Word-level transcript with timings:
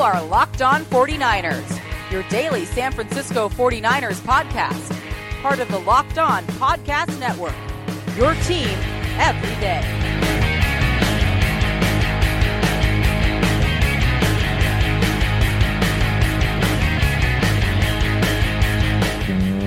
are 0.00 0.24
Locked 0.24 0.62
On 0.62 0.82
49ers, 0.86 2.10
your 2.10 2.22
daily 2.30 2.64
San 2.64 2.90
Francisco 2.90 3.50
49ers 3.50 4.18
podcast, 4.20 4.98
part 5.42 5.60
of 5.60 5.70
the 5.70 5.78
Locked 5.80 6.16
On 6.16 6.42
Podcast 6.44 7.20
Network. 7.20 7.54
Your 8.16 8.32
team 8.46 8.68
every 9.18 9.54
day. 9.60 9.82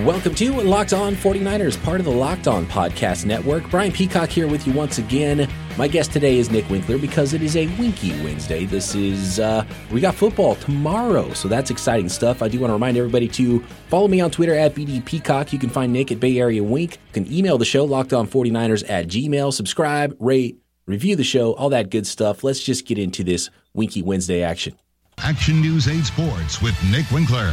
Welcome 0.03 0.33
to 0.35 0.51
Locked 0.61 0.93
On 0.93 1.13
49ers, 1.13 1.81
part 1.83 1.99
of 1.99 2.05
the 2.05 2.11
Locked 2.11 2.47
On 2.47 2.65
Podcast 2.65 3.25
Network. 3.25 3.69
Brian 3.69 3.91
Peacock 3.91 4.29
here 4.29 4.47
with 4.47 4.65
you 4.65 4.73
once 4.73 4.97
again. 4.97 5.47
My 5.75 5.87
guest 5.87 6.13
today 6.13 6.37
is 6.37 6.51
Nick 6.51 6.69
Winkler 6.69 6.99
because 6.99 7.33
it 7.33 7.41
is 7.41 7.55
a 7.55 7.65
Winky 7.79 8.11
Wednesday. 8.23 8.65
This 8.65 8.93
is, 8.93 9.39
uh, 9.39 9.65
we 9.91 10.01
got 10.01 10.13
football 10.13 10.53
tomorrow, 10.53 11.33
so 11.33 11.47
that's 11.47 11.71
exciting 11.71 12.09
stuff. 12.09 12.43
I 12.43 12.47
do 12.47 12.59
want 12.59 12.69
to 12.69 12.73
remind 12.73 12.95
everybody 12.95 13.27
to 13.29 13.59
follow 13.87 14.07
me 14.07 14.21
on 14.21 14.29
Twitter 14.29 14.53
at 14.53 14.75
BD 14.75 15.03
Peacock. 15.03 15.51
You 15.51 15.57
can 15.57 15.69
find 15.71 15.91
Nick 15.91 16.11
at 16.11 16.19
Bay 16.19 16.37
Area 16.37 16.63
Wink. 16.63 16.99
You 17.07 17.23
can 17.23 17.33
email 17.33 17.57
the 17.57 17.65
show, 17.65 17.85
Locked 17.85 18.13
On 18.13 18.27
49ers 18.27 18.87
at 18.87 19.07
Gmail. 19.07 19.51
Subscribe, 19.51 20.15
rate, 20.19 20.59
review 20.85 21.15
the 21.15 21.23
show, 21.23 21.53
all 21.53 21.69
that 21.69 21.89
good 21.89 22.05
stuff. 22.05 22.43
Let's 22.43 22.61
just 22.61 22.85
get 22.85 22.99
into 22.99 23.23
this 23.23 23.49
Winky 23.73 24.03
Wednesday 24.03 24.43
action. 24.43 24.75
Action 25.17 25.59
News 25.59 25.87
8 25.87 26.03
Sports 26.03 26.61
with 26.61 26.77
Nick 26.91 27.09
Winkler. 27.09 27.51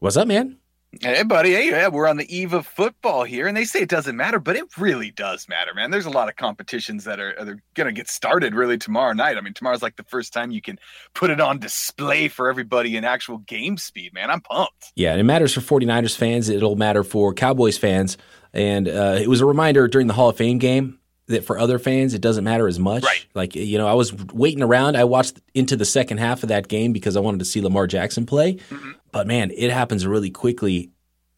What's 0.00 0.18
up, 0.18 0.28
man? 0.28 0.59
Hey, 0.98 1.22
buddy. 1.22 1.52
Hey, 1.52 1.70
yeah, 1.70 1.86
we're 1.86 2.08
on 2.08 2.16
the 2.16 2.36
eve 2.36 2.52
of 2.52 2.66
football 2.66 3.22
here, 3.22 3.46
and 3.46 3.56
they 3.56 3.64
say 3.64 3.82
it 3.82 3.88
doesn't 3.88 4.16
matter, 4.16 4.40
but 4.40 4.56
it 4.56 4.64
really 4.76 5.12
does 5.12 5.48
matter, 5.48 5.72
man. 5.72 5.92
There's 5.92 6.06
a 6.06 6.10
lot 6.10 6.28
of 6.28 6.34
competitions 6.34 7.04
that 7.04 7.20
are, 7.20 7.32
are 7.38 7.62
going 7.74 7.86
to 7.86 7.92
get 7.92 8.08
started 8.08 8.56
really 8.56 8.76
tomorrow 8.76 9.12
night. 9.12 9.36
I 9.36 9.40
mean, 9.40 9.54
tomorrow's 9.54 9.82
like 9.82 9.94
the 9.94 10.04
first 10.04 10.32
time 10.32 10.50
you 10.50 10.60
can 10.60 10.80
put 11.14 11.30
it 11.30 11.40
on 11.40 11.60
display 11.60 12.26
for 12.26 12.48
everybody 12.48 12.96
in 12.96 13.04
actual 13.04 13.38
game 13.38 13.76
speed, 13.76 14.12
man. 14.14 14.30
I'm 14.30 14.40
pumped. 14.40 14.92
Yeah, 14.96 15.12
and 15.12 15.20
it 15.20 15.24
matters 15.24 15.54
for 15.54 15.60
49ers 15.60 16.16
fans. 16.16 16.48
It'll 16.48 16.74
matter 16.74 17.04
for 17.04 17.34
Cowboys 17.34 17.78
fans. 17.78 18.18
And 18.52 18.88
uh, 18.88 19.16
it 19.20 19.28
was 19.28 19.40
a 19.40 19.46
reminder 19.46 19.86
during 19.86 20.08
the 20.08 20.14
Hall 20.14 20.30
of 20.30 20.36
Fame 20.36 20.58
game 20.58 20.99
that 21.30 21.44
for 21.44 21.58
other 21.58 21.78
fans, 21.78 22.14
it 22.14 22.20
doesn't 22.20 22.44
matter 22.44 22.68
as 22.68 22.78
much. 22.78 23.02
Right. 23.02 23.26
Like, 23.34 23.54
you 23.54 23.78
know, 23.78 23.86
I 23.86 23.94
was 23.94 24.14
waiting 24.32 24.62
around. 24.62 24.96
I 24.96 25.04
watched 25.04 25.40
into 25.54 25.76
the 25.76 25.84
second 25.84 26.18
half 26.18 26.42
of 26.42 26.50
that 26.50 26.68
game 26.68 26.92
because 26.92 27.16
I 27.16 27.20
wanted 27.20 27.38
to 27.38 27.44
see 27.44 27.60
Lamar 27.60 27.86
Jackson 27.86 28.26
play. 28.26 28.54
Mm-hmm. 28.54 28.92
But 29.12 29.26
man, 29.26 29.50
it 29.54 29.70
happens 29.70 30.06
really 30.06 30.30
quickly 30.30 30.90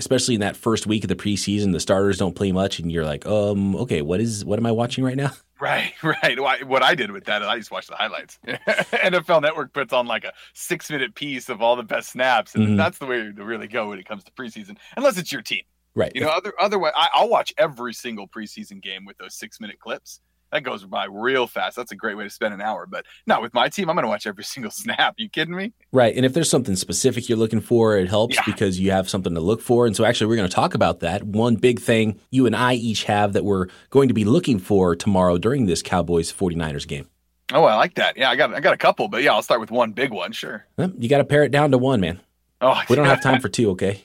especially 0.03 0.35
in 0.35 0.41
that 0.41 0.57
first 0.57 0.85
week 0.85 1.05
of 1.05 1.09
the 1.09 1.15
preseason, 1.15 1.71
the 1.71 1.79
starters 1.79 2.19
don't 2.19 2.35
play 2.35 2.51
much, 2.51 2.81
and 2.81 2.91
you're 2.91 3.05
like, 3.05 3.25
um, 3.25 3.77
okay, 3.77 4.03
what 4.03 4.21
is 4.21 4.45
what 4.45 4.59
am 4.59 4.67
I 4.67 4.73
watching 4.73 5.05
right 5.05 5.17
now? 5.17 5.31
Right, 5.63 5.93
right. 6.03 6.67
What 6.67 6.83
I 6.83 6.97
did 6.97 7.13
with 7.13 7.27
that, 7.27 7.45
I 7.45 7.57
just 7.57 7.71
watched 7.71 7.89
the 7.89 7.95
highlights. 7.95 8.37
NFL 8.49 9.43
Network 9.43 9.73
puts 9.73 9.93
on 9.93 10.09
like 10.09 10.25
a 10.25 10.33
six 10.55 10.91
minute 10.91 11.15
piece 11.15 11.49
of 11.49 11.63
all 11.63 11.77
the 11.77 11.85
best 11.85 12.11
snaps, 12.11 12.57
and 12.57 12.65
mm-hmm. 12.65 12.77
that's 12.77 12.99
the 12.99 13.07
way 13.07 13.31
to 13.31 13.45
really 13.45 13.69
go 13.69 13.91
when 13.91 14.01
it 14.01 14.05
comes 14.05 14.25
to 14.25 14.33
preseason, 14.33 14.77
unless 14.97 15.19
it's 15.19 15.31
your 15.31 15.41
team. 15.41 15.63
Right. 15.95 16.13
You 16.15 16.23
know, 16.23 16.29
other 16.29 16.53
otherwise, 16.59 16.93
I, 16.97 17.09
I'll 17.15 17.29
watch 17.29 17.53
every 17.59 17.93
single 17.93 18.27
preseason 18.27 18.81
game 18.81 19.05
with 19.05 19.19
those 19.19 19.35
six 19.35 19.61
minute 19.61 19.79
clips 19.79 20.21
that 20.53 20.63
goes 20.63 20.85
by 20.85 21.07
real 21.07 21.47
fast. 21.47 21.77
That's 21.77 21.93
a 21.93 21.97
great 21.97 22.17
way 22.17 22.25
to 22.25 22.31
spend 22.31 22.55
an 22.55 22.61
hour. 22.61 22.87
But 22.87 23.07
not 23.27 23.43
with 23.43 23.53
my 23.55 23.69
team. 23.69 23.89
I'm 23.89 23.97
going 23.97 24.05
to 24.05 24.09
watch 24.09 24.27
every 24.27 24.45
single 24.45 24.71
snap. 24.71 25.15
You 25.17 25.29
kidding 25.29 25.57
me? 25.57 25.73
Right. 25.91 26.15
And 26.15 26.25
if 26.25 26.35
there's 26.35 26.51
something 26.51 26.77
specific 26.77 27.29
you're 27.29 27.39
looking 27.39 27.61
for, 27.61 27.97
it 27.97 28.09
helps 28.09 28.37
yeah. 28.37 28.43
because 28.47 28.79
you 28.79 28.91
have 28.93 29.09
something 29.09 29.35
to 29.35 29.41
look 29.41 29.61
for. 29.61 29.87
And 29.87 29.97
so 29.97 30.05
actually, 30.05 30.29
we're 30.29 30.37
going 30.37 30.49
to 30.49 30.55
talk 30.55 30.75
about 30.75 31.01
that. 31.01 31.25
One 31.25 31.57
big 31.57 31.81
thing 31.81 32.21
you 32.31 32.47
and 32.47 32.55
I 32.55 32.75
each 32.75 33.05
have 33.05 33.33
that 33.33 33.45
we're 33.45 33.67
going 33.91 34.09
to 34.09 34.15
be 34.15 34.25
looking 34.25 34.59
for 34.59 34.95
tomorrow 34.95 35.39
during 35.39 35.67
this 35.67 35.83
Cowboys 35.83 36.33
49ers 36.33 36.87
game. 36.87 37.09
Oh, 37.53 37.65
I 37.65 37.75
like 37.75 37.95
that. 37.95 38.17
Yeah, 38.17 38.31
I 38.31 38.37
got 38.37 38.55
I 38.55 38.61
got 38.61 38.73
a 38.73 38.79
couple, 38.79 39.09
but 39.09 39.23
yeah, 39.23 39.33
I'll 39.33 39.43
start 39.43 39.61
with 39.61 39.71
one 39.71 39.93
big 39.93 40.11
one. 40.11 40.33
Sure. 40.33 40.65
Well, 40.79 40.91
you 40.97 41.09
got 41.11 41.19
to 41.19 41.25
pare 41.25 41.45
it 41.45 41.51
down 41.51 41.71
to 41.73 41.79
one, 41.79 42.01
man. 42.01 42.19
Oh, 42.63 42.81
we 42.89 42.97
don't 42.97 43.05
have 43.07 43.23
time 43.23 43.41
for 43.41 43.51
two. 43.51 43.71
Okay. 43.71 44.03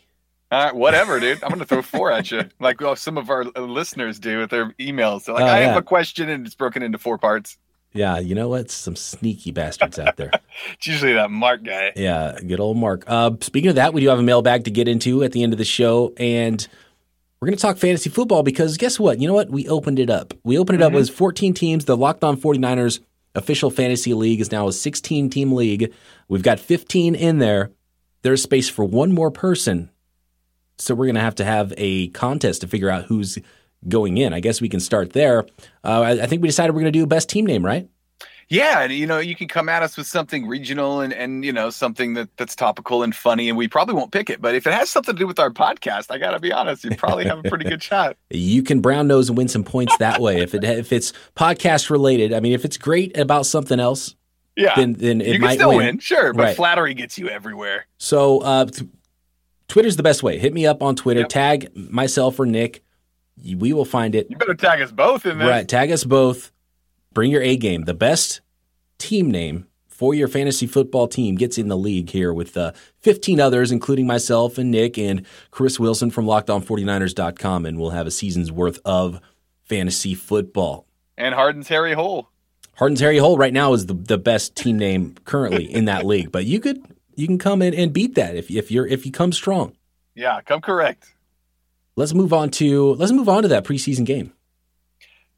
All 0.49 0.63
right, 0.63 0.75
whatever, 0.75 1.19
dude. 1.19 1.43
I'm 1.43 1.49
going 1.49 1.59
to 1.59 1.65
throw 1.65 1.81
four 1.81 2.09
at 2.09 2.31
you, 2.31 2.43
like 2.59 2.79
well, 2.79 2.95
some 2.95 3.17
of 3.17 3.29
our 3.29 3.43
listeners 3.43 4.17
do 4.17 4.39
with 4.39 4.49
their 4.49 4.71
emails. 4.73 5.25
They're 5.25 5.35
like, 5.35 5.43
oh, 5.43 5.47
I 5.47 5.59
yeah. 5.59 5.67
have 5.67 5.77
a 5.77 5.81
question, 5.81 6.29
and 6.29 6.45
it's 6.45 6.55
broken 6.55 6.81
into 6.81 6.97
four 6.97 7.17
parts. 7.17 7.57
Yeah, 7.91 8.19
you 8.19 8.33
know 8.33 8.47
what? 8.47 8.69
Some 8.71 8.95
sneaky 8.95 9.51
bastards 9.51 9.99
out 9.99 10.15
there. 10.17 10.31
it's 10.73 10.87
usually 10.87 11.13
that 11.13 11.31
Mark 11.31 11.63
guy. 11.63 11.91
Yeah, 11.95 12.37
good 12.45 12.59
old 12.59 12.77
Mark. 12.77 13.03
Uh, 13.07 13.31
speaking 13.41 13.69
of 13.69 13.75
that, 13.75 13.93
we 13.93 14.01
do 14.01 14.09
have 14.09 14.19
a 14.19 14.23
mailbag 14.23 14.65
to 14.65 14.71
get 14.71 14.87
into 14.87 15.23
at 15.23 15.33
the 15.33 15.43
end 15.43 15.51
of 15.51 15.57
the 15.57 15.65
show, 15.65 16.13
and 16.17 16.65
we're 17.41 17.47
going 17.47 17.57
to 17.57 17.61
talk 17.61 17.77
fantasy 17.77 18.09
football 18.09 18.43
because 18.43 18.77
guess 18.77 18.99
what? 18.99 19.19
You 19.19 19.27
know 19.27 19.33
what? 19.33 19.49
We 19.49 19.67
opened 19.67 19.99
it 19.99 20.09
up. 20.09 20.33
We 20.43 20.57
opened 20.57 20.79
it 20.79 20.83
mm-hmm. 20.85 20.95
up 20.95 20.99
with 20.99 21.09
14 21.09 21.53
teams. 21.55 21.85
The 21.85 21.97
Locked 21.97 22.23
On 22.23 22.37
49ers 22.37 23.01
official 23.35 23.69
fantasy 23.69 24.13
league 24.13 24.39
is 24.39 24.51
now 24.51 24.67
a 24.67 24.73
16 24.73 25.29
team 25.29 25.51
league. 25.51 25.93
We've 26.29 26.41
got 26.41 26.59
15 26.59 27.15
in 27.15 27.39
there. 27.39 27.71
There's 28.21 28.41
space 28.41 28.69
for 28.69 28.85
one 28.85 29.11
more 29.11 29.29
person 29.29 29.89
so 30.77 30.95
we're 30.95 31.05
going 31.05 31.15
to 31.15 31.21
have 31.21 31.35
to 31.35 31.45
have 31.45 31.73
a 31.77 32.09
contest 32.09 32.61
to 32.61 32.67
figure 32.67 32.89
out 32.89 33.05
who's 33.05 33.37
going 33.87 34.17
in. 34.17 34.33
I 34.33 34.39
guess 34.39 34.61
we 34.61 34.69
can 34.69 34.79
start 34.79 35.13
there. 35.13 35.45
Uh, 35.83 36.01
I, 36.01 36.11
I, 36.23 36.27
think 36.27 36.41
we 36.41 36.47
decided 36.47 36.73
we're 36.73 36.81
going 36.81 36.93
to 36.93 36.99
do 36.99 37.03
a 37.03 37.07
best 37.07 37.29
team 37.29 37.45
name, 37.45 37.65
right? 37.65 37.89
Yeah, 38.49 38.79
and 38.81 38.93
you 38.93 39.05
know, 39.05 39.19
you 39.19 39.35
can 39.35 39.49
come 39.49 39.67
at 39.67 39.83
us 39.83 39.97
with 39.97 40.07
something 40.07 40.47
regional 40.47 41.01
and 41.01 41.11
and 41.11 41.43
you 41.43 41.51
know 41.51 41.69
something 41.69 42.13
that 42.13 42.29
that's 42.37 42.55
topical 42.55 43.03
and 43.03 43.13
funny, 43.13 43.49
and 43.49 43.57
we 43.57 43.67
probably 43.67 43.93
won't 43.93 44.13
pick 44.13 44.29
it. 44.29 44.41
But 44.41 44.55
if 44.55 44.65
it 44.65 44.71
has 44.71 44.89
something 44.89 45.15
to 45.15 45.19
do 45.19 45.27
with 45.27 45.37
our 45.37 45.49
podcast, 45.49 46.11
I 46.11 46.17
got 46.17 46.31
to 46.31 46.39
be 46.39 46.53
honest, 46.53 46.85
you 46.85 46.95
probably 46.95 47.25
have 47.25 47.39
a 47.39 47.49
pretty 47.49 47.65
good 47.65 47.83
shot. 47.83 48.15
You 48.29 48.63
can 48.63 48.79
brown 48.79 49.07
nose 49.07 49.27
and 49.27 49.37
win 49.37 49.49
some 49.49 49.65
points 49.65 49.97
that 49.97 50.21
way. 50.21 50.39
if 50.41 50.55
it 50.55 50.63
if 50.63 50.93
it's 50.93 51.11
podcast 51.35 51.89
related, 51.89 52.33
I 52.33 52.39
mean, 52.39 52.53
if 52.53 52.63
it's 52.63 52.77
great 52.77 53.17
about 53.17 53.45
something 53.45 53.81
else, 53.81 54.15
yeah, 54.55 54.75
then 54.75 54.93
then 54.93 55.19
it 55.19 55.33
you 55.33 55.39
might 55.39 55.55
still 55.55 55.69
win. 55.69 55.77
win. 55.79 55.99
Sure, 55.99 56.31
but 56.31 56.43
right. 56.43 56.55
flattery 56.55 56.93
gets 56.93 57.17
you 57.17 57.27
everywhere. 57.27 57.85
So 57.97 58.39
uh, 58.39 58.67
Twitter's 59.67 59.97
the 59.97 60.03
best 60.03 60.23
way. 60.23 60.37
Hit 60.37 60.53
me 60.53 60.65
up 60.65 60.81
on 60.81 60.95
Twitter. 60.95 61.21
Yep. 61.21 61.29
Tag 61.29 61.75
myself 61.75 62.39
or 62.39 62.45
Nick. 62.45 62.83
We 63.55 63.73
will 63.73 63.85
find 63.85 64.15
it. 64.15 64.27
You 64.29 64.37
better 64.37 64.55
tag 64.55 64.81
us 64.81 64.91
both 64.91 65.25
in 65.25 65.37
there. 65.37 65.47
Right. 65.47 65.67
Tag 65.67 65.91
us 65.91 66.03
both. 66.03 66.51
Bring 67.13 67.31
your 67.31 67.41
A 67.41 67.55
game. 67.55 67.83
The 67.83 67.93
best 67.93 68.41
team 68.97 69.29
name 69.29 69.67
for 69.87 70.13
your 70.13 70.27
fantasy 70.27 70.67
football 70.67 71.07
team 71.07 71.35
gets 71.35 71.57
in 71.57 71.67
the 71.67 71.77
league 71.77 72.11
here 72.11 72.31
with 72.33 72.55
uh, 72.55 72.71
15 72.99 73.39
others, 73.39 73.71
including 73.71 74.05
myself 74.05 74.57
and 74.57 74.69
Nick 74.71 74.97
and 74.97 75.25
Chris 75.49 75.79
Wilson 75.79 76.11
from 76.11 76.25
LockedOn49ers.com, 76.25 77.65
and 77.65 77.79
we'll 77.79 77.89
have 77.89 78.05
a 78.05 78.11
season's 78.11 78.51
worth 78.51 78.79
of 78.85 79.19
fantasy 79.63 80.13
football. 80.13 80.85
And 81.17 81.33
Harden's 81.33 81.67
Harry 81.67 81.93
Hole. 81.93 82.29
Harden's 82.75 82.99
Harry 82.99 83.17
Hole 83.17 83.37
right 83.37 83.53
now 83.53 83.73
is 83.73 83.87
the, 83.87 83.95
the 83.95 84.19
best 84.19 84.55
team 84.55 84.77
name 84.77 85.15
currently 85.25 85.65
in 85.65 85.85
that 85.85 86.05
league, 86.05 86.31
but 86.31 86.45
you 86.45 86.59
could 86.59 86.79
you 87.17 87.27
can 87.27 87.39
come 87.39 87.61
in 87.61 87.73
and 87.73 87.91
beat 87.91 88.15
that 88.15 88.35
if 88.35 88.49
if 88.49 88.71
you're 88.71 88.87
if 88.87 89.05
you 89.05 89.11
come 89.11 89.33
strong. 89.33 89.75
Yeah, 90.15 90.39
come 90.41 90.61
correct. 90.61 91.13
Let's 91.95 92.13
move 92.13 92.31
on 92.31 92.51
to 92.51 92.93
let's 92.93 93.11
move 93.11 93.27
on 93.27 93.41
to 93.41 93.49
that 93.49 93.65
preseason 93.65 94.05
game. 94.05 94.33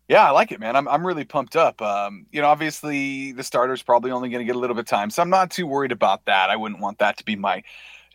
Yeah, 0.10 0.28
I 0.28 0.32
like 0.32 0.52
it, 0.52 0.60
man. 0.60 0.76
I'm 0.76 0.88
I'm 0.88 1.08
really 1.08 1.24
pumped 1.24 1.56
up. 1.56 1.82
Um, 1.82 2.26
you 2.32 2.42
know, 2.42 2.48
obviously 2.48 3.32
the 3.32 3.44
starter's 3.44 3.82
probably 3.82 4.12
only 4.12 4.30
going 4.30 4.40
to 4.40 4.46
get 4.46 4.56
a 4.56 4.60
little 4.60 4.76
bit 4.76 4.82
of 4.82 4.88
time, 4.88 5.10
so 5.10 5.22
I'm 5.22 5.30
not 5.30 5.52
too 5.52 5.66
worried 5.66 5.92
about 5.92 6.26
that. 6.26 6.50
I 6.50 6.56
wouldn't 6.58 6.82
want 6.82 7.00
that 7.00 7.18
to 7.18 7.24
be 7.24 7.36
my 7.36 7.64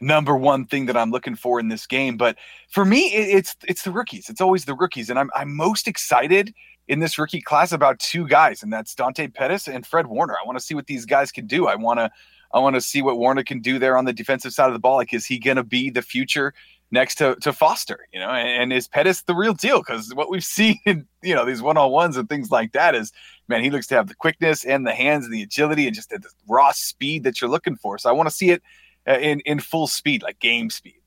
number 0.00 0.36
one 0.36 0.66
thing 0.66 0.86
that 0.86 0.96
I'm 0.96 1.10
looking 1.10 1.36
for 1.36 1.58
in 1.58 1.68
this 1.68 1.86
game. 1.86 2.16
But 2.16 2.36
for 2.68 2.84
me, 2.84 3.06
it, 3.14 3.36
it's 3.36 3.56
it's 3.66 3.82
the 3.82 3.92
rookies. 3.92 4.28
It's 4.28 4.40
always 4.42 4.66
the 4.66 4.74
rookies, 4.74 5.08
and 5.08 5.18
I'm 5.18 5.30
I'm 5.34 5.56
most 5.56 5.88
excited 5.88 6.52
in 6.86 7.00
this 7.00 7.18
rookie 7.18 7.40
class 7.40 7.72
about 7.72 7.98
two 7.98 8.28
guys, 8.28 8.62
and 8.62 8.70
that's 8.70 8.94
Dante 8.94 9.28
Pettis 9.28 9.68
and 9.68 9.86
Fred 9.86 10.06
Warner. 10.06 10.34
I 10.34 10.44
want 10.44 10.58
to 10.58 10.64
see 10.64 10.74
what 10.74 10.86
these 10.86 11.06
guys 11.06 11.32
can 11.32 11.46
do. 11.46 11.66
I 11.66 11.76
want 11.76 11.98
to 11.98 12.10
I 12.54 12.60
want 12.60 12.76
to 12.76 12.80
see 12.80 13.02
what 13.02 13.18
Warner 13.18 13.42
can 13.42 13.60
do 13.60 13.78
there 13.78 13.98
on 13.98 14.04
the 14.04 14.12
defensive 14.12 14.52
side 14.52 14.68
of 14.68 14.72
the 14.72 14.78
ball. 14.78 14.96
Like, 14.96 15.12
is 15.12 15.26
he 15.26 15.38
going 15.38 15.56
to 15.56 15.64
be 15.64 15.90
the 15.90 16.02
future 16.02 16.54
next 16.92 17.16
to, 17.16 17.34
to 17.42 17.52
Foster? 17.52 18.06
You 18.12 18.20
know, 18.20 18.30
and, 18.30 18.48
and 18.48 18.72
is 18.72 18.86
Pettis 18.86 19.22
the 19.22 19.34
real 19.34 19.54
deal? 19.54 19.80
Because 19.80 20.14
what 20.14 20.30
we've 20.30 20.44
seen, 20.44 20.78
in, 20.86 21.06
you 21.22 21.34
know, 21.34 21.44
these 21.44 21.60
one 21.60 21.76
on 21.76 21.90
ones 21.90 22.16
and 22.16 22.28
things 22.28 22.50
like 22.52 22.72
that 22.72 22.94
is, 22.94 23.12
man, 23.48 23.62
he 23.62 23.70
looks 23.70 23.88
to 23.88 23.96
have 23.96 24.06
the 24.06 24.14
quickness 24.14 24.64
and 24.64 24.86
the 24.86 24.94
hands 24.94 25.24
and 25.24 25.34
the 25.34 25.42
agility 25.42 25.86
and 25.86 25.94
just 25.94 26.10
the, 26.10 26.18
the 26.18 26.30
raw 26.48 26.70
speed 26.72 27.24
that 27.24 27.40
you're 27.40 27.50
looking 27.50 27.76
for. 27.76 27.98
So 27.98 28.08
I 28.08 28.12
want 28.12 28.28
to 28.28 28.34
see 28.34 28.50
it 28.50 28.62
uh, 29.06 29.18
in 29.18 29.40
in 29.40 29.58
full 29.60 29.88
speed, 29.88 30.22
like 30.22 30.38
game 30.38 30.70
speed. 30.70 31.00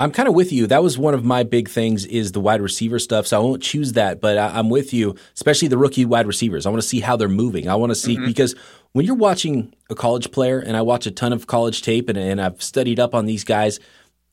I'm 0.00 0.10
kind 0.10 0.26
of 0.26 0.34
with 0.34 0.50
you. 0.50 0.66
That 0.66 0.82
was 0.82 0.98
one 0.98 1.14
of 1.14 1.24
my 1.24 1.44
big 1.44 1.68
things 1.68 2.04
is 2.06 2.32
the 2.32 2.40
wide 2.40 2.60
receiver 2.60 2.98
stuff. 2.98 3.28
So 3.28 3.40
I 3.40 3.44
won't 3.44 3.62
choose 3.62 3.92
that, 3.92 4.20
but 4.20 4.36
I, 4.36 4.58
am 4.58 4.68
with 4.68 4.92
you, 4.92 5.14
especially 5.34 5.68
the 5.68 5.78
rookie 5.78 6.04
wide 6.04 6.26
receivers. 6.26 6.66
I 6.66 6.70
want 6.70 6.82
to 6.82 6.88
see 6.88 6.98
how 6.98 7.14
they're 7.14 7.28
moving. 7.28 7.68
I 7.68 7.76
want 7.76 7.90
to 7.90 7.94
see 7.94 8.16
mm-hmm. 8.16 8.26
because 8.26 8.56
when 8.92 9.06
you're 9.06 9.14
watching 9.14 9.74
a 9.90 9.94
college 9.94 10.30
player, 10.30 10.58
and 10.58 10.76
I 10.76 10.82
watch 10.82 11.06
a 11.06 11.10
ton 11.10 11.32
of 11.32 11.46
college 11.46 11.82
tape, 11.82 12.08
and, 12.08 12.18
and 12.18 12.40
I've 12.40 12.62
studied 12.62 13.00
up 13.00 13.14
on 13.14 13.26
these 13.26 13.44
guys. 13.44 13.80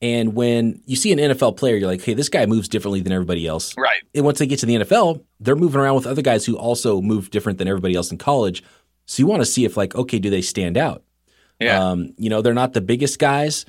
And 0.01 0.33
when 0.33 0.81
you 0.85 0.95
see 0.95 1.11
an 1.11 1.19
NFL 1.19 1.57
player, 1.57 1.75
you're 1.75 1.89
like, 1.89 2.01
hey, 2.01 2.13
this 2.13 2.29
guy 2.29 2.45
moves 2.45 2.69
differently 2.69 3.01
than 3.01 3.11
everybody 3.11 3.45
else. 3.45 3.75
Right. 3.77 4.01
And 4.15 4.23
once 4.23 4.39
they 4.39 4.47
get 4.47 4.59
to 4.59 4.65
the 4.65 4.75
NFL, 4.75 5.23
they're 5.41 5.57
moving 5.57 5.81
around 5.81 5.95
with 5.95 6.07
other 6.07 6.21
guys 6.21 6.45
who 6.45 6.57
also 6.57 7.01
move 7.01 7.31
different 7.31 7.57
than 7.57 7.67
everybody 7.67 7.95
else 7.95 8.11
in 8.11 8.17
college. 8.17 8.63
So 9.07 9.21
you 9.21 9.27
want 9.27 9.41
to 9.41 9.45
see 9.45 9.65
if, 9.65 9.75
like, 9.75 9.95
okay, 9.95 10.19
do 10.19 10.29
they 10.29 10.41
stand 10.41 10.77
out? 10.77 11.03
Yeah. 11.59 11.89
Um, 11.89 12.13
you 12.17 12.29
know, 12.29 12.41
they're 12.41 12.53
not 12.53 12.73
the 12.73 12.81
biggest 12.81 13.19
guys. 13.19 13.65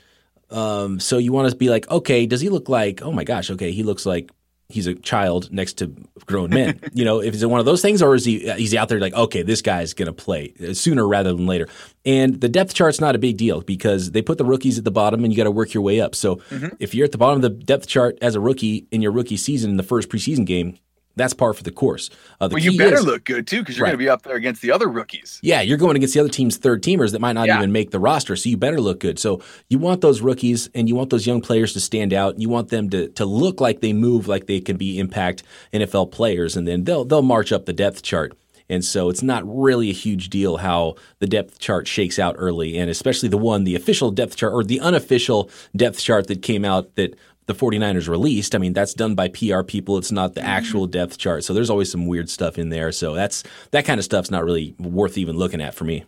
Um, 0.50 1.00
so 1.00 1.18
you 1.18 1.32
want 1.32 1.50
to 1.50 1.56
be 1.56 1.68
like, 1.68 1.88
okay, 1.90 2.26
does 2.26 2.40
he 2.40 2.48
look 2.48 2.68
like, 2.68 3.02
oh 3.02 3.12
my 3.12 3.24
gosh, 3.24 3.50
okay, 3.50 3.72
he 3.72 3.82
looks 3.82 4.04
like 4.06 4.30
he's 4.72 4.86
a 4.86 4.94
child 4.94 5.52
next 5.52 5.74
to 5.74 5.94
grown 6.26 6.50
men. 6.50 6.80
you 6.92 7.04
know, 7.04 7.20
if 7.20 7.34
it's 7.34 7.44
one 7.44 7.60
of 7.60 7.66
those 7.66 7.82
things, 7.82 8.02
or 8.02 8.14
is 8.14 8.24
he 8.24 8.50
he's 8.52 8.74
out 8.74 8.88
there 8.88 9.00
like, 9.00 9.14
okay, 9.14 9.42
this 9.42 9.62
guy's 9.62 9.94
going 9.94 10.06
to 10.06 10.12
play 10.12 10.54
sooner 10.72 11.06
rather 11.06 11.32
than 11.32 11.46
later. 11.46 11.68
And 12.04 12.40
the 12.40 12.48
depth 12.48 12.74
chart's 12.74 13.00
not 13.00 13.14
a 13.14 13.18
big 13.18 13.36
deal 13.36 13.60
because 13.60 14.12
they 14.12 14.22
put 14.22 14.38
the 14.38 14.44
rookies 14.44 14.78
at 14.78 14.84
the 14.84 14.90
bottom, 14.90 15.24
and 15.24 15.32
you 15.32 15.36
got 15.36 15.44
to 15.44 15.50
work 15.50 15.74
your 15.74 15.82
way 15.82 16.00
up. 16.00 16.14
So 16.14 16.36
mm-hmm. 16.36 16.68
if 16.78 16.94
you're 16.94 17.04
at 17.04 17.12
the 17.12 17.18
bottom 17.18 17.36
of 17.36 17.42
the 17.42 17.50
depth 17.50 17.86
chart 17.86 18.18
as 18.22 18.34
a 18.34 18.40
rookie 18.40 18.86
in 18.90 19.02
your 19.02 19.12
rookie 19.12 19.36
season 19.36 19.70
in 19.70 19.76
the 19.76 19.82
first 19.82 20.08
preseason 20.08 20.46
game, 20.46 20.78
that's 21.20 21.34
par 21.34 21.52
for 21.52 21.62
the 21.62 21.70
course. 21.70 22.10
Uh, 22.40 22.48
the 22.48 22.54
well, 22.54 22.62
you 22.62 22.76
better 22.76 22.96
is, 22.96 23.04
look 23.04 23.24
good 23.24 23.46
too 23.46 23.60
because 23.60 23.76
you're 23.76 23.84
right. 23.84 23.90
going 23.90 23.98
to 23.98 24.04
be 24.04 24.08
up 24.08 24.22
there 24.22 24.36
against 24.36 24.62
the 24.62 24.72
other 24.72 24.88
rookies. 24.88 25.38
Yeah, 25.42 25.60
you're 25.60 25.78
going 25.78 25.96
against 25.96 26.14
the 26.14 26.20
other 26.20 26.28
team's 26.28 26.56
third 26.56 26.82
teamers 26.82 27.12
that 27.12 27.20
might 27.20 27.34
not 27.34 27.46
yeah. 27.46 27.58
even 27.58 27.72
make 27.72 27.90
the 27.90 28.00
roster, 28.00 28.36
so 28.36 28.48
you 28.48 28.56
better 28.56 28.80
look 28.80 29.00
good. 29.00 29.18
So 29.18 29.42
you 29.68 29.78
want 29.78 30.00
those 30.00 30.20
rookies 30.20 30.68
and 30.74 30.88
you 30.88 30.94
want 30.94 31.10
those 31.10 31.26
young 31.26 31.40
players 31.40 31.72
to 31.74 31.80
stand 31.80 32.12
out. 32.12 32.38
You 32.40 32.48
want 32.48 32.68
them 32.68 32.90
to 32.90 33.08
to 33.08 33.24
look 33.24 33.60
like 33.60 33.80
they 33.80 33.92
move 33.92 34.28
like 34.28 34.46
they 34.46 34.60
can 34.60 34.76
be 34.76 34.98
impact 34.98 35.42
NFL 35.72 36.10
players, 36.12 36.56
and 36.56 36.66
then 36.66 36.84
they'll 36.84 37.04
they'll 37.04 37.22
march 37.22 37.52
up 37.52 37.66
the 37.66 37.72
depth 37.72 38.02
chart. 38.02 38.32
And 38.70 38.84
so 38.84 39.10
it's 39.10 39.22
not 39.22 39.42
really 39.44 39.90
a 39.90 39.92
huge 39.92 40.30
deal 40.30 40.58
how 40.58 40.94
the 41.18 41.26
depth 41.26 41.58
chart 41.58 41.88
shakes 41.88 42.20
out 42.20 42.36
early, 42.38 42.78
and 42.78 42.88
especially 42.88 43.28
the 43.28 43.36
one, 43.36 43.64
the 43.64 43.74
official 43.74 44.12
depth 44.12 44.36
chart 44.36 44.54
or 44.54 44.62
the 44.62 44.78
unofficial 44.78 45.50
depth 45.74 45.98
chart 45.98 46.28
that 46.28 46.42
came 46.42 46.64
out 46.64 46.94
that 46.94 47.18
the 47.50 47.66
49ers 47.66 48.08
released. 48.08 48.54
I 48.54 48.58
mean, 48.58 48.72
that's 48.72 48.94
done 48.94 49.16
by 49.16 49.28
PR 49.28 49.62
people. 49.62 49.98
It's 49.98 50.12
not 50.12 50.34
the 50.34 50.42
actual 50.42 50.84
mm-hmm. 50.84 50.92
depth 50.92 51.18
chart. 51.18 51.42
So 51.42 51.52
there's 51.52 51.68
always 51.68 51.90
some 51.90 52.06
weird 52.06 52.30
stuff 52.30 52.58
in 52.58 52.68
there. 52.68 52.92
So 52.92 53.14
that's 53.14 53.42
that 53.72 53.84
kind 53.84 53.98
of 53.98 54.04
stuff's 54.04 54.30
not 54.30 54.44
really 54.44 54.76
worth 54.78 55.18
even 55.18 55.36
looking 55.36 55.60
at 55.60 55.74
for 55.74 55.84
me. 55.84 56.04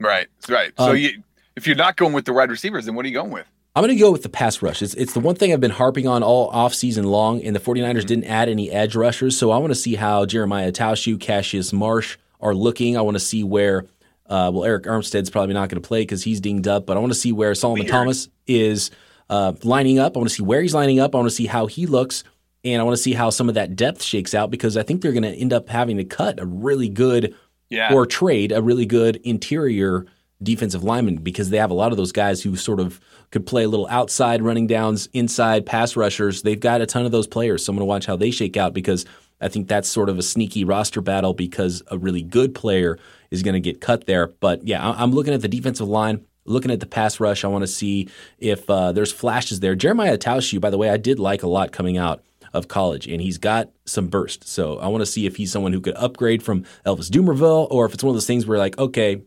Right. 0.00 0.26
Right. 0.48 0.72
So 0.76 0.90
um, 0.90 0.96
you, 0.96 1.22
if 1.54 1.68
you're 1.68 1.76
not 1.76 1.96
going 1.96 2.12
with 2.12 2.24
the 2.24 2.32
wide 2.32 2.50
receivers, 2.50 2.86
then 2.86 2.96
what 2.96 3.04
are 3.04 3.08
you 3.08 3.14
going 3.14 3.30
with? 3.30 3.46
I'm 3.76 3.82
going 3.82 3.94
to 3.94 4.00
go 4.00 4.10
with 4.10 4.24
the 4.24 4.28
pass 4.28 4.60
rush. 4.60 4.82
It's, 4.82 4.92
it's 4.94 5.14
the 5.14 5.20
one 5.20 5.36
thing 5.36 5.52
I've 5.52 5.60
been 5.60 5.70
harping 5.70 6.06
on 6.08 6.22
all 6.22 6.48
off 6.48 6.74
season 6.74 7.04
long, 7.04 7.42
and 7.42 7.56
the 7.56 7.60
49ers 7.60 7.98
mm-hmm. 7.98 8.06
didn't 8.06 8.24
add 8.24 8.48
any 8.48 8.70
edge 8.70 8.96
rushers. 8.96 9.38
So 9.38 9.50
I 9.50 9.58
want 9.58 9.70
to 9.70 9.76
see 9.76 9.94
how 9.94 10.26
Jeremiah 10.26 10.70
Attaochu, 10.70 11.18
Cassius 11.18 11.72
Marsh 11.72 12.18
are 12.40 12.54
looking. 12.54 12.98
I 12.98 13.00
want 13.00 13.14
to 13.14 13.20
see 13.20 13.44
where, 13.44 13.84
uh, 14.26 14.50
well, 14.52 14.68
Arik 14.68 14.84
Armstead's 14.86 15.30
probably 15.30 15.54
not 15.54 15.68
going 15.68 15.80
to 15.80 15.86
play 15.86 16.02
because 16.02 16.24
he's 16.24 16.40
dinged 16.40 16.66
up, 16.66 16.84
but 16.84 16.96
I 16.96 17.00
want 17.00 17.12
to 17.12 17.18
see 17.18 17.32
where 17.32 17.54
Solomon 17.54 17.84
Weird. 17.84 17.92
Thomas 17.92 18.28
is 18.46 18.90
uh, 19.30 19.52
lining 19.62 19.98
up. 19.98 20.16
I 20.16 20.20
want 20.20 20.30
to 20.30 20.34
see 20.34 20.42
where 20.42 20.62
he's 20.62 20.74
lining 20.74 21.00
up. 21.00 21.14
I 21.14 21.18
want 21.18 21.30
to 21.30 21.34
see 21.34 21.46
how 21.46 21.66
he 21.66 21.86
looks. 21.86 22.24
And 22.64 22.80
I 22.80 22.84
want 22.84 22.96
to 22.96 23.02
see 23.02 23.12
how 23.12 23.30
some 23.30 23.48
of 23.48 23.56
that 23.56 23.74
depth 23.74 24.02
shakes 24.02 24.34
out 24.34 24.50
because 24.50 24.76
I 24.76 24.82
think 24.84 25.02
they're 25.02 25.12
going 25.12 25.24
to 25.24 25.34
end 25.34 25.52
up 25.52 25.68
having 25.68 25.96
to 25.96 26.04
cut 26.04 26.38
a 26.38 26.46
really 26.46 26.88
good 26.88 27.34
yeah. 27.70 27.92
or 27.92 28.06
trade 28.06 28.52
a 28.52 28.62
really 28.62 28.86
good 28.86 29.16
interior 29.24 30.06
defensive 30.42 30.84
lineman 30.84 31.16
because 31.16 31.50
they 31.50 31.56
have 31.56 31.70
a 31.70 31.74
lot 31.74 31.92
of 31.92 31.96
those 31.96 32.12
guys 32.12 32.42
who 32.42 32.56
sort 32.56 32.80
of 32.80 33.00
could 33.30 33.46
play 33.46 33.64
a 33.64 33.68
little 33.68 33.86
outside 33.88 34.42
running 34.42 34.66
downs, 34.66 35.08
inside 35.12 35.64
pass 35.64 35.96
rushers. 35.96 36.42
They've 36.42 36.58
got 36.58 36.80
a 36.80 36.86
ton 36.86 37.04
of 37.04 37.12
those 37.12 37.26
players. 37.26 37.64
So 37.64 37.72
I'm 37.72 37.76
going 37.76 37.82
to 37.82 37.88
watch 37.88 38.06
how 38.06 38.16
they 38.16 38.30
shake 38.30 38.56
out 38.56 38.74
because 38.74 39.06
I 39.40 39.48
think 39.48 39.68
that's 39.68 39.88
sort 39.88 40.08
of 40.08 40.18
a 40.18 40.22
sneaky 40.22 40.64
roster 40.64 41.00
battle 41.00 41.32
because 41.32 41.82
a 41.88 41.98
really 41.98 42.22
good 42.22 42.54
player 42.54 42.98
is 43.30 43.42
going 43.42 43.54
to 43.54 43.60
get 43.60 43.80
cut 43.80 44.06
there. 44.06 44.28
But 44.28 44.66
yeah, 44.66 44.94
I'm 44.96 45.12
looking 45.12 45.34
at 45.34 45.40
the 45.40 45.48
defensive 45.48 45.88
line 45.88 46.24
looking 46.44 46.70
at 46.70 46.80
the 46.80 46.86
pass 46.86 47.20
rush, 47.20 47.44
I 47.44 47.48
want 47.48 47.62
to 47.62 47.68
see 47.68 48.08
if 48.38 48.68
uh, 48.68 48.92
there's 48.92 49.12
flashes 49.12 49.60
there. 49.60 49.74
Jeremiah 49.74 50.16
Attaochu, 50.16 50.60
by 50.60 50.70
the 50.70 50.78
way, 50.78 50.90
I 50.90 50.96
did 50.96 51.18
like 51.18 51.42
a 51.42 51.48
lot 51.48 51.72
coming 51.72 51.96
out 51.96 52.22
of 52.52 52.68
college, 52.68 53.06
and 53.06 53.20
he's 53.20 53.38
got 53.38 53.70
some 53.86 54.08
burst. 54.08 54.46
So 54.46 54.78
I 54.78 54.88
want 54.88 55.02
to 55.02 55.06
see 55.06 55.26
if 55.26 55.36
he's 55.36 55.50
someone 55.50 55.72
who 55.72 55.80
could 55.80 55.94
upgrade 55.94 56.42
from 56.42 56.64
Elvis 56.84 57.10
Dumervil, 57.10 57.68
or 57.70 57.86
if 57.86 57.94
it's 57.94 58.02
one 58.02 58.10
of 58.10 58.16
those 58.16 58.26
things 58.26 58.46
where 58.46 58.58
like, 58.58 58.78
okay, 58.78 59.22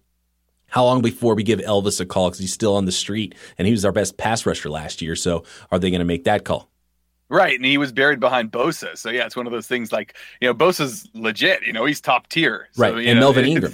how 0.67 0.83
long 0.83 1.01
before 1.01 1.35
we 1.35 1.43
give 1.43 1.59
Elvis 1.59 1.99
a 2.01 2.05
call 2.05 2.29
because 2.29 2.39
he's 2.39 2.53
still 2.53 2.75
on 2.75 2.85
the 2.85 2.91
street 2.91 3.35
and 3.57 3.65
he 3.65 3.71
was 3.71 3.85
our 3.85 3.91
best 3.91 4.17
pass 4.17 4.45
rusher 4.45 4.69
last 4.69 5.01
year. 5.01 5.15
So 5.15 5.43
are 5.71 5.79
they 5.79 5.89
going 5.89 5.99
to 5.99 6.05
make 6.05 6.25
that 6.25 6.43
call? 6.43 6.69
Right, 7.27 7.55
and 7.55 7.65
he 7.65 7.79
was 7.79 7.91
buried 7.91 8.19
behind 8.19 8.51
Bosa. 8.51 8.95
So 8.95 9.09
yeah, 9.09 9.25
it's 9.25 9.35
one 9.35 9.47
of 9.47 9.51
those 9.51 9.67
things 9.67 9.91
like 9.91 10.15
you 10.41 10.47
know 10.47 10.53
Bosa's 10.53 11.09
legit. 11.15 11.65
You 11.65 11.73
know 11.73 11.85
he's 11.85 11.99
top 11.99 12.27
tier. 12.27 12.67
So, 12.73 12.83
right, 12.83 12.93
and 12.93 13.19
know, 13.19 13.21
Melvin 13.21 13.45
Ingram. 13.45 13.73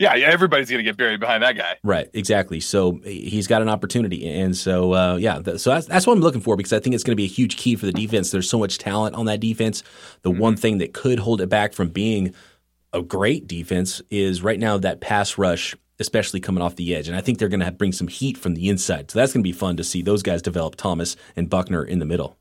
Yeah, 0.00 0.14
everybody's 0.14 0.70
going 0.70 0.78
to 0.78 0.82
get 0.82 0.96
buried 0.96 1.20
behind 1.20 1.42
that 1.42 1.58
guy. 1.58 1.76
Right, 1.84 2.08
exactly. 2.14 2.58
So 2.58 3.00
he's 3.04 3.46
got 3.46 3.60
an 3.60 3.68
opportunity, 3.68 4.26
and 4.26 4.56
so 4.56 4.94
uh, 4.94 5.16
yeah, 5.16 5.40
th- 5.40 5.60
so 5.60 5.74
that's, 5.74 5.86
that's 5.86 6.06
what 6.06 6.14
I'm 6.14 6.20
looking 6.20 6.40
for 6.40 6.56
because 6.56 6.72
I 6.72 6.80
think 6.80 6.94
it's 6.94 7.04
going 7.04 7.12
to 7.12 7.16
be 7.16 7.26
a 7.26 7.28
huge 7.28 7.58
key 7.58 7.76
for 7.76 7.84
the 7.84 7.92
defense. 7.92 8.30
There's 8.30 8.48
so 8.48 8.58
much 8.58 8.78
talent 8.78 9.14
on 9.14 9.26
that 9.26 9.40
defense. 9.40 9.82
The 10.22 10.30
mm-hmm. 10.30 10.40
one 10.40 10.56
thing 10.56 10.78
that 10.78 10.94
could 10.94 11.18
hold 11.18 11.42
it 11.42 11.50
back 11.50 11.74
from 11.74 11.90
being 11.90 12.34
a 12.94 13.02
great 13.02 13.46
defense 13.46 14.00
is 14.08 14.42
right 14.42 14.58
now 14.58 14.78
that 14.78 15.02
pass 15.02 15.36
rush, 15.36 15.76
especially 15.98 16.40
coming 16.40 16.62
off 16.62 16.76
the 16.76 16.94
edge, 16.94 17.06
and 17.06 17.14
I 17.14 17.20
think 17.20 17.38
they're 17.38 17.48
going 17.48 17.60
to 17.60 17.70
bring 17.70 17.92
some 17.92 18.08
heat 18.08 18.38
from 18.38 18.54
the 18.54 18.70
inside. 18.70 19.10
So 19.10 19.18
that's 19.18 19.34
going 19.34 19.42
to 19.42 19.48
be 19.48 19.52
fun 19.52 19.76
to 19.76 19.84
see 19.84 20.00
those 20.00 20.22
guys 20.22 20.40
develop 20.40 20.76
Thomas 20.76 21.14
and 21.36 21.50
Buckner 21.50 21.84
in 21.84 21.98
the 21.98 22.06
middle. 22.06 22.38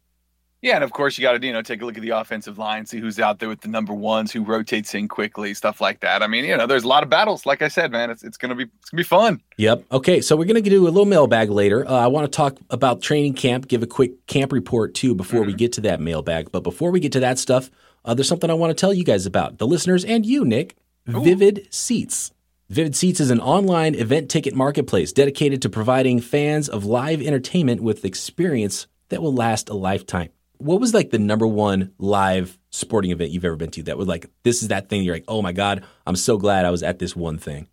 Yeah, 0.62 0.76
and 0.76 0.84
of 0.84 0.92
course 0.92 1.18
you 1.18 1.22
got 1.22 1.40
to 1.40 1.46
you 1.46 1.54
know 1.54 1.62
take 1.62 1.82
a 1.82 1.86
look 1.86 1.96
at 1.96 2.02
the 2.02 2.10
offensive 2.10 2.58
line, 2.58 2.86
see 2.86 3.00
who's 3.00 3.18
out 3.18 3.40
there 3.40 3.48
with 3.48 3.62
the 3.62 3.70
number 3.70 3.94
ones, 3.94 4.32
who 4.32 4.44
rotates 4.44 4.94
in 4.94 5.08
quickly, 5.08 5.54
stuff 5.54 5.80
like 5.80 6.02
that. 6.02 6.22
I 6.22 6.28
mean, 6.28 6.44
you 6.44 6.58
know, 6.58 6.68
there's 6.68 6.84
a 6.84 6.88
lot 6.88 7.02
of 7.02 7.10
battles. 7.10 7.46
Like 7.46 7.62
I 7.62 7.70
said, 7.70 7.92
man, 7.92 8.10
it's 8.10 8.24
it's 8.24 8.36
gonna 8.36 8.56
be 8.56 8.64
it's 8.64 8.90
gonna 8.90 9.00
be 9.00 9.06
fun. 9.06 9.42
Yep. 9.58 9.86
Okay, 9.92 10.20
so 10.20 10.36
we're 10.36 10.46
gonna 10.46 10.62
do 10.62 10.84
a 10.84 10.90
little 10.90 11.06
mailbag 11.06 11.50
later. 11.50 11.88
Uh, 11.88 11.94
I 11.94 12.08
want 12.08 12.26
to 12.26 12.36
talk 12.36 12.58
about 12.70 13.02
training 13.02 13.36
camp, 13.36 13.70
give 13.70 13.84
a 13.84 13.88
quick 13.88 14.28
camp 14.28 14.52
report 14.52 14.94
too 14.96 15.16
before 15.16 15.42
mm-hmm. 15.42 15.48
we 15.48 15.54
get 15.54 15.74
to 15.74 15.82
that 15.82 16.02
mailbag. 16.02 16.52
But 16.52 16.64
before 16.64 16.92
we 16.92 17.00
get 17.00 17.14
to 17.14 17.22
that 17.22 17.40
stuff, 17.40 17.72
uh, 18.04 18.14
there's 18.14 18.28
something 18.28 18.50
I 18.50 18.56
want 18.56 18.72
to 18.72 18.80
tell 18.80 18.94
you 18.94 19.06
guys 19.06 19.26
about 19.26 19.60
the 19.60 19.68
listeners 19.68 20.04
and 20.04 20.26
you, 20.26 20.44
Nick. 20.44 20.76
Ooh. 21.10 21.24
Vivid 21.24 21.68
Seats. 21.72 22.32
Vivid 22.70 22.96
Seats 22.96 23.20
is 23.20 23.32
an 23.32 23.40
online 23.40 23.96
event 23.96 24.30
ticket 24.30 24.54
marketplace 24.54 25.12
dedicated 25.12 25.62
to 25.62 25.70
providing 25.70 26.20
fans 26.20 26.70
of 26.70 26.86
live 26.86 27.22
entertainment 27.22 27.82
with 27.82 28.06
experience 28.06 28.86
that 29.08 29.24
will 29.24 29.34
last 29.34 29.70
a 29.70 29.74
lifetime 29.74 30.30
what 30.60 30.80
was 30.80 30.94
like 30.94 31.10
the 31.10 31.20
number 31.20 31.48
one 31.48 31.94
live 31.98 32.60
sporting 32.70 33.12
event 33.12 33.32
you've 33.32 33.46
ever 33.46 33.56
been 33.56 33.72
to 33.72 33.84
that 33.84 33.98
was 33.98 34.08
like 34.08 34.30
this 34.44 34.62
is 34.62 34.68
that 34.68 34.90
thing 34.90 35.02
you're 35.02 35.16
like 35.16 35.26
oh 35.28 35.42
my 35.42 35.52
god 35.52 35.84
i'm 36.06 36.16
so 36.16 36.38
glad 36.38 36.66
i 36.66 36.70
was 36.70 36.84
at 36.84 37.00
this 37.00 37.16
one 37.16 37.38
thing. 37.38 37.68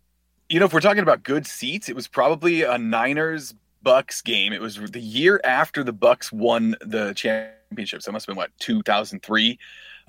You 0.49 0.59
know 0.59 0.65
if 0.65 0.73
we're 0.73 0.81
talking 0.81 1.03
about 1.03 1.23
good 1.23 1.45
seats 1.45 1.89
it 1.89 1.95
was 1.95 2.07
probably 2.07 2.63
a 2.63 2.77
niners 2.77 3.53
bucks 3.83 4.21
game. 4.21 4.53
It 4.53 4.61
was 4.61 4.75
the 4.77 4.99
year 4.99 5.39
after 5.43 5.83
the 5.83 5.93
bucks 5.93 6.31
won 6.31 6.75
the 6.81 7.13
championship 7.13 8.01
so 8.01 8.09
it 8.09 8.13
must 8.13 8.25
have 8.25 8.33
been 8.33 8.37
what 8.37 8.51
2003 8.59 9.59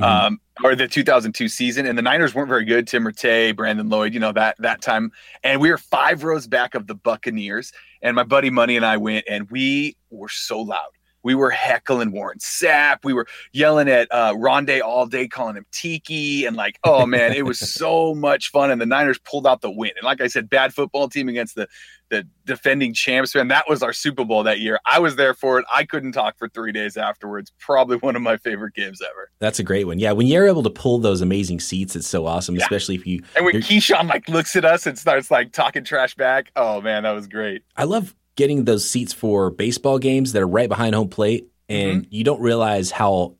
mm-hmm. 0.00 0.04
um, 0.04 0.40
or 0.64 0.75
the 0.75 0.88
2002 0.88 1.48
season 1.48 1.86
and 1.86 1.98
the 1.98 2.02
niners 2.02 2.34
weren't 2.34 2.48
very 2.48 2.64
good. 2.64 2.86
Tim 2.86 3.04
rattay 3.04 3.54
brandon 3.54 3.88
lloyd 3.88 4.14
you 4.14 4.20
know 4.20 4.32
that 4.32 4.56
that 4.60 4.80
time. 4.80 5.10
And 5.42 5.60
we 5.60 5.70
were 5.70 5.78
five 5.78 6.22
rows 6.22 6.46
back 6.46 6.75
of 6.75 6.86
the 6.86 6.94
buccaneers 6.94 7.72
and 8.02 8.14
my 8.14 8.22
buddy 8.22 8.50
money 8.50 8.76
and 8.76 8.86
i 8.86 8.96
went 8.96 9.26
and 9.28 9.50
we 9.50 9.96
were 10.10 10.28
so 10.28 10.60
loud 10.60 10.90
we 11.22 11.34
were 11.34 11.50
heckling 11.50 12.12
Warren 12.12 12.38
Sapp. 12.38 13.04
We 13.04 13.12
were 13.12 13.26
yelling 13.52 13.88
at 13.88 14.08
uh, 14.10 14.34
Rondé 14.34 14.80
all 14.80 15.06
day, 15.06 15.28
calling 15.28 15.56
him 15.56 15.66
Tiki, 15.72 16.44
and 16.44 16.56
like, 16.56 16.78
oh 16.84 17.06
man, 17.06 17.32
it 17.32 17.44
was 17.44 17.58
so 17.74 18.14
much 18.14 18.50
fun. 18.50 18.70
And 18.70 18.80
the 18.80 18.87
Niners 18.87 19.18
pulled 19.18 19.46
out 19.46 19.60
the 19.60 19.70
win. 19.70 19.92
And 19.96 20.04
like 20.04 20.20
I 20.20 20.26
said, 20.26 20.48
bad 20.48 20.72
football 20.72 21.08
team 21.08 21.28
against 21.28 21.54
the 21.54 21.68
the 22.10 22.26
defending 22.46 22.94
champs, 22.94 23.34
and 23.34 23.50
that 23.50 23.68
was 23.68 23.82
our 23.82 23.92
Super 23.92 24.25
Bowl 24.25 24.42
that 24.44 24.60
year. 24.60 24.78
I 24.87 24.98
was 24.98 25.16
there 25.16 25.34
for 25.34 25.58
it. 25.58 25.66
I 25.72 25.84
couldn't 25.84 26.12
talk 26.12 26.38
for 26.38 26.48
three 26.48 26.72
days 26.72 26.96
afterwards. 26.96 27.52
Probably 27.58 27.98
one 27.98 28.16
of 28.16 28.22
my 28.22 28.37
favorite 28.38 28.75
games 28.75 29.00
ever. 29.02 29.30
That's 29.38 29.58
a 29.58 29.62
great 29.62 29.87
one. 29.87 29.98
Yeah, 29.98 30.12
when 30.12 30.26
you're 30.26 30.46
able 30.46 30.62
to 30.62 30.70
pull 30.70 30.98
those 30.98 31.20
amazing 31.20 31.60
seats, 31.60 31.96
it's 31.96 32.08
so 32.08 32.26
awesome. 32.26 32.56
Yeah. 32.56 32.62
Especially 32.62 32.94
if 32.94 33.06
you 33.06 33.22
and 33.37 33.44
when 33.44 33.56
Keyshawn 33.56 34.08
like 34.08 34.28
looks 34.28 34.56
at 34.56 34.64
us 34.64 34.87
and 34.87 34.98
starts 34.98 35.30
like 35.30 35.52
talking 35.52 35.84
trash 35.84 36.14
back. 36.14 36.50
Oh 36.56 36.80
man, 36.80 37.02
that 37.02 37.12
was 37.12 37.26
great. 37.26 37.62
I 37.76 37.84
love 37.84 38.14
getting 38.38 38.64
those 38.64 38.88
seats 38.88 39.12
for 39.12 39.50
baseball 39.50 39.99
games 39.99 40.33
that 40.33 40.40
are 40.40 40.49
right 40.49 40.68
behind 40.68 40.95
home 40.95 41.09
plate, 41.09 41.49
and 41.68 42.02
mm-hmm. 42.02 42.14
you 42.14 42.23
don't 42.23 42.40
realize 42.40 42.92
how 42.92 43.35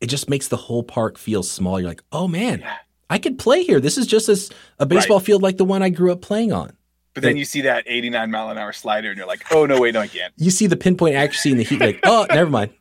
it 0.00 0.08
just 0.08 0.28
makes 0.28 0.48
the 0.48 0.56
whole 0.56 0.82
park 0.82 1.16
feel 1.16 1.44
small. 1.44 1.78
You're 1.78 1.88
like, 1.88 2.02
oh 2.10 2.26
man, 2.26 2.58
yeah. 2.58 2.76
I 3.08 3.18
could 3.18 3.38
play 3.38 3.62
here. 3.62 3.78
This 3.78 3.96
is 3.96 4.08
just 4.08 4.28
a, 4.28 4.54
a 4.82 4.86
baseball 4.86 5.18
right. 5.18 5.26
field 5.26 5.40
like 5.40 5.56
the 5.56 5.64
one 5.64 5.84
I 5.84 5.88
grew 5.88 6.10
up 6.10 6.20
playing 6.20 6.52
on. 6.52 6.72
But 7.14 7.22
then 7.22 7.36
you 7.36 7.44
see 7.44 7.60
that 7.62 7.84
89 7.86 8.30
mile 8.30 8.50
an 8.50 8.58
hour 8.58 8.72
slider, 8.72 9.08
and 9.08 9.16
you're 9.16 9.26
like, 9.26 9.44
oh 9.52 9.66
no, 9.66 9.80
wait, 9.80 9.94
no, 9.94 10.00
I 10.00 10.08
can't. 10.08 10.34
You 10.36 10.50
see 10.50 10.66
the 10.66 10.76
pinpoint 10.76 11.14
accuracy 11.14 11.52
in 11.52 11.56
the 11.56 11.64
heat, 11.64 11.80
like, 11.80 12.00
oh, 12.04 12.26
never 12.28 12.50
mind. 12.50 12.72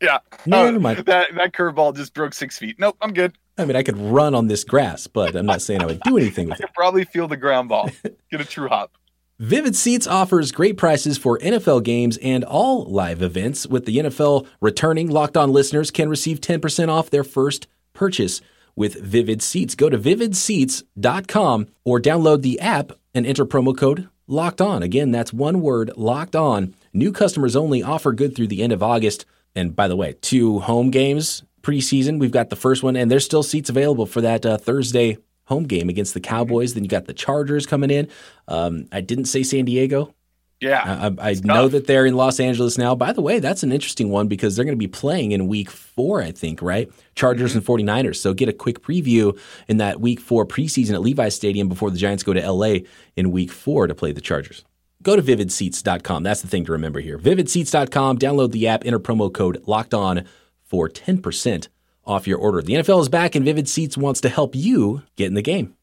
Yeah, 0.00 0.18
never 0.44 0.76
uh, 0.76 0.80
mind. 0.80 0.98
That 1.06 1.34
that 1.36 1.52
curveball 1.52 1.94
just 1.94 2.14
broke 2.14 2.34
six 2.34 2.58
feet. 2.58 2.76
Nope, 2.80 2.96
I'm 3.00 3.12
good. 3.12 3.38
I 3.58 3.64
mean, 3.64 3.76
I 3.76 3.84
could 3.84 3.98
run 3.98 4.34
on 4.34 4.48
this 4.48 4.64
grass, 4.64 5.06
but 5.06 5.36
I'm 5.36 5.46
not 5.46 5.62
saying 5.62 5.82
I 5.82 5.86
would 5.86 6.00
do 6.00 6.16
anything 6.16 6.48
with 6.48 6.60
I 6.62 6.64
it. 6.64 6.74
Probably 6.74 7.04
feel 7.04 7.28
the 7.28 7.36
ground 7.36 7.68
ball. 7.68 7.90
Get 8.30 8.40
a 8.40 8.44
true 8.44 8.68
hop. 8.68 8.92
Vivid 9.38 9.74
Seats 9.74 10.06
offers 10.06 10.52
great 10.52 10.76
prices 10.76 11.18
for 11.18 11.38
NFL 11.38 11.82
games 11.82 12.16
and 12.18 12.44
all 12.44 12.84
live 12.84 13.22
events. 13.22 13.66
With 13.66 13.86
the 13.86 13.96
NFL 13.96 14.46
returning, 14.60 15.10
Locked 15.10 15.36
On 15.36 15.52
listeners 15.52 15.90
can 15.90 16.08
receive 16.08 16.40
10% 16.40 16.88
off 16.88 17.10
their 17.10 17.24
first 17.24 17.66
purchase 17.92 18.40
with 18.76 19.00
Vivid 19.02 19.42
Seats. 19.42 19.74
Go 19.74 19.88
to 19.88 19.98
vividseats.com 19.98 21.66
or 21.84 22.00
download 22.00 22.42
the 22.42 22.60
app 22.60 22.92
and 23.14 23.26
enter 23.26 23.44
promo 23.44 23.76
code 23.76 24.08
Locked 24.28 24.60
On. 24.60 24.82
Again, 24.82 25.10
that's 25.10 25.32
one 25.32 25.60
word, 25.60 25.90
Locked 25.96 26.36
On. 26.36 26.74
New 26.92 27.10
customers 27.10 27.56
only 27.56 27.82
offer 27.82 28.12
good 28.12 28.36
through 28.36 28.46
the 28.46 28.62
end 28.62 28.72
of 28.72 28.82
August. 28.82 29.24
And 29.54 29.74
by 29.74 29.88
the 29.88 29.96
way, 29.96 30.14
two 30.20 30.60
home 30.60 30.90
games 30.90 31.42
preseason. 31.62 32.18
We've 32.18 32.30
got 32.30 32.50
the 32.50 32.56
first 32.56 32.82
one, 32.82 32.96
and 32.96 33.10
there's 33.10 33.24
still 33.24 33.42
seats 33.42 33.70
available 33.70 34.06
for 34.06 34.20
that 34.20 34.46
uh, 34.46 34.58
Thursday 34.58 35.18
home 35.52 35.64
game 35.64 35.88
against 35.88 36.14
the 36.14 36.20
Cowboys. 36.20 36.74
Then 36.74 36.82
you 36.82 36.88
got 36.88 37.06
the 37.06 37.14
Chargers 37.14 37.66
coming 37.66 37.90
in. 37.90 38.08
Um, 38.48 38.88
I 38.90 39.00
didn't 39.00 39.26
say 39.26 39.42
San 39.42 39.64
Diego. 39.64 40.14
Yeah. 40.62 41.12
I, 41.18 41.30
I 41.30 41.34
know 41.42 41.66
that 41.66 41.88
they're 41.88 42.06
in 42.06 42.14
Los 42.14 42.38
Angeles 42.38 42.78
now. 42.78 42.94
By 42.94 43.12
the 43.12 43.20
way, 43.20 43.40
that's 43.40 43.64
an 43.64 43.72
interesting 43.72 44.10
one 44.10 44.28
because 44.28 44.54
they're 44.54 44.64
going 44.64 44.78
to 44.78 44.78
be 44.78 44.86
playing 44.86 45.32
in 45.32 45.48
week 45.48 45.68
four, 45.70 46.22
I 46.22 46.30
think, 46.30 46.62
right? 46.62 46.88
Chargers 47.16 47.56
mm-hmm. 47.56 47.72
and 47.72 47.88
49ers. 47.88 48.16
So 48.16 48.32
get 48.32 48.48
a 48.48 48.52
quick 48.52 48.80
preview 48.80 49.36
in 49.66 49.78
that 49.78 50.00
week 50.00 50.20
four 50.20 50.46
preseason 50.46 50.94
at 50.94 51.00
Levi's 51.00 51.34
Stadium 51.34 51.68
before 51.68 51.90
the 51.90 51.98
Giants 51.98 52.22
go 52.22 52.32
to 52.32 52.50
LA 52.50 52.86
in 53.16 53.32
week 53.32 53.50
four 53.50 53.88
to 53.88 53.94
play 53.94 54.12
the 54.12 54.20
Chargers. 54.20 54.64
Go 55.02 55.16
to 55.16 55.22
vividseats.com. 55.22 56.22
That's 56.22 56.42
the 56.42 56.48
thing 56.48 56.64
to 56.66 56.72
remember 56.72 57.00
here. 57.00 57.18
Vividseats.com. 57.18 58.18
Download 58.18 58.52
the 58.52 58.68
app, 58.68 58.86
enter 58.86 59.00
promo 59.00 59.32
code 59.32 59.64
locked 59.66 59.94
on 59.94 60.24
for 60.62 60.88
10% 60.88 61.66
off 62.04 62.26
your 62.26 62.38
order. 62.38 62.62
The 62.62 62.74
NFL 62.74 63.00
is 63.00 63.08
back 63.08 63.34
and 63.34 63.44
Vivid 63.44 63.68
Seats 63.68 63.96
wants 63.96 64.20
to 64.22 64.28
help 64.28 64.54
you 64.54 65.02
get 65.16 65.26
in 65.26 65.34
the 65.34 65.42
game. 65.42 65.74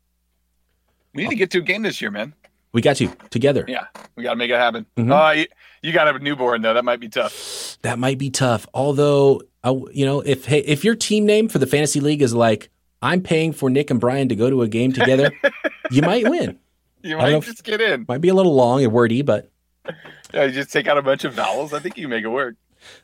We 1.13 1.23
need 1.23 1.29
to 1.29 1.35
get 1.35 1.51
to 1.51 1.59
a 1.59 1.61
game 1.61 1.81
this 1.81 2.01
year, 2.01 2.11
man. 2.11 2.33
We 2.71 2.81
got 2.81 2.99
you 3.01 3.11
together. 3.31 3.65
Yeah, 3.67 3.87
we 4.15 4.23
got 4.23 4.31
to 4.31 4.35
make 4.35 4.51
it 4.51 4.57
happen. 4.57 4.85
Mm-hmm. 4.95 5.11
Uh, 5.11 5.31
you, 5.31 5.45
you 5.81 5.91
got 5.91 6.03
to 6.03 6.13
have 6.13 6.21
a 6.21 6.23
newborn 6.23 6.61
though. 6.61 6.73
That 6.73 6.85
might 6.85 6.99
be 6.99 7.09
tough. 7.09 7.77
That 7.81 7.97
might 7.97 8.19
be 8.19 8.29
tough. 8.29 8.67
Although, 8.73 9.41
uh, 9.63 9.75
you 9.91 10.05
know, 10.05 10.21
if 10.21 10.45
hey, 10.45 10.59
if 10.59 10.83
your 10.83 10.95
team 10.95 11.25
name 11.25 11.49
for 11.49 11.57
the 11.57 11.65
fantasy 11.65 11.99
league 11.99 12.21
is 12.21 12.33
like 12.33 12.69
I'm 13.01 13.21
paying 13.21 13.53
for 13.53 13.69
Nick 13.69 13.89
and 13.89 13.99
Brian 13.99 14.29
to 14.29 14.35
go 14.35 14.49
to 14.49 14.61
a 14.61 14.67
game 14.67 14.91
together, 14.91 15.31
you 15.91 16.03
might 16.03 16.29
win. 16.29 16.59
You 17.01 17.17
might 17.17 17.41
just 17.43 17.63
get 17.63 17.81
in. 17.81 18.05
Might 18.07 18.21
be 18.21 18.29
a 18.29 18.33
little 18.33 18.53
long 18.53 18.83
and 18.83 18.91
wordy, 18.93 19.21
but 19.21 19.49
yeah, 20.33 20.43
you 20.43 20.51
just 20.51 20.71
take 20.71 20.87
out 20.87 20.97
a 20.97 21.01
bunch 21.01 21.23
of 21.23 21.33
vowels. 21.33 21.73
I 21.73 21.79
think 21.79 21.97
you 21.97 22.07
make 22.07 22.23
it 22.23 22.29
work. 22.29 22.55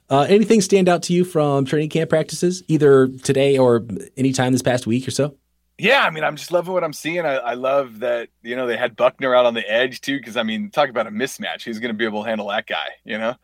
Uh, 0.09 0.25
anything 0.29 0.61
stand 0.61 0.87
out 0.89 1.03
to 1.03 1.13
you 1.13 1.25
from 1.25 1.65
training 1.65 1.89
camp 1.89 2.09
practices, 2.09 2.63
either 2.67 3.07
today 3.07 3.57
or 3.57 3.85
anytime 4.17 4.51
this 4.51 4.61
past 4.61 4.87
week 4.87 5.07
or 5.07 5.11
so? 5.11 5.35
Yeah, 5.77 6.03
I 6.03 6.09
mean, 6.09 6.23
I'm 6.23 6.37
just 6.37 6.51
loving 6.51 6.73
what 6.73 6.83
I'm 6.85 6.93
seeing. 6.93 7.25
I, 7.25 7.35
I 7.35 7.53
love 7.55 7.99
that 7.99 8.29
you 8.43 8.55
know 8.55 8.65
they 8.65 8.77
had 8.77 8.95
Buckner 8.95 9.35
out 9.35 9.45
on 9.45 9.53
the 9.53 9.69
edge 9.69 10.01
too, 10.01 10.17
because 10.17 10.37
I 10.37 10.43
mean, 10.43 10.69
talk 10.69 10.89
about 10.89 11.07
a 11.07 11.11
mismatch. 11.11 11.63
Who's 11.63 11.79
going 11.79 11.93
to 11.93 11.97
be 11.97 12.05
able 12.05 12.23
to 12.23 12.29
handle 12.29 12.47
that 12.47 12.65
guy? 12.65 12.87
You 13.03 13.17
know, 13.17 13.35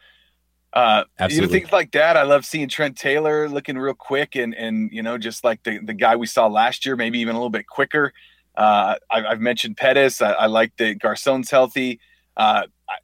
uh, 0.73 1.03
Absolutely. 1.19 1.35
You 1.35 1.41
know, 1.41 1.59
things 1.59 1.73
like 1.73 1.91
that. 1.91 2.15
I 2.15 2.23
love 2.23 2.45
seeing 2.45 2.69
Trent 2.69 2.97
Taylor 2.97 3.49
looking 3.49 3.77
real 3.77 3.93
quick, 3.93 4.35
and 4.35 4.55
and 4.55 4.89
you 4.93 5.03
know, 5.03 5.17
just 5.17 5.43
like 5.43 5.63
the 5.63 5.79
the 5.79 5.93
guy 5.93 6.15
we 6.15 6.27
saw 6.27 6.47
last 6.47 6.85
year, 6.85 6.95
maybe 6.95 7.19
even 7.19 7.35
a 7.35 7.37
little 7.37 7.49
bit 7.49 7.67
quicker. 7.67 8.13
Uh, 8.55 8.95
I, 9.09 9.21
have 9.21 9.39
mentioned 9.41 9.77
Pettis. 9.77 10.21
I, 10.21 10.31
I, 10.31 10.45
like 10.47 10.75
that 10.77 10.99
Garcon's 10.99 11.49
healthy. 11.49 11.99
Uh, 12.35 12.63
I, 12.89 12.95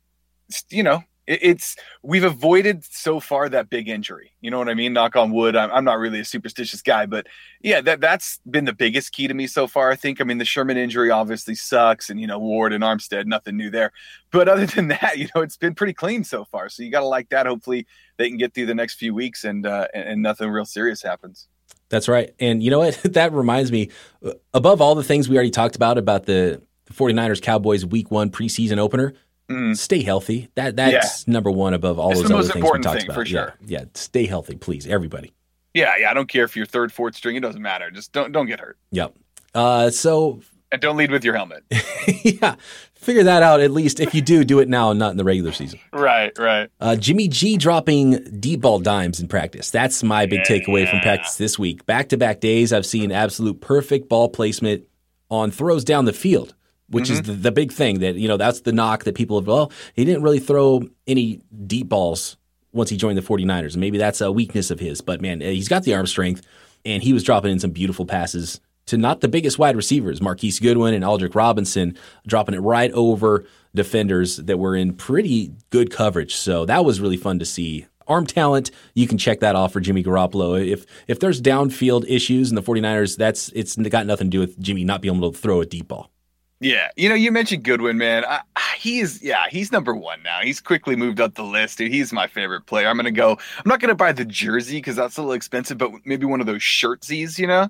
you 0.70 0.84
know, 0.84 1.04
it's 1.28 1.76
we've 2.04 2.24
avoided 2.24 2.86
so 2.86 3.20
far 3.20 3.50
that 3.50 3.70
big 3.70 3.90
injury. 3.90 4.32
You 4.40 4.50
know 4.50 4.58
what 4.58 4.70
I 4.70 4.74
mean? 4.74 4.94
Knock 4.94 5.18
on 5.18 5.32
wood. 5.32 5.58
I'm, 5.58 5.70
I'm, 5.72 5.84
not 5.84 6.00
really 6.00 6.22
a 6.22 6.26
superstitious 6.26 6.82
guy, 6.82 7.06
but 7.06 7.28
yeah, 7.62 7.82
that 7.82 8.00
that's 8.00 8.40
been 8.50 8.64
the 8.64 8.74
biggest 8.74 9.12
key 9.12 9.28
to 9.28 9.34
me 9.34 9.46
so 9.46 9.68
far. 9.68 9.92
I 9.92 9.96
think. 9.96 10.22
I 10.22 10.24
mean, 10.24 10.38
the 10.38 10.46
Sherman 10.46 10.78
injury 10.78 11.12
obviously 11.12 11.54
sucks, 11.56 12.10
and 12.10 12.20
you 12.20 12.28
know 12.28 12.40
Ward 12.40 12.72
and 12.72 12.84
Armstead, 12.84 13.26
nothing 13.26 13.58
new 13.58 13.70
there. 13.70 13.92
But 14.32 14.48
other 14.48 14.66
than 14.66 14.88
that, 15.02 15.18
you 15.18 15.28
know, 15.36 15.42
it's 15.42 15.58
been 15.58 15.76
pretty 15.76 15.94
clean 15.94 16.24
so 16.24 16.46
far. 16.46 16.70
So 16.70 16.82
you 16.82 16.92
got 16.92 17.02
to 17.02 17.08
like 17.08 17.30
that. 17.30 17.46
Hopefully, 17.46 17.86
they 18.18 18.30
can 18.30 18.38
get 18.38 18.54
through 18.54 18.68
the 18.68 18.76
next 18.76 18.96
few 18.96 19.14
weeks, 19.14 19.44
and 19.44 19.66
uh, 19.66 19.88
and, 19.94 20.08
and 20.08 20.22
nothing 20.22 20.50
real 20.50 20.66
serious 20.66 21.04
happens. 21.04 21.50
That's 21.90 22.08
right. 22.08 22.34
And 22.40 22.64
you 22.64 22.72
know 22.72 22.80
what? 22.80 23.00
that 23.04 23.34
reminds 23.34 23.72
me, 23.72 23.90
uh, 24.26 24.34
above 24.54 24.82
all 24.82 24.96
the 24.96 25.04
things 25.04 25.28
we 25.28 25.36
already 25.36 25.52
talked 25.52 25.76
about 25.76 25.98
about 25.98 26.26
the 26.26 26.62
49ers 26.94 27.42
Cowboys 27.42 27.86
week 27.86 28.12
one 28.12 28.30
preseason 28.30 28.78
opener, 28.78 29.14
Mm. 29.50 29.78
Stay 29.78 30.04
healthy. 30.04 30.50
That 30.56 30.76
that's 30.76 31.26
yeah. 31.28 31.32
number 31.32 31.50
one 31.50 31.74
above 31.74 32.00
all 32.00 32.12
it's 32.12 32.22
those 32.22 32.32
other 32.32 32.54
things 32.54 32.64
we 32.72 32.80
talked 32.80 33.04
about. 33.04 33.16
For 33.16 33.26
sure. 33.26 33.54
Yeah, 33.66 33.80
yeah. 33.80 33.86
Stay 33.94 34.26
healthy, 34.26 34.56
please, 34.56 34.86
everybody. 34.86 35.34
Yeah, 35.74 35.94
yeah. 36.00 36.12
I 36.12 36.14
don't 36.14 36.28
care 36.28 36.44
if 36.44 36.56
you're 36.56 36.66
third, 36.66 36.92
fourth 36.92 37.16
string. 37.16 37.36
It 37.36 37.42
doesn't 37.42 37.62
matter. 37.62 37.90
Just 37.90 38.12
don't 38.12 38.32
don't 38.32 38.48
get 38.48 38.60
hurt. 38.60 38.78
Yep. 38.92 39.16
Uh, 39.56 39.90
so 39.90 40.42
and 40.72 40.82
don't 40.82 40.98
lead 40.98 41.12
with 41.12 41.24
your 41.24 41.36
helmet. 41.36 41.64
yeah, 42.24 42.56
figure 42.94 43.24
that 43.24 43.42
out 43.42 43.62
at 43.62 43.72
least. 43.72 44.00
If 44.02 44.14
you 44.14 44.22
do, 44.22 44.44
do 44.44 44.60
it 44.60 44.68
now 44.68 44.92
not 44.94 45.12
in 45.12 45.18
the 45.18 45.24
regular 45.24 45.54
season. 45.54 45.80
Right, 45.94 46.38
right. 46.38 46.70
Uh, 46.82 46.98
Jimmy 46.98 47.30
G 47.30 47.56
dropping 47.58 48.40
deep 48.40 48.62
ball 48.62 48.80
dimes 48.80 49.20
in 49.20 49.28
practice. 49.30 49.72
That's 49.72 50.04
my 50.04 50.26
big 50.26 50.42
yeah. 50.48 50.58
takeaway 50.58 50.90
from 50.90 51.00
practice 51.00 51.36
this 51.36 51.58
week. 51.58 51.86
Back 51.86 52.10
to 52.10 52.18
back 52.18 52.42
days, 52.42 52.74
I've 52.74 52.86
seen 52.86 53.12
absolute 53.12 53.62
perfect 53.62 54.10
ball 54.10 54.28
placement 54.28 54.84
on 55.30 55.52
throws 55.52 55.84
down 55.84 56.06
the 56.06 56.14
field 56.14 56.54
which 56.90 57.06
mm-hmm. 57.06 57.14
is 57.14 57.22
the, 57.24 57.34
the, 57.34 57.52
big 57.52 57.72
thing 57.72 58.00
that 58.00 58.16
you 58.16 58.28
know 58.28 58.38
that's 58.38 58.62
the 58.62 58.72
knock 58.72 59.04
that 59.04 59.16
people 59.16 59.40
have 59.40 59.48
well 59.48 59.72
he 59.94 60.06
didn't 60.06 60.24
really 60.24 60.40
throw 60.40 60.82
any 61.06 61.42
deep 61.66 61.90
balls 61.90 62.38
once 62.74 62.90
he 62.90 62.98
joined 62.98 63.18
the 63.18 63.22
49ers 63.22 63.74
and 63.74 63.78
maybe 63.78 63.98
that's 63.98 64.22
a 64.22 64.32
weakness 64.32 64.72
of 64.72 64.80
his 64.80 65.02
but 65.02 65.22
man 65.22 65.42
he's 65.42 65.68
got 65.68 65.84
the 65.84 65.94
arm 65.94 66.08
strength 66.08 66.46
and 66.86 67.04
he 67.04 67.14
was 67.14 67.24
dropping 67.24 67.52
in 67.52 67.60
some 67.60 67.72
beautiful 67.72 68.06
passes 68.06 68.60
to 68.86 68.98
not 68.98 69.22
the 69.22 69.28
biggest 69.28 69.60
wide 69.60 69.76
receivers 69.76 70.22
Marquise 70.22 70.60
Goodwin 70.60 70.94
and 70.94 71.04
Aldrick 71.04 71.36
Robinson 71.36 71.98
dropping 72.26 72.56
it 72.56 72.60
right 72.60 72.92
over 72.94 73.46
defenders 73.76 74.38
that 74.38 74.58
were 74.58 74.76
in 74.76 74.94
pretty 74.94 75.54
good 75.70 75.92
coverage 75.92 76.36
so 76.36 76.66
that 76.66 76.86
was 76.86 77.02
really 77.02 77.18
fun 77.18 77.40
to 77.40 77.46
see 77.46 77.86
arm 78.08 78.26
talent, 78.26 78.72
you 78.94 79.08
can 79.08 79.18
check 79.18 79.42
that 79.42 79.56
off 79.56 79.74
for 79.74 79.80
Jimmy 79.80 80.04
Garoppolo. 80.04 80.66
If 80.66 80.86
if 81.08 81.20
there's 81.20 81.42
downfield 81.42 82.06
issues 82.08 82.50
in 82.50 82.56
the 82.56 82.64
49ers, 82.64 83.18
that's 83.18 83.50
it's 83.50 83.76
got 83.76 84.06
nothing 84.06 84.28
to 84.28 84.32
do 84.32 84.40
with 84.40 84.60
Jimmy 84.60 84.84
not 84.84 85.02
being 85.02 85.16
able 85.16 85.32
to 85.32 85.38
throw 85.38 85.62
a 85.62 85.66
deep 85.66 85.90
ball. 85.90 86.10
Yeah, 86.60 86.88
you 86.96 87.08
know, 87.08 87.14
you 87.16 87.32
mentioned 87.32 87.64
Goodwin, 87.64 87.98
man. 88.00 88.26
I, 88.26 88.42
he 88.78 89.00
is, 89.00 89.22
yeah, 89.22 89.44
he's 89.50 89.72
number 89.72 89.94
one 89.94 90.24
now. 90.24 90.40
He's 90.42 90.60
quickly 90.60 90.96
moved 90.96 91.22
up 91.22 91.36
the 91.36 91.44
list. 91.44 91.78
Dude. 91.78 91.92
He's 91.92 92.12
my 92.12 92.28
favorite 92.28 92.66
player. 92.66 92.88
I'm 92.88 92.96
gonna 92.96 93.12
go. 93.12 93.32
I'm 93.34 93.64
not 93.68 93.80
gonna 93.80 93.96
buy 93.96 94.12
the 94.12 94.26
jersey 94.26 94.78
because 94.78 94.96
that's 94.96 95.18
a 95.18 95.22
little 95.22 95.34
expensive, 95.34 95.78
but 95.78 95.92
maybe 96.06 96.26
one 96.26 96.40
of 96.40 96.48
those 96.48 96.62
shirtsies, 96.62 97.38
you 97.38 97.46
know. 97.46 97.70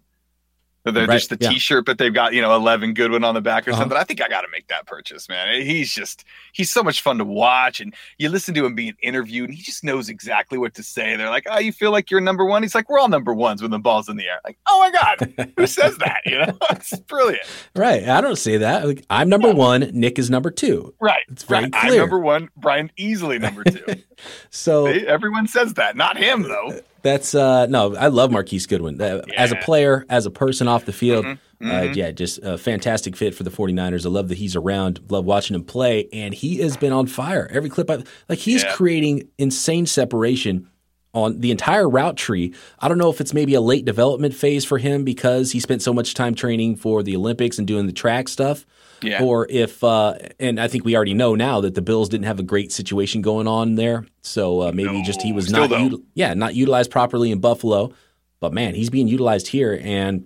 They're 0.92 1.08
right. 1.08 1.16
just 1.16 1.30
the 1.30 1.38
yeah. 1.40 1.50
T-shirt, 1.50 1.86
but 1.86 1.98
they've 1.98 2.14
got 2.14 2.34
you 2.34 2.42
know 2.42 2.56
eleven 2.56 2.94
Goodwin 2.94 3.24
on 3.24 3.36
the 3.36 3.42
back 3.42 3.68
or 3.68 3.72
uh-huh. 3.72 3.82
something. 3.82 3.98
I 3.98 4.04
think 4.04 4.22
I 4.22 4.28
got 4.28 4.42
to 4.42 4.48
make 4.52 4.68
that 4.68 4.86
purchase, 4.86 5.30
man. 5.30 5.62
He's 5.62 5.94
just 5.94 6.24
he's 6.54 6.72
so 6.72 6.84
much 6.84 7.02
fun 7.02 7.18
to 7.18 7.26
watch, 7.26 7.80
and 7.80 7.94
you 8.18 8.30
listen 8.30 8.54
to 8.56 8.66
him 8.66 8.76
being 8.76 8.96
interviewed, 9.02 9.50
and 9.50 9.58
he 9.58 9.64
just 9.64 9.84
knows 9.84 10.10
exactly 10.10 10.58
what 10.58 10.74
to 10.76 10.84
say. 10.84 11.16
They're 11.16 11.30
like, 11.30 11.46
"Oh, 11.50 11.60
you 11.60 11.72
feel 11.72 11.92
like 11.92 12.12
you're 12.12 12.22
number 12.22 12.46
one?" 12.46 12.64
He's 12.64 12.76
like, 12.76 12.90
"We're 12.90 13.00
all 13.00 13.10
number 13.10 13.34
ones 13.34 13.62
when 13.62 13.72
the 13.72 13.80
ball's 13.80 14.10
in 14.10 14.18
the 14.18 14.26
air." 14.26 14.40
Like, 14.44 14.58
oh 14.68 14.80
my 14.80 14.92
god, 14.92 15.54
who 15.58 15.68
says 15.68 15.98
that? 15.98 16.22
You 16.26 16.40
know, 16.40 16.58
it's 16.72 16.98
brilliant. 17.00 17.46
Right? 17.76 18.08
I 18.08 18.22
don't 18.22 18.38
say 18.38 18.58
that. 18.58 18.88
Like, 18.88 19.06
I'm 19.10 19.30
number 19.30 19.50
yeah. 19.50 19.54
one. 19.54 19.92
Nick 19.94 20.20
is 20.20 20.30
number 20.30 20.52
two. 20.52 20.94
Right. 21.00 21.24
It's 21.30 21.44
very 21.44 21.64
right. 21.64 21.74
clear. 21.74 21.94
I'm 21.94 22.00
number 22.00 22.20
one. 22.20 22.50
Brian 22.58 22.92
easily 22.98 23.40
number 23.40 23.64
two. 23.64 23.86
so 24.50 24.86
everyone 24.86 25.48
says 25.48 25.74
that, 25.76 25.96
not 25.96 26.18
him 26.18 26.44
though. 26.44 26.80
That's 27.08 27.34
uh 27.34 27.68
no, 27.68 27.96
I 27.96 28.08
love 28.08 28.32
Marquise 28.32 28.68
Goodwin. 28.68 29.02
Uh, 29.02 29.22
yeah. 29.26 29.42
As 29.42 29.54
a 29.54 29.56
player, 29.56 30.06
as 30.10 30.26
a 30.26 30.30
person 30.30 30.68
off 30.68 30.84
the 30.84 30.92
field, 30.92 31.24
mm-hmm. 31.24 31.42
Uh, 31.60 31.72
mm-hmm. 31.72 31.90
Uh, 31.90 31.94
yeah, 31.94 32.12
just 32.12 32.40
a 32.44 32.58
fantastic 32.58 33.16
fit 33.16 33.34
for 33.34 33.44
the 33.44 33.50
49ers. 33.50 34.06
I 34.06 34.10
love 34.10 34.28
that 34.28 34.38
he's 34.38 34.56
around, 34.56 35.00
love 35.10 35.26
watching 35.26 35.56
him 35.56 35.64
play, 35.64 36.08
and 36.12 36.34
he 36.34 36.58
has 36.58 36.78
been 36.78 36.92
on 36.92 37.08
fire. 37.08 37.50
Every 37.52 37.70
clip 37.70 37.90
I 37.90 38.04
like 38.28 38.40
he's 38.40 38.64
yeah. 38.64 38.74
creating 38.74 39.30
insane 39.38 39.86
separation 39.86 40.70
on 41.14 41.40
the 41.40 41.52
entire 41.52 41.90
route 41.90 42.18
tree. 42.18 42.54
I 42.80 42.88
don't 42.88 42.98
know 42.98 43.10
if 43.10 43.22
it's 43.22 43.34
maybe 43.34 43.54
a 43.54 43.62
late 43.62 43.86
development 43.86 44.34
phase 44.34 44.66
for 44.66 44.78
him 44.78 45.04
because 45.04 45.52
he 45.52 45.60
spent 45.60 45.82
so 45.82 45.94
much 45.94 46.14
time 46.14 46.36
training 46.36 46.76
for 46.76 47.02
the 47.02 47.16
Olympics 47.16 47.58
and 47.58 47.66
doing 47.66 47.88
the 47.88 47.94
track 47.94 48.28
stuff. 48.28 48.66
Yeah. 49.02 49.24
Or 49.24 49.46
if, 49.50 49.84
uh, 49.84 50.16
and 50.40 50.60
I 50.60 50.68
think 50.68 50.84
we 50.84 50.96
already 50.96 51.14
know 51.14 51.36
now 51.36 51.62
that 51.62 51.76
the 51.76 51.82
Bills 51.82 52.10
didn't 52.10 52.26
have 52.26 52.40
a 52.40 52.44
great 52.44 52.72
situation 52.72 53.22
going 53.22 53.48
on 53.48 53.76
there, 53.76 54.06
so 54.22 54.62
uh, 54.62 54.72
maybe 54.74 54.98
no, 54.98 55.04
just 55.04 55.22
he 55.22 55.34
was 55.34 55.52
not, 55.52 55.70
util- 55.70 56.04
yeah, 56.16 56.34
not 56.34 56.56
utilized 56.56 56.90
properly 56.90 57.32
in 57.32 57.40
Buffalo. 57.40 57.94
But 58.40 58.54
man, 58.54 58.76
he's 58.76 58.90
being 58.90 59.08
utilized 59.08 59.48
here, 59.48 59.80
and 59.84 60.26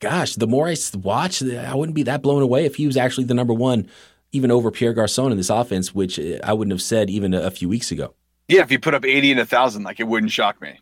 gosh, 0.00 0.34
the 0.34 0.46
more 0.46 0.68
I 0.68 0.76
watch, 0.94 1.42
I 1.42 1.74
wouldn't 1.74 1.94
be 1.94 2.02
that 2.04 2.22
blown 2.22 2.42
away 2.42 2.64
if 2.64 2.76
he 2.76 2.86
was 2.86 2.96
actually 2.96 3.24
the 3.24 3.34
number 3.34 3.54
one, 3.54 3.88
even 4.32 4.50
over 4.50 4.70
Pierre 4.70 4.92
Garcon 4.92 5.30
in 5.30 5.36
this 5.36 5.50
offense, 5.50 5.94
which 5.94 6.18
uh, 6.18 6.38
I 6.42 6.52
wouldn't 6.52 6.72
have 6.72 6.82
said 6.82 7.10
even 7.10 7.34
a, 7.34 7.42
a 7.42 7.50
few 7.50 7.68
weeks 7.68 7.90
ago. 7.90 8.14
Yeah, 8.48 8.62
if 8.62 8.70
you 8.70 8.78
put 8.78 8.94
up 8.94 9.04
eighty 9.04 9.30
and 9.30 9.40
a 9.40 9.46
thousand, 9.46 9.84
like 9.84 10.00
it 10.00 10.08
wouldn't 10.08 10.32
shock 10.32 10.60
me. 10.60 10.80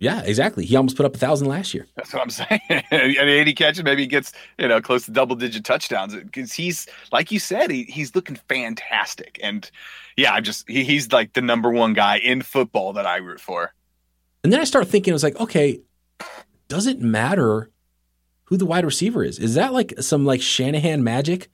Yeah, 0.00 0.22
exactly. 0.22 0.64
He 0.64 0.76
almost 0.76 0.96
put 0.96 1.06
up 1.06 1.16
a 1.16 1.18
thousand 1.18 1.48
last 1.48 1.74
year. 1.74 1.86
That's 1.96 2.12
what 2.12 2.22
I'm 2.22 2.30
saying. 2.30 2.60
and 2.68 3.28
80 3.28 3.52
catches, 3.54 3.82
maybe 3.82 4.02
he 4.02 4.06
gets 4.06 4.32
you 4.58 4.68
know 4.68 4.80
close 4.80 5.04
to 5.06 5.10
double 5.10 5.34
digit 5.34 5.64
touchdowns 5.64 6.14
because 6.14 6.52
he's 6.52 6.86
like 7.10 7.32
you 7.32 7.38
said, 7.38 7.70
he, 7.70 7.84
he's 7.84 8.14
looking 8.14 8.36
fantastic. 8.48 9.38
And 9.42 9.68
yeah, 10.16 10.32
I'm 10.32 10.44
just 10.44 10.68
he, 10.68 10.84
he's 10.84 11.12
like 11.12 11.32
the 11.32 11.42
number 11.42 11.70
one 11.70 11.94
guy 11.94 12.18
in 12.18 12.42
football 12.42 12.92
that 12.92 13.06
I 13.06 13.16
root 13.16 13.40
for. 13.40 13.72
And 14.44 14.52
then 14.52 14.60
I 14.60 14.64
start 14.64 14.86
thinking, 14.86 15.10
it 15.10 15.14
was 15.14 15.24
like, 15.24 15.38
okay, 15.40 15.80
does 16.68 16.86
it 16.86 17.00
matter 17.00 17.70
who 18.44 18.56
the 18.56 18.66
wide 18.66 18.84
receiver 18.84 19.24
is? 19.24 19.38
Is 19.38 19.54
that 19.54 19.72
like 19.72 19.94
some 20.00 20.24
like 20.24 20.40
Shanahan 20.40 21.02
magic? 21.02 21.48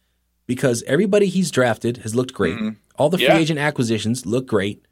Because 0.47 0.83
everybody 0.83 1.27
he's 1.27 1.51
drafted 1.51 1.99
has 1.99 2.15
looked 2.15 2.35
great. 2.35 2.57
Mm-hmm. 2.57 2.71
All 2.97 3.09
the 3.09 3.17
free 3.17 3.27
yeah. 3.29 3.39
agent 3.39 3.59
acquisitions 3.59 4.27
look 4.27 4.47
great. 4.47 4.84